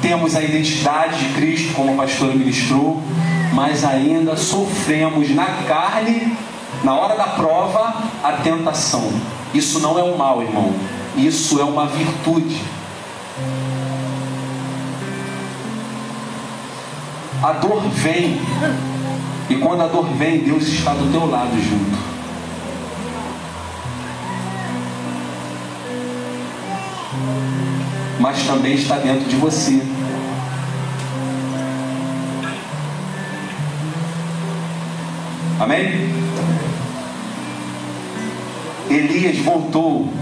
temos 0.00 0.36
a 0.36 0.42
identidade 0.42 1.18
de 1.18 1.34
Cristo, 1.34 1.74
como 1.74 1.92
o 1.92 1.96
pastor 1.96 2.34
ministrou, 2.34 3.02
mas 3.52 3.84
ainda 3.84 4.36
sofremos 4.36 5.30
na 5.34 5.46
carne, 5.66 6.36
na 6.84 6.94
hora 6.94 7.16
da 7.16 7.24
prova, 7.24 7.94
a 8.22 8.32
tentação. 8.32 9.10
Isso 9.52 9.80
não 9.80 9.98
é 9.98 10.02
um 10.02 10.16
mal, 10.16 10.40
irmão. 10.40 10.72
Isso 11.16 11.58
é 11.60 11.64
uma 11.64 11.86
virtude. 11.86 12.62
A 17.42 17.52
dor 17.52 17.82
vem, 17.88 18.40
e 19.48 19.54
quando 19.56 19.82
a 19.82 19.86
dor 19.86 20.06
vem, 20.14 20.40
Deus 20.40 20.66
está 20.66 20.92
do 20.92 21.10
teu 21.10 21.26
lado 21.30 21.52
junto. 21.60 22.08
mas 28.18 28.42
também 28.44 28.74
está 28.74 28.98
dentro 28.98 29.28
de 29.28 29.36
você. 29.36 29.80
Amém? 35.60 36.08
Elias 38.90 39.38
voltou. 39.38 40.12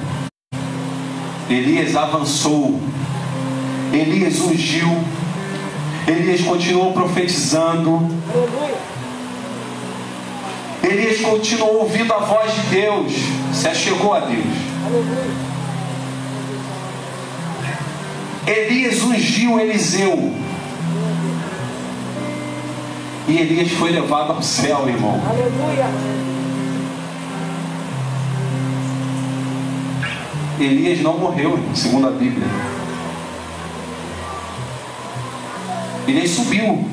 Elias 1.48 1.96
avançou. 1.96 2.80
Elias 3.92 4.40
ungiu. 4.40 5.04
Elias 6.07 6.40
continuou 6.42 6.92
profetizando. 6.92 8.09
Elias 10.82 11.20
continuou 11.20 11.80
ouvindo 11.80 12.14
a 12.14 12.18
voz 12.18 12.54
de 12.54 12.61
Deus. 12.68 13.12
Se 13.52 13.66
achegou 13.66 14.14
a 14.14 14.20
Deus. 14.20 14.46
Elias 18.46 19.02
ungiu 19.02 19.59
Eliseu. 19.59 20.32
E 23.26 23.38
Elias 23.38 23.72
foi 23.72 23.90
levado 23.90 24.32
ao 24.34 24.42
céu, 24.42 24.88
irmão. 24.88 25.20
Aleluia. 25.28 25.86
Elias 30.61 31.00
não 31.00 31.18
morreu, 31.18 31.59
segundo 31.74 32.07
a 32.07 32.11
Bíblia. 32.12 32.46
Elias 36.07 36.30
subiu. 36.30 36.88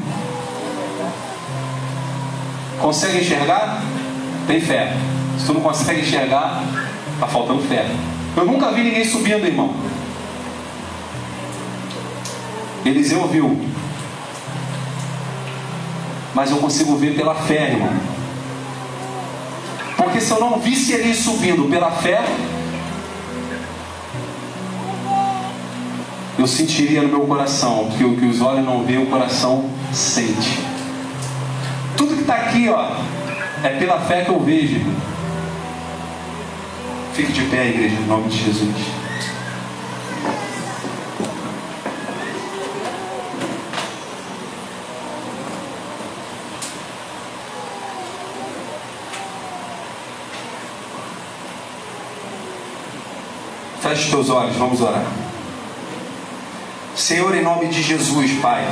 Consegue 2.80 3.20
enxergar? 3.20 3.82
Tem 4.48 4.60
fé. 4.60 4.94
Se 5.38 5.46
tu 5.46 5.54
não 5.54 5.62
consegue 5.62 6.02
enxergar, 6.02 6.64
está 7.14 7.28
faltando 7.28 7.62
fé. 7.64 7.86
Eu 8.36 8.46
nunca 8.46 8.72
vi 8.72 8.84
ninguém 8.84 9.06
subindo, 9.06 9.46
irmão. 9.46 9.74
Eliseu 12.86 13.28
viu. 13.28 13.62
Mas 16.34 16.50
eu 16.52 16.58
consigo 16.58 16.96
ver 16.98 17.16
pela 17.16 17.36
fé, 17.36 17.72
irmão. 17.72 17.94
Porque 19.96 20.20
se 20.20 20.32
eu 20.32 20.40
não 20.40 20.60
visse 20.60 20.92
ele 20.94 21.14
subindo 21.14 21.70
pela 21.70 21.92
fé, 21.92 22.22
eu 26.44 26.48
sentiria 26.48 27.02
no 27.02 27.08
meu 27.08 27.22
coração 27.22 27.90
que 27.98 28.04
o 28.04 28.18
que 28.18 28.26
os 28.26 28.42
olhos 28.42 28.66
não 28.66 28.84
veem, 28.84 29.02
o 29.02 29.06
coração 29.06 29.70
sente. 29.94 30.60
Tudo 31.96 32.16
que 32.16 32.22
está 32.22 32.36
aqui, 32.36 32.68
ó, 32.68 32.98
é 33.64 33.70
pela 33.80 33.98
fé 34.02 34.26
que 34.26 34.30
eu 34.30 34.42
vejo. 34.42 34.82
Fique 37.14 37.32
de 37.32 37.44
pé, 37.44 37.70
igreja, 37.70 37.96
em 37.96 38.06
nome 38.08 38.28
de 38.28 38.44
Jesus. 38.44 38.76
Feche 53.80 54.10
teus 54.10 54.30
olhos, 54.30 54.58
vamos 54.58 54.82
orar. 54.82 55.23
Senhor, 57.04 57.36
em 57.36 57.42
nome 57.42 57.68
de 57.68 57.84
Jesus, 57.84 58.40
Pai. 58.40 58.66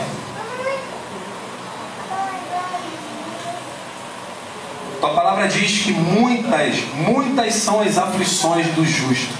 Tua 5.02 5.14
palavra 5.14 5.50
diz 5.50 5.84
que 5.84 5.92
muitas, 5.92 6.78
muitas 6.96 7.56
são 7.56 7.82
as 7.82 7.98
aflições 7.98 8.68
do 8.68 8.86
justo. 8.86 9.34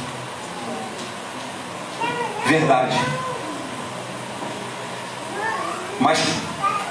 Verdade. 2.46 3.00
Mas 5.98 6.20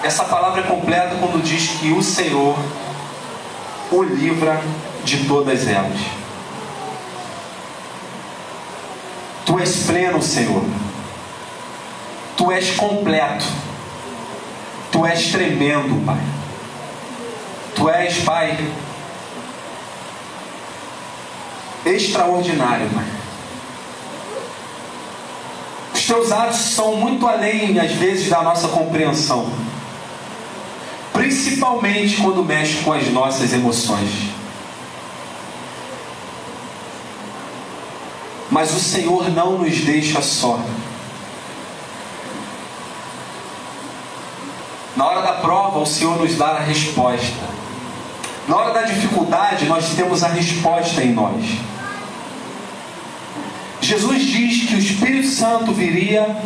essa 0.03 0.25
palavra 0.25 0.63
é 0.63 0.65
completa 0.65 1.17
quando 1.21 1.45
diz 1.45 1.69
que 1.79 1.93
o 1.93 2.03
Senhor 2.03 2.59
o 3.93 4.03
livra 4.03 4.59
de 5.05 5.27
todas 5.27 5.69
elas. 5.69 6.01
Tu 9.45 9.59
és 9.59 9.77
pleno, 9.85 10.23
Senhor. 10.23 10.65
Tu 12.41 12.51
és 12.53 12.71
completo. 12.71 13.45
Tu 14.91 15.05
és 15.05 15.31
tremendo, 15.31 16.03
Pai. 16.07 16.21
Tu 17.75 17.89
és, 17.91 18.25
Pai, 18.25 18.73
extraordinário, 21.85 22.89
Pai. 22.95 23.21
teus 26.11 26.33
atos 26.33 26.57
são 26.57 26.97
muito 26.97 27.25
além, 27.25 27.79
às 27.79 27.93
vezes, 27.93 28.29
da 28.29 28.43
nossa 28.43 28.67
compreensão. 28.67 29.49
Principalmente 31.13 32.17
quando 32.17 32.43
mexe 32.43 32.83
com 32.83 32.93
as 32.93 33.09
nossas 33.13 33.53
emoções. 33.53 34.11
Mas 38.51 38.75
o 38.75 38.81
Senhor 38.81 39.31
não 39.31 39.59
nos 39.59 39.79
deixa 39.83 40.21
só. 40.21 40.59
Na 44.97 45.07
hora 45.07 45.23
da 45.23 45.35
prova, 45.35 45.70
o 45.81 45.87
Senhor 45.87 46.19
nos 46.19 46.37
dá 46.37 46.49
a 46.49 46.61
resposta. 46.61 47.51
Na 48.49 48.57
hora 48.57 48.73
da 48.73 48.83
dificuldade, 48.83 49.67
nós 49.67 49.91
temos 49.95 50.23
a 50.23 50.29
resposta 50.29 51.03
em 51.03 51.13
nós. 51.13 51.45
Jesus 53.81 54.23
diz 54.23 54.69
que 54.69 54.75
o 54.75 54.79
Espírito 54.79 55.29
Santo 55.29 55.73
viria 55.73 56.37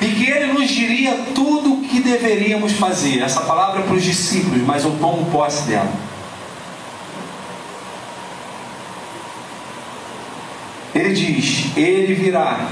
e 0.00 0.06
que 0.06 0.30
ele 0.30 0.52
nos 0.52 0.68
diria 0.70 1.14
tudo 1.34 1.74
o 1.74 1.80
que 1.82 2.00
deveríamos 2.00 2.72
fazer. 2.72 3.20
Essa 3.20 3.42
palavra 3.42 3.80
é 3.80 3.82
para 3.84 3.94
os 3.94 4.02
discípulos, 4.02 4.62
mas 4.62 4.84
eu 4.84 4.96
tomo 4.98 5.30
posse 5.30 5.62
dela. 5.64 5.92
Ele 10.94 11.14
diz: 11.14 11.76
Ele 11.76 12.14
virá 12.14 12.68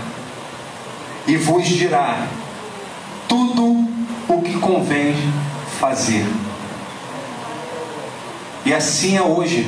e 1.26 1.36
vos 1.36 1.66
dirá 1.66 2.26
tudo 3.28 3.77
que 4.48 4.58
convém 4.58 5.14
fazer. 5.80 6.26
E 8.64 8.74
assim 8.74 9.16
é 9.16 9.22
hoje. 9.22 9.66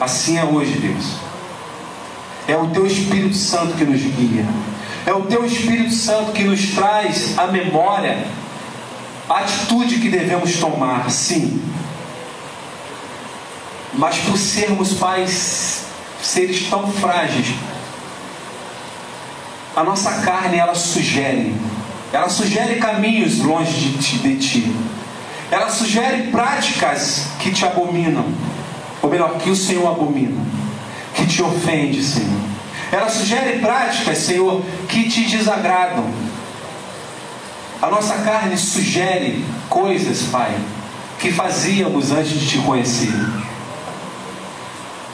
Assim 0.00 0.38
é 0.38 0.44
hoje, 0.44 0.78
Deus. 0.78 1.04
É 2.46 2.56
o 2.56 2.68
Teu 2.68 2.86
Espírito 2.86 3.36
Santo 3.36 3.76
que 3.76 3.84
nos 3.84 4.00
guia. 4.00 4.46
É 5.06 5.12
o 5.12 5.22
Teu 5.22 5.44
Espírito 5.44 5.92
Santo 5.92 6.32
que 6.32 6.44
nos 6.44 6.70
traz 6.70 7.38
a 7.38 7.46
memória, 7.46 8.26
a 9.28 9.38
atitude 9.38 10.00
que 10.00 10.08
devemos 10.08 10.56
tomar, 10.56 11.10
sim. 11.10 11.62
Mas 13.94 14.16
por 14.18 14.38
sermos 14.38 14.94
pais, 14.94 15.84
seres 16.22 16.68
tão 16.68 16.90
frágeis, 16.92 17.48
a 19.78 19.84
nossa 19.84 20.10
carne 20.22 20.58
ela 20.58 20.74
sugere, 20.74 21.54
ela 22.12 22.28
sugere 22.28 22.80
caminhos 22.80 23.38
longe 23.38 23.72
de 23.72 23.98
ti, 23.98 24.18
de 24.18 24.36
ti. 24.36 24.76
Ela 25.52 25.70
sugere 25.70 26.32
práticas 26.32 27.28
que 27.38 27.52
te 27.52 27.64
abominam, 27.64 28.24
ou 29.00 29.08
melhor, 29.08 29.38
que 29.38 29.48
o 29.48 29.54
Senhor 29.54 29.86
abomina, 29.86 30.44
que 31.14 31.24
te 31.26 31.40
ofende, 31.40 32.02
Senhor. 32.02 32.40
Ela 32.90 33.08
sugere 33.08 33.60
práticas, 33.60 34.18
Senhor, 34.18 34.64
que 34.88 35.08
te 35.08 35.26
desagradam. 35.26 36.10
A 37.80 37.86
nossa 37.88 38.14
carne 38.16 38.58
sugere 38.58 39.44
coisas, 39.68 40.22
Pai, 40.22 40.58
que 41.20 41.30
fazíamos 41.30 42.10
antes 42.10 42.32
de 42.32 42.48
te 42.48 42.58
conhecer. 42.58 43.14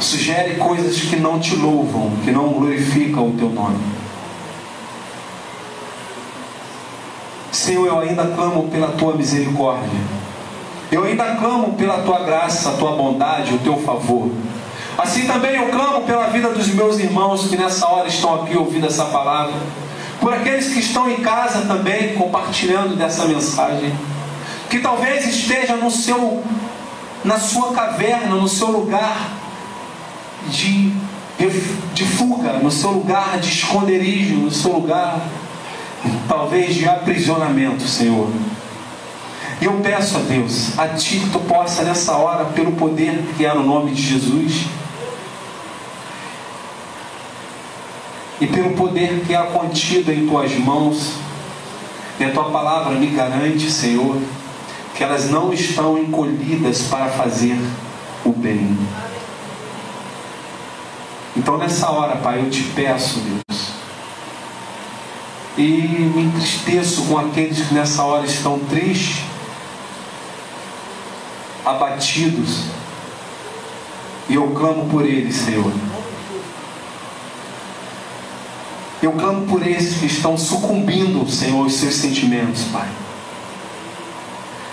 Sugere 0.01 0.55
coisas 0.55 1.03
que 1.03 1.17
não 1.17 1.39
te 1.39 1.55
louvam, 1.55 2.17
que 2.25 2.31
não 2.31 2.49
glorificam 2.49 3.29
o 3.29 3.33
teu 3.33 3.51
nome. 3.51 4.04
Senhor, 7.55 7.87
eu 7.87 8.01
ainda 8.01 8.25
clamo 8.27 8.69
pela 8.69 8.89
tua 8.89 9.15
misericórdia. 9.15 9.89
Eu 10.91 11.05
ainda 11.05 11.37
clamo 11.37 11.75
pela 11.75 11.99
tua 11.99 12.21
graça, 12.21 12.71
a 12.71 12.73
tua 12.73 12.93
bondade, 12.93 13.55
o 13.55 13.59
teu 13.59 13.77
favor. 13.79 14.31
Assim 14.99 15.27
também 15.27 15.57
eu 15.57 15.69
clamo 15.69 16.03
pela 16.03 16.29
vida 16.29 16.51
dos 16.51 16.69
meus 16.69 16.99
irmãos 16.99 17.47
que 17.49 17.57
nessa 17.57 17.87
hora 17.89 18.09
estão 18.09 18.43
aqui 18.43 18.57
ouvindo 18.57 18.87
essa 18.87 19.05
palavra. 19.07 19.55
Por 20.21 20.33
aqueles 20.33 20.73
que 20.73 20.81
estão 20.81 21.11
em 21.11 21.17
casa 21.17 21.63
também 21.63 22.15
compartilhando 22.15 22.97
dessa 22.97 23.25
mensagem. 23.25 23.93
Que 24.69 24.79
talvez 24.79 25.27
esteja 25.27 25.77
no 25.77 25.91
seu 25.91 26.43
na 27.25 27.39
sua 27.39 27.73
caverna, 27.73 28.35
no 28.35 28.49
seu 28.49 28.71
lugar 28.71 29.31
de, 30.49 30.93
de 31.95 32.05
fuga, 32.05 32.55
no 32.55 32.71
seu 32.71 32.91
lugar 32.91 33.39
de 33.39 33.49
esconderijo, 33.49 34.35
no 34.35 34.51
seu 34.51 34.73
lugar 34.73 35.21
talvez 36.29 36.75
de 36.75 36.89
aprisionamento, 36.89 37.83
Senhor. 37.87 38.29
E 39.61 39.65
eu 39.65 39.81
peço 39.81 40.17
a 40.17 40.21
Deus, 40.21 40.79
a 40.79 40.89
Ti 40.89 41.21
que 41.21 41.31
Tu 41.31 41.39
possa 41.41 41.83
nessa 41.85 42.17
hora, 42.17 42.47
pelo 42.47 42.73
poder 42.73 43.25
que 43.37 43.47
há 43.47 43.55
no 43.55 43.63
nome 43.63 43.93
de 43.93 44.03
Jesus, 44.03 44.67
e 48.41 48.47
pelo 48.47 48.71
poder 48.71 49.23
que 49.27 49.35
há 49.35 49.45
contido 49.45 50.13
em 50.13 50.27
Tuas 50.27 50.53
mãos, 50.57 51.13
e 52.19 52.25
a 52.25 52.31
Tua 52.31 52.51
palavra 52.51 52.95
me 52.95 53.07
garante, 53.07 53.71
Senhor, 53.71 54.21
que 54.95 55.03
elas 55.03 55.31
não 55.31 55.53
estão 55.53 55.99
encolhidas 55.99 56.83
para 56.83 57.07
fazer 57.07 57.59
o 58.25 58.31
bem. 58.31 58.77
Então 61.37 61.59
nessa 61.59 61.91
hora, 61.91 62.17
Pai, 62.17 62.41
eu 62.41 62.51
te 62.51 62.63
peço, 62.75 63.19
Deus, 63.19 63.74
e 65.57 65.63
me 65.63 66.25
entristeço 66.25 67.05
com 67.05 67.19
aqueles 67.19 67.67
que 67.67 67.75
nessa 67.75 68.03
hora 68.03 68.27
estão 68.27 68.59
tristes, 68.59 69.25
abatidos, 71.65 72.65
e 74.29 74.35
eu 74.35 74.49
clamo 74.51 74.89
por 74.89 75.05
eles, 75.05 75.37
Senhor. 75.37 75.73
Eu 79.03 79.13
clamo 79.13 79.47
por 79.47 79.67
esses 79.67 79.99
que 79.99 80.07
estão 80.07 80.37
sucumbindo, 80.37 81.29
Senhor, 81.31 81.63
aos 81.63 81.75
seus 81.75 81.95
sentimentos, 81.95 82.65
Pai. 82.73 82.89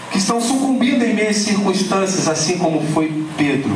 Que 0.09 0.17
estão 0.17 0.39
sucumbindo 0.39 1.03
em 1.03 1.13
meias 1.13 1.37
circunstâncias, 1.37 2.27
assim 2.27 2.57
como 2.57 2.81
foi 2.93 3.25
Pedro. 3.37 3.75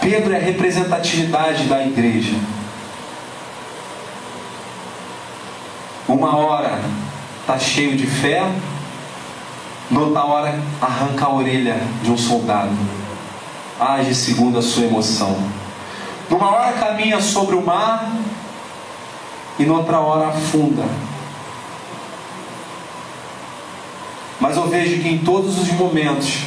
Pedro 0.00 0.32
é 0.32 0.36
a 0.36 0.40
representatividade 0.40 1.64
da 1.64 1.84
igreja. 1.84 2.34
Uma 6.06 6.36
hora 6.36 6.80
está 7.40 7.58
cheio 7.58 7.96
de 7.96 8.06
fé, 8.06 8.46
noutra 9.90 10.22
hora 10.24 10.60
arranca 10.80 11.24
a 11.24 11.32
orelha 11.32 11.80
de 12.02 12.10
um 12.10 12.18
soldado. 12.18 12.76
Age 13.80 14.14
segundo 14.14 14.58
a 14.58 14.62
sua 14.62 14.84
emoção. 14.84 15.36
Numa 16.28 16.50
hora 16.50 16.72
caminha 16.72 17.20
sobre 17.20 17.54
o 17.54 17.64
mar 17.64 18.12
e 19.58 19.64
noutra 19.64 19.98
hora 19.98 20.28
afunda. 20.28 20.84
Mas 24.38 24.56
eu 24.56 24.68
vejo 24.68 25.00
que 25.00 25.08
em 25.08 25.18
todos 25.18 25.58
os 25.58 25.72
momentos 25.72 26.40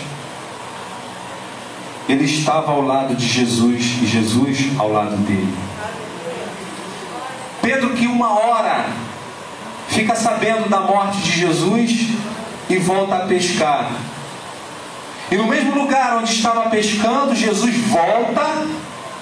ele 2.07 2.25
estava 2.25 2.71
ao 2.71 2.81
lado 2.83 3.15
de 3.15 3.27
Jesus 3.27 3.97
e 4.01 4.05
Jesus 4.05 4.71
ao 4.77 4.91
lado 4.91 5.17
dele. 5.17 5.57
Pedro 7.61 7.89
que 7.95 8.05
uma 8.05 8.33
hora 8.33 8.85
fica 9.97 10.15
sabendo 10.15 10.69
da 10.69 10.81
morte 10.81 11.17
de 11.21 11.31
Jesus 11.31 12.09
e 12.69 12.77
volta 12.77 13.15
a 13.15 13.19
pescar. 13.21 13.89
E 15.31 15.35
no 15.35 15.47
mesmo 15.47 15.73
lugar 15.73 16.17
onde 16.17 16.31
estava 16.31 16.69
pescando, 16.69 17.33
Jesus 17.33 17.75
volta 17.87 18.67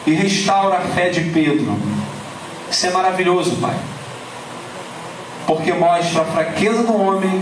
e 0.05 0.11
restaura 0.11 0.79
a 0.79 0.81
fé 0.81 1.07
de 1.07 1.21
Pedro. 1.31 1.79
Isso 2.69 2.87
é 2.87 2.89
maravilhoso, 2.91 3.55
Pai. 3.55 3.73
Porque 5.47 5.71
mostra 5.71 6.23
a 6.23 6.25
fraqueza 6.25 6.83
do 6.83 7.01
homem, 7.01 7.41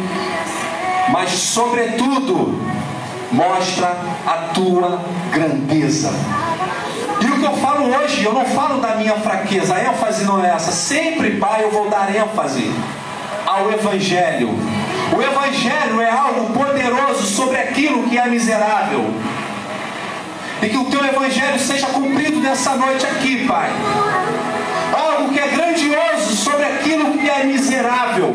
mas, 1.10 1.32
sobretudo, 1.32 2.62
mostra 3.32 3.98
a 4.28 4.50
tua 4.54 5.02
grandeza. 5.32 6.14
E 7.20 7.26
o 7.26 7.40
que 7.40 7.46
eu 7.46 7.58
falo 7.58 7.96
hoje, 7.96 8.24
eu 8.24 8.34
não 8.34 8.46
falo 8.46 8.80
da 8.80 8.96
minha 8.96 9.16
fraqueza, 9.16 9.74
a 9.74 9.84
ênfase 9.84 10.24
não 10.24 10.44
é 10.44 10.50
essa. 10.50 10.72
Sempre, 10.72 11.38
Pai, 11.38 11.64
eu 11.64 11.72
vou 11.72 11.90
dar 11.90 12.16
ênfase 12.16 12.72
ao 13.54 13.72
Evangelho. 13.72 14.50
O 15.16 15.22
Evangelho 15.22 16.02
é 16.02 16.10
algo 16.10 16.54
poderoso 16.54 17.24
sobre 17.24 17.58
aquilo 17.58 18.04
que 18.04 18.18
é 18.18 18.28
miserável. 18.28 19.14
E 20.62 20.70
que 20.70 20.78
o 20.78 20.86
teu 20.86 21.06
Evangelho 21.06 21.60
seja 21.60 21.88
cumprido 21.88 22.40
nessa 22.40 22.76
noite 22.76 23.06
aqui, 23.06 23.46
Pai. 23.46 23.70
Algo 24.94 25.32
que 25.32 25.40
é 25.40 25.48
grandioso 25.48 26.36
sobre 26.36 26.66
aquilo 26.66 27.18
que 27.18 27.30
é 27.30 27.44
miserável. 27.44 28.34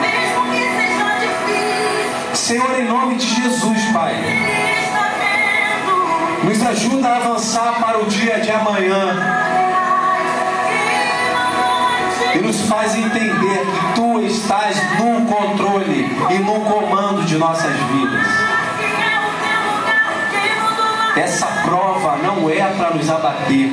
Mesmo 0.00 0.42
que 0.50 0.62
seja 0.62 1.18
difícil, 1.20 2.34
Senhor, 2.34 2.80
em 2.80 2.84
nome 2.84 3.16
de 3.16 3.26
Jesus, 3.26 3.84
Pai, 3.92 4.14
nos 6.42 6.66
ajuda 6.66 7.08
a 7.08 7.16
avançar 7.16 7.78
para 7.80 7.98
o 7.98 8.06
dia 8.06 8.40
de 8.40 8.50
amanhã. 8.50 9.47
Nos 12.48 12.62
faz 12.62 12.96
entender 12.96 13.60
que 13.60 13.94
Tu 13.94 14.20
estás 14.20 14.74
no 14.98 15.26
controle 15.26 16.10
e 16.30 16.38
no 16.38 16.60
comando 16.62 17.22
de 17.26 17.36
nossas 17.36 17.74
vidas. 17.92 18.26
Essa 21.14 21.46
prova 21.64 22.16
não 22.16 22.48
é 22.48 22.62
para 22.62 22.90
nos 22.94 23.10
abater. 23.10 23.70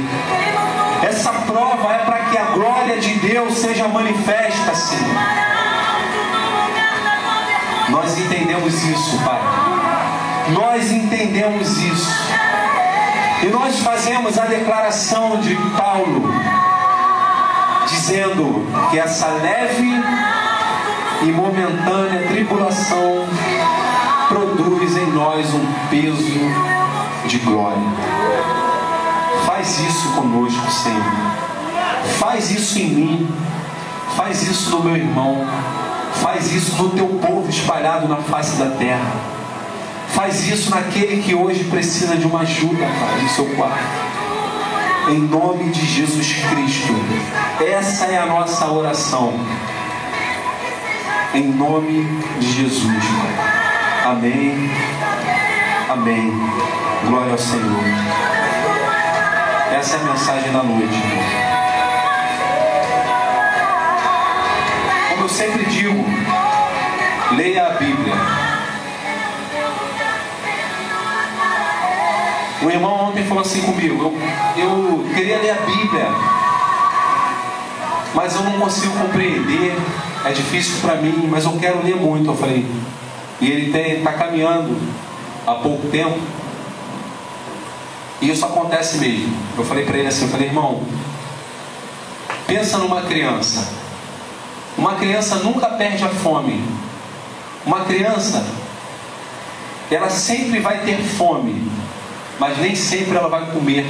Essa 1.03 1.32
prova 1.32 1.93
é 1.93 1.99
para 1.99 2.17
que 2.26 2.38
a 2.38 2.45
glória 2.51 2.99
de 2.99 3.13
Deus 3.19 3.57
seja 3.59 3.88
manifesta, 3.88 4.76
Senhor. 4.76 5.15
Nós 7.89 8.17
entendemos 8.17 8.84
isso, 8.84 9.17
Pai. 9.23 9.39
Nós 10.49 10.91
entendemos 10.91 11.78
isso. 11.78 12.11
E 13.41 13.45
nós 13.47 13.80
fazemos 13.80 14.38
a 14.38 14.45
declaração 14.45 15.39
de 15.39 15.55
Paulo, 15.78 16.34
dizendo 17.88 18.66
que 18.90 19.00
essa 19.00 19.28
leve 19.28 19.90
e 21.24 21.32
momentânea 21.32 22.28
tribulação 22.28 23.26
produz 24.28 24.98
em 24.98 25.12
nós 25.12 25.54
um 25.54 25.66
peso 25.90 26.40
de 27.28 27.38
glória. 27.40 27.78
Faz 29.46 29.80
isso 29.80 30.10
conosco, 30.14 30.72
Senhor. 30.72 31.04
Faz 32.20 32.52
isso 32.52 32.80
em 32.80 32.90
mim. 32.90 33.30
Faz 34.16 34.44
isso 34.44 34.70
no 34.72 34.84
meu 34.84 34.96
irmão. 34.96 35.46
Faz 36.22 36.52
isso 36.52 36.82
no 36.82 36.90
teu 36.90 37.08
povo 37.08 37.50
espalhado 37.50 38.08
na 38.08 38.18
face 38.18 38.58
da 38.58 38.72
terra. 38.78 39.12
Faz 40.10 40.48
isso 40.48 40.70
naquele 40.70 41.22
que 41.22 41.36
hoje 41.36 41.66
precisa 41.66 42.16
de 42.16 42.26
uma 42.26 42.42
ajuda, 42.42 42.86
Pai, 42.86 43.22
no 43.22 43.30
seu 43.30 43.46
quarto. 43.56 44.14
Em 45.08 45.20
nome 45.20 45.70
de 45.70 45.86
Jesus 45.86 46.34
Cristo. 46.49 46.93
Essa 47.64 48.06
é 48.06 48.18
a 48.18 48.26
nossa 48.26 48.68
oração. 48.72 49.34
Em 51.32 51.43
nome 51.43 52.06
de 52.39 52.51
Jesus. 52.51 53.03
Amém. 54.03 54.72
Amém. 55.89 56.34
Glória 57.08 57.34
ao 57.34 57.38
Senhor. 57.38 57.84
Essa 59.78 59.97
é 59.97 59.99
a 59.99 60.03
mensagem 60.06 60.51
da 60.51 60.64
noite. 60.64 61.01
Como 65.10 65.22
eu 65.22 65.30
sempre 65.30 65.66
digo, 65.66 66.03
leia 67.36 67.68
a 67.68 67.70
Bíblia. 67.72 68.45
O 72.66 72.70
irmão 72.72 73.09
ontem 73.09 73.24
falou 73.24 73.43
assim 73.43 73.61
comigo: 73.61 74.18
eu, 74.57 74.63
eu 74.63 75.05
queria 75.13 75.38
ler 75.38 75.51
a 75.51 75.61
Bíblia, 75.61 76.07
mas 78.16 78.34
eu 78.34 78.41
não 78.41 78.59
consigo 78.59 78.97
compreender, 78.97 79.76
é 80.26 80.32
difícil 80.32 80.82
para 80.82 80.95
mim, 80.95 81.28
mas 81.30 81.45
eu 81.45 81.51
quero 81.59 81.84
ler 81.84 81.95
muito. 81.95 82.32
Eu 82.32 82.36
falei, 82.36 82.66
e 83.39 83.51
ele 83.51 83.97
está 83.99 84.13
caminhando 84.13 84.76
há 85.45 85.53
pouco 85.53 85.88
tempo, 85.89 86.20
e 88.20 88.32
isso 88.32 88.43
acontece 88.43 88.97
mesmo. 88.97 89.38
Eu 89.55 89.63
falei 89.63 89.86
para 89.86 89.99
ele 89.99 90.07
assim, 90.07 90.24
eu 90.24 90.32
falei, 90.32 90.47
irmão, 90.47 90.82
pensa 92.47 92.80
numa 92.80 93.03
criança. 93.03 93.63
Uma 94.76 94.95
criança 94.95 95.36
nunca 95.36 95.68
perde 95.68 96.03
a 96.03 96.09
fome. 96.09 96.63
Uma 97.63 97.82
criança, 97.82 98.43
ela 99.91 100.09
sempre 100.09 100.59
vai 100.59 100.80
ter 100.80 100.97
fome, 100.97 101.72
mas 102.40 102.58
nem 102.58 102.76
sempre 102.76 103.18
ela 103.18 103.30
vai 103.30 103.46
comer 103.52 103.86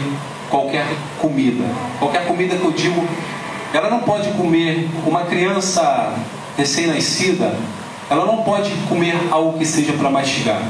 qualquer 0.49 0.85
comida. 1.19 1.63
Qualquer 1.99 2.25
comida 2.25 2.55
que 2.55 2.63
eu 2.65 2.71
digo, 2.71 3.07
ela 3.73 3.89
não 3.89 3.99
pode 3.99 4.29
comer. 4.31 4.87
Uma 5.05 5.21
criança 5.21 6.13
recém-nascida, 6.57 7.57
ela 8.09 8.25
não 8.25 8.43
pode 8.43 8.71
comer 8.87 9.15
algo 9.31 9.57
que 9.57 9.65
seja 9.65 9.93
para 9.93 10.09
mastigar. 10.09 10.61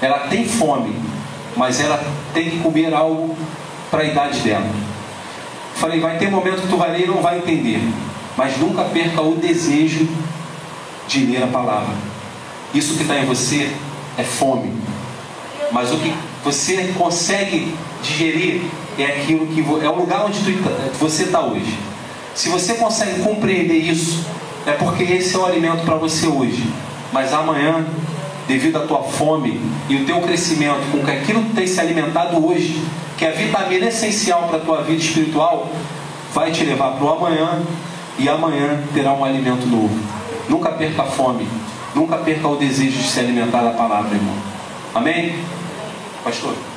Ela 0.00 0.20
tem 0.30 0.44
fome, 0.46 0.94
mas 1.56 1.80
ela 1.80 2.02
tem 2.32 2.50
que 2.50 2.58
comer 2.58 2.94
algo 2.94 3.36
para 3.90 4.02
a 4.02 4.04
idade 4.04 4.40
dela. 4.40 4.66
Falei, 5.74 6.00
vai 6.00 6.18
ter 6.18 6.30
momento 6.30 6.62
que 6.62 6.68
tu 6.68 6.76
vai 6.76 6.90
ler 6.92 7.04
e 7.04 7.06
não 7.06 7.22
vai 7.22 7.38
entender, 7.38 7.80
mas 8.36 8.58
nunca 8.58 8.84
perca 8.84 9.20
o 9.22 9.36
desejo 9.36 10.08
de 11.08 11.26
ler 11.26 11.42
a 11.42 11.46
palavra. 11.46 11.94
Isso 12.74 12.96
que 12.96 13.02
está 13.02 13.16
em 13.16 13.24
você 13.24 13.74
é 14.16 14.22
fome, 14.22 14.72
mas 15.72 15.92
o 15.92 15.96
que 15.96 16.12
você 16.44 16.94
consegue 16.96 17.74
digerir 18.02 18.62
é 18.98 19.04
aquilo 19.04 19.46
que 19.46 19.60
é 19.60 19.88
o 19.88 19.94
lugar 19.94 20.26
onde 20.26 20.38
tá, 20.54 20.70
você 20.98 21.24
está 21.24 21.40
hoje. 21.40 21.78
Se 22.34 22.48
você 22.48 22.74
consegue 22.74 23.22
compreender 23.22 23.76
isso, 23.76 24.24
é 24.66 24.72
porque 24.72 25.04
esse 25.04 25.34
é 25.34 25.38
o 25.38 25.44
alimento 25.44 25.84
para 25.84 25.96
você 25.96 26.26
hoje. 26.26 26.68
Mas 27.12 27.32
amanhã 27.32 27.84
devido 28.50 28.78
à 28.78 28.80
tua 28.80 29.02
fome 29.04 29.60
e 29.88 29.96
o 29.96 30.04
teu 30.04 30.20
crescimento, 30.20 30.90
com 30.90 31.08
aquilo 31.08 31.44
que 31.44 31.54
tem 31.54 31.66
se 31.66 31.78
alimentado 31.80 32.44
hoje, 32.44 32.82
que 33.16 33.24
é 33.24 33.28
a 33.28 33.32
vitamina 33.32 33.86
essencial 33.86 34.48
para 34.48 34.56
a 34.56 34.60
tua 34.60 34.82
vida 34.82 35.00
espiritual, 35.00 35.70
vai 36.34 36.50
te 36.50 36.64
levar 36.64 36.92
para 36.92 37.04
o 37.04 37.12
amanhã 37.12 37.60
e 38.18 38.28
amanhã 38.28 38.80
terá 38.92 39.12
um 39.12 39.24
alimento 39.24 39.66
novo. 39.66 39.96
Nunca 40.48 40.70
perca 40.70 41.02
a 41.02 41.06
fome, 41.06 41.46
nunca 41.94 42.16
perca 42.16 42.48
o 42.48 42.56
desejo 42.56 42.98
de 42.98 43.08
se 43.08 43.20
alimentar 43.20 43.62
da 43.62 43.70
palavra, 43.70 44.16
irmão. 44.16 44.34
Amém? 44.94 45.36
Pastor? 46.22 46.69